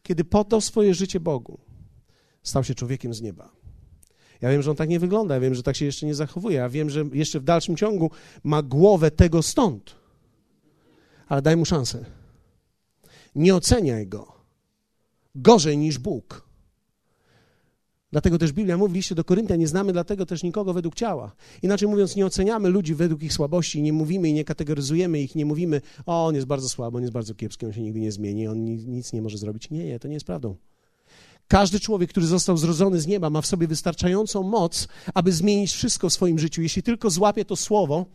kiedy 0.09 0.25
poddał 0.25 0.61
swoje 0.61 0.95
życie 0.95 1.21
Bogu, 1.21 1.61
stał 2.43 2.65
się 2.65 2.75
człowiekiem 2.75 3.15
z 3.15 3.23
nieba. 3.23 3.53
Ja 4.41 4.51
wiem, 4.51 4.63
że 4.63 4.71
on 4.71 4.77
tak 4.77 4.89
nie 4.89 5.01
wygląda, 5.01 5.35
ja 5.35 5.41
wiem, 5.41 5.55
że 5.55 5.63
tak 5.63 5.77
się 5.77 5.85
jeszcze 5.85 6.07
nie 6.07 6.15
zachowuje, 6.15 6.57
ja 6.57 6.69
wiem, 6.69 6.91
że 6.91 7.05
jeszcze 7.13 7.41
w 7.41 7.45
dalszym 7.45 7.77
ciągu 7.77 8.11
ma 8.45 8.63
głowę 8.63 9.11
tego 9.11 9.43
stąd. 9.43 9.95
Ale 11.27 11.43
daj 11.43 11.57
mu 11.57 11.65
szansę. 11.65 12.05
Nie 13.35 13.55
oceniaj 13.55 14.07
go 14.07 14.33
gorzej 15.35 15.79
niż 15.79 15.99
Bóg. 15.99 16.48
Dlatego 18.13 18.39
też 18.39 18.53
Biblia 18.53 18.77
mówi 18.77 19.03
w 19.03 19.15
do 19.15 19.25
Koryntia, 19.25 19.57
nie 19.57 19.69
znamy 19.69 19.93
dlatego 19.93 20.27
też 20.27 20.43
nikogo 20.43 20.73
według 20.73 20.95
ciała. 20.95 21.33
Inaczej 21.63 21.89
mówiąc, 21.89 22.17
nie 22.17 22.27
oceniamy 22.27 22.69
ludzi 22.69 22.95
według 22.95 23.23
ich 23.23 23.33
słabości, 23.33 23.83
nie 23.83 23.93
mówimy 23.93 24.29
i 24.29 24.33
nie 24.33 24.45
kategoryzujemy 24.45 25.21
ich, 25.21 25.35
nie 25.35 25.45
mówimy, 25.45 25.81
o, 26.07 26.27
on 26.27 26.35
jest 26.35 26.47
bardzo 26.47 26.69
słaby, 26.69 26.97
on 26.97 27.03
jest 27.03 27.13
bardzo 27.13 27.35
kiepski, 27.35 27.67
on 27.67 27.73
się 27.73 27.83
nigdy 27.83 28.01
nie 28.01 28.13
zmieni, 28.13 28.49
on 28.49 28.65
nic 28.65 29.13
nie 29.13 29.23
może 29.23 29.39
zrobić. 29.39 29.71
Nie, 29.71 29.85
nie, 29.85 29.99
to 29.99 30.09
nie 30.09 30.15
jest 30.15 30.27
prawdą. 30.27 30.57
Każdy 31.49 31.81
człowiek, 31.81 32.11
który 32.11 32.27
został 32.27 32.57
zrodzony 32.57 33.01
z 33.01 33.07
nieba, 33.07 33.31
ma 33.31 33.41
w 33.41 33.47
sobie 33.47 33.67
wystarczającą 33.67 34.43
moc, 34.43 34.89
aby 35.15 35.33
zmienić 35.33 35.73
wszystko 35.73 36.09
w 36.09 36.13
swoim 36.13 36.39
życiu. 36.39 36.63
Jeśli 36.63 36.83
tylko 36.83 37.11
złapie 37.11 37.45
to 37.45 37.57
słowo, 37.57 38.07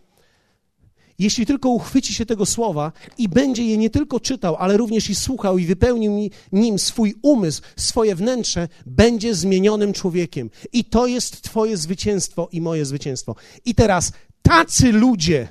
jeśli 1.19 1.45
tylko 1.45 1.69
uchwyci 1.69 2.13
się 2.13 2.25
tego 2.25 2.45
słowa 2.45 2.91
i 3.17 3.29
będzie 3.29 3.65
je 3.65 3.77
nie 3.77 3.89
tylko 3.89 4.19
czytał, 4.19 4.55
ale 4.55 4.77
również 4.77 5.09
i 5.09 5.15
słuchał 5.15 5.57
i 5.57 5.65
wypełnił 5.65 6.29
nim 6.51 6.79
swój 6.79 7.15
umysł, 7.21 7.61
swoje 7.75 8.15
wnętrze, 8.15 8.67
będzie 8.85 9.35
zmienionym 9.35 9.93
człowiekiem. 9.93 10.49
I 10.73 10.85
to 10.85 11.07
jest 11.07 11.41
Twoje 11.41 11.77
zwycięstwo 11.77 12.49
i 12.51 12.61
moje 12.61 12.85
zwycięstwo. 12.85 13.35
I 13.65 13.75
teraz 13.75 14.11
tacy 14.41 14.91
ludzie 14.91 15.47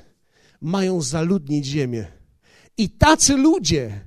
mają 0.61 1.01
zaludnić 1.01 1.65
ziemię. 1.65 2.05
I 2.77 2.89
tacy 2.89 3.37
ludzie 3.37 4.01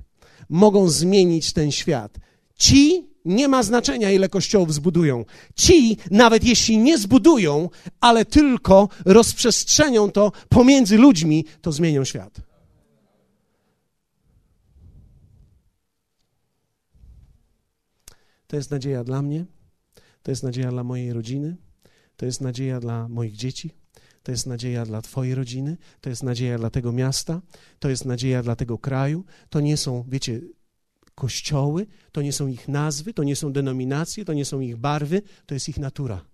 mogą 0.49 0.89
zmienić 0.89 1.53
ten 1.53 1.71
świat. 1.71 2.17
Ci, 2.55 3.07
nie 3.27 3.47
ma 3.47 3.63
znaczenia, 3.63 4.11
ile 4.11 4.29
kościołów 4.29 4.73
zbudują. 4.73 5.25
Ci, 5.55 5.97
nawet 6.11 6.43
jeśli 6.43 6.77
nie 6.77 6.97
zbudują, 6.97 7.69
ale 7.99 8.25
tylko 8.25 8.89
rozprzestrzenią 9.05 10.11
to 10.11 10.31
pomiędzy 10.49 10.97
ludźmi, 10.97 11.45
to 11.61 11.71
zmienią 11.71 12.03
świat. 12.05 12.41
To 18.47 18.55
jest 18.55 18.71
nadzieja 18.71 19.03
dla 19.03 19.21
mnie, 19.21 19.45
to 20.23 20.31
jest 20.31 20.43
nadzieja 20.43 20.71
dla 20.71 20.83
mojej 20.83 21.13
rodziny, 21.13 21.57
to 22.17 22.25
jest 22.25 22.41
nadzieja 22.41 22.79
dla 22.79 23.07
moich 23.07 23.35
dzieci, 23.35 23.71
to 24.23 24.31
jest 24.31 24.47
nadzieja 24.47 24.85
dla 24.85 25.01
Twojej 25.01 25.35
rodziny, 25.35 25.77
to 26.01 26.09
jest 26.09 26.23
nadzieja 26.23 26.57
dla 26.57 26.69
tego 26.69 26.91
miasta, 26.91 27.41
to 27.79 27.89
jest 27.89 28.05
nadzieja 28.05 28.43
dla 28.43 28.55
tego 28.55 28.77
kraju. 28.77 29.25
To 29.49 29.59
nie 29.59 29.77
są, 29.77 30.05
wiecie, 30.07 30.41
kościoły, 31.17 31.87
to 32.11 32.21
nie 32.21 32.33
są 32.33 32.47
ich 32.47 32.67
nazwy, 32.67 33.13
to 33.13 33.23
nie 33.23 33.35
są 33.35 33.53
denominacje, 33.53 34.25
to 34.25 34.33
nie 34.33 34.45
są 34.45 34.59
ich 34.59 34.77
barwy, 34.77 35.21
to 35.45 35.53
jest 35.53 35.69
ich 35.69 35.77
natura. 35.77 36.25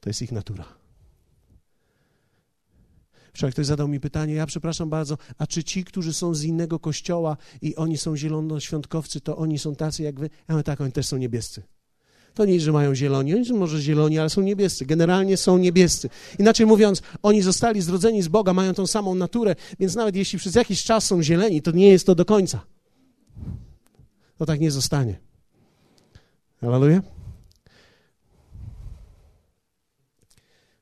To 0.00 0.10
jest 0.10 0.22
ich 0.22 0.32
natura. 0.32 0.64
Wczoraj 3.32 3.52
ktoś 3.52 3.66
zadał 3.66 3.88
mi 3.88 4.00
pytanie, 4.00 4.34
ja 4.34 4.46
przepraszam 4.46 4.90
bardzo, 4.90 5.18
a 5.38 5.46
czy 5.46 5.64
ci, 5.64 5.84
którzy 5.84 6.12
są 6.12 6.34
z 6.34 6.42
innego 6.42 6.78
kościoła 6.78 7.36
i 7.62 7.76
oni 7.76 7.98
są 7.98 8.16
zielonoświątkowcy, 8.16 9.20
to 9.20 9.36
oni 9.36 9.58
są 9.58 9.74
tacy 9.74 10.02
jak 10.02 10.20
wy? 10.20 10.30
Ja 10.48 10.54
mówię, 10.54 10.64
tak, 10.64 10.80
oni 10.80 10.92
też 10.92 11.06
są 11.06 11.16
niebiescy. 11.16 11.62
To 12.34 12.44
nie, 12.44 12.60
że 12.60 12.72
mają 12.72 12.94
zieloni, 12.94 13.34
oni 13.34 13.46
są 13.46 13.56
może 13.56 13.80
zieloni, 13.80 14.18
ale 14.18 14.30
są 14.30 14.40
niebiescy. 14.40 14.86
Generalnie 14.86 15.36
są 15.36 15.58
niebiescy. 15.58 16.10
Inaczej 16.38 16.66
mówiąc, 16.66 17.02
oni 17.22 17.42
zostali 17.42 17.80
zrodzeni 17.80 18.22
z 18.22 18.28
Boga, 18.28 18.52
mają 18.52 18.74
tą 18.74 18.86
samą 18.86 19.14
naturę, 19.14 19.56
więc 19.80 19.94
nawet 19.94 20.16
jeśli 20.16 20.38
przez 20.38 20.54
jakiś 20.54 20.84
czas 20.84 21.06
są 21.06 21.22
zieleni, 21.22 21.62
to 21.62 21.70
nie 21.70 21.88
jest 21.88 22.06
to 22.06 22.14
do 22.14 22.24
końca. 22.24 22.66
To 24.36 24.46
tak 24.46 24.60
nie 24.60 24.70
zostanie. 24.70 25.20
Hallelujah. 26.60 27.02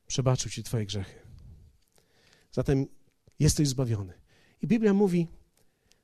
Przebaczył 0.07 0.51
ci 0.51 0.63
twoje 0.63 0.85
grzechy. 0.85 1.15
Zatem 2.51 2.85
jesteś 3.39 3.67
zbawiony. 3.67 4.13
I 4.61 4.67
Biblia 4.67 4.93
mówi, 4.93 5.27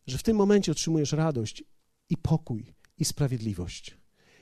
że 0.07 0.17
w 0.17 0.23
tym 0.23 0.37
momencie 0.37 0.71
otrzymujesz 0.71 1.11
radość 1.11 1.63
i 2.09 2.17
pokój 2.17 2.73
i 2.97 3.05
sprawiedliwość. 3.05 3.97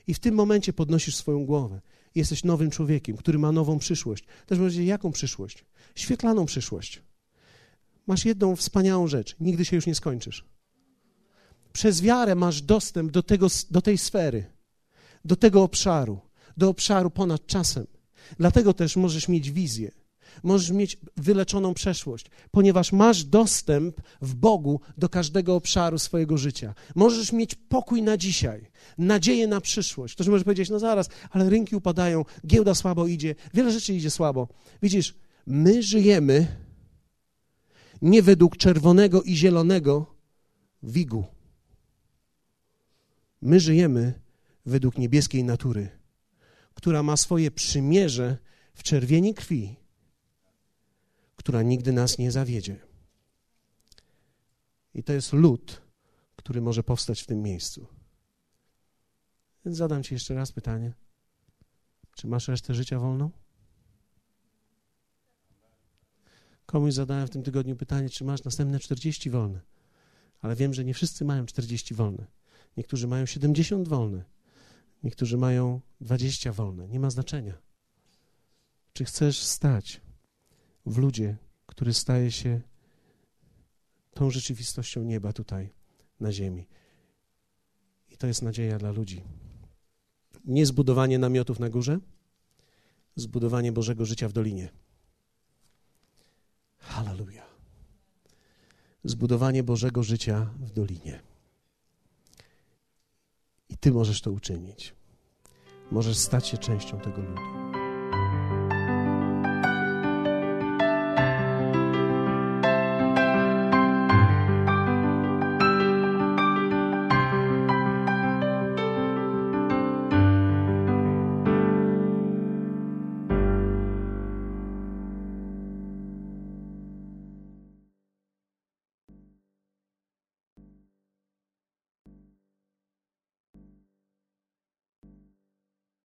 I 0.06 0.14
w 0.14 0.18
tym 0.18 0.34
momencie 0.34 0.72
podnosisz 0.72 1.16
swoją 1.16 1.46
głowę. 1.46 1.80
Jesteś 2.14 2.44
nowym 2.44 2.70
człowiekiem, 2.70 3.16
który 3.16 3.38
ma 3.38 3.52
nową 3.52 3.78
przyszłość. 3.78 4.24
Też 4.46 4.58
może 4.58 4.84
jaką 4.84 5.12
przyszłość? 5.12 5.64
Świetlaną 5.94 6.46
przyszłość. 6.46 7.02
Masz 8.06 8.24
jedną 8.24 8.56
wspaniałą 8.56 9.06
rzecz. 9.08 9.36
Nigdy 9.40 9.64
się 9.64 9.76
już 9.76 9.86
nie 9.86 9.94
skończysz. 9.94 10.44
Przez 11.72 12.02
wiarę 12.02 12.34
masz 12.34 12.62
dostęp 12.62 13.10
do, 13.10 13.22
tego, 13.22 13.46
do 13.70 13.82
tej 13.82 13.98
sfery, 13.98 14.44
do 15.24 15.36
tego 15.36 15.62
obszaru, 15.62 16.20
do 16.56 16.68
obszaru 16.68 17.10
ponad 17.10 17.46
czasem. 17.46 17.86
Dlatego 18.38 18.74
też 18.74 18.96
możesz 18.96 19.28
mieć 19.28 19.50
wizję 19.50 19.90
możesz 20.42 20.70
mieć 20.70 20.98
wyleczoną 21.16 21.74
przeszłość, 21.74 22.26
ponieważ 22.50 22.92
masz 22.92 23.24
dostęp 23.24 24.00
w 24.22 24.34
Bogu 24.34 24.80
do 24.98 25.08
każdego 25.08 25.54
obszaru 25.54 25.98
swojego 25.98 26.38
życia. 26.38 26.74
Możesz 26.94 27.32
mieć 27.32 27.54
pokój 27.54 28.02
na 28.02 28.16
dzisiaj, 28.16 28.70
nadzieję 28.98 29.46
na 29.46 29.60
przyszłość. 29.60 30.14
Ktoś 30.14 30.28
może 30.28 30.44
powiedzieć, 30.44 30.70
no 30.70 30.78
zaraz, 30.78 31.08
ale 31.30 31.50
rynki 31.50 31.76
upadają, 31.76 32.24
giełda 32.46 32.74
słabo 32.74 33.06
idzie, 33.06 33.34
wiele 33.54 33.72
rzeczy 33.72 33.94
idzie 33.94 34.10
słabo. 34.10 34.48
Widzisz, 34.82 35.14
my 35.46 35.82
żyjemy 35.82 36.46
nie 38.02 38.22
według 38.22 38.56
czerwonego 38.56 39.22
i 39.22 39.36
zielonego 39.36 40.16
wigu. 40.82 41.24
My 43.42 43.60
żyjemy 43.60 44.20
według 44.66 44.98
niebieskiej 44.98 45.44
natury, 45.44 45.88
która 46.74 47.02
ma 47.02 47.16
swoje 47.16 47.50
przymierze 47.50 48.38
w 48.74 48.82
czerwieni 48.82 49.34
krwi 49.34 49.76
która 51.46 51.62
nigdy 51.62 51.92
nas 51.92 52.18
nie 52.18 52.32
zawiedzie. 52.32 52.76
I 54.94 55.02
to 55.02 55.12
jest 55.12 55.32
lud, 55.32 55.82
który 56.36 56.60
może 56.60 56.82
powstać 56.82 57.22
w 57.22 57.26
tym 57.26 57.42
miejscu. 57.42 57.86
Więc 59.64 59.76
zadam 59.76 60.02
Ci 60.02 60.14
jeszcze 60.14 60.34
raz 60.34 60.52
pytanie. 60.52 60.92
Czy 62.14 62.26
masz 62.26 62.48
resztę 62.48 62.74
życia 62.74 62.98
wolną? 62.98 63.30
Komuś 66.66 66.94
zadałem 66.94 67.26
w 67.26 67.30
tym 67.30 67.42
tygodniu 67.42 67.76
pytanie, 67.76 68.10
czy 68.10 68.24
masz 68.24 68.44
następne 68.44 68.78
40 68.78 69.30
wolne. 69.30 69.60
Ale 70.40 70.56
wiem, 70.56 70.74
że 70.74 70.84
nie 70.84 70.94
wszyscy 70.94 71.24
mają 71.24 71.46
40 71.46 71.94
wolne. 71.94 72.26
Niektórzy 72.76 73.06
mają 73.06 73.26
70 73.26 73.88
wolne. 73.88 74.24
Niektórzy 75.02 75.36
mają 75.36 75.80
20 76.00 76.52
wolne. 76.52 76.88
Nie 76.88 77.00
ma 77.00 77.10
znaczenia. 77.10 77.58
Czy 78.92 79.04
chcesz 79.04 79.42
stać 79.42 80.05
w 80.86 80.98
ludzie, 80.98 81.36
który 81.66 81.94
staje 81.94 82.32
się 82.32 82.60
tą 84.14 84.30
rzeczywistością 84.30 85.02
nieba 85.02 85.32
tutaj 85.32 85.72
na 86.20 86.32
ziemi. 86.32 86.66
I 88.08 88.16
to 88.16 88.26
jest 88.26 88.42
nadzieja 88.42 88.78
dla 88.78 88.90
ludzi. 88.90 89.22
Nie 90.44 90.66
zbudowanie 90.66 91.18
namiotów 91.18 91.60
na 91.60 91.70
górze, 91.70 91.98
zbudowanie 93.16 93.72
Bożego 93.72 94.04
życia 94.04 94.28
w 94.28 94.32
dolinie. 94.32 94.68
Hallelujah. 96.78 97.56
Zbudowanie 99.04 99.62
Bożego 99.62 100.02
życia 100.02 100.50
w 100.58 100.70
dolinie. 100.70 101.20
I 103.68 103.76
Ty 103.78 103.92
możesz 103.92 104.20
to 104.20 104.32
uczynić. 104.32 104.94
możesz 105.90 106.16
stać 106.16 106.48
się 106.48 106.58
częścią 106.58 107.00
tego 107.00 107.22
ludu. 107.22 107.85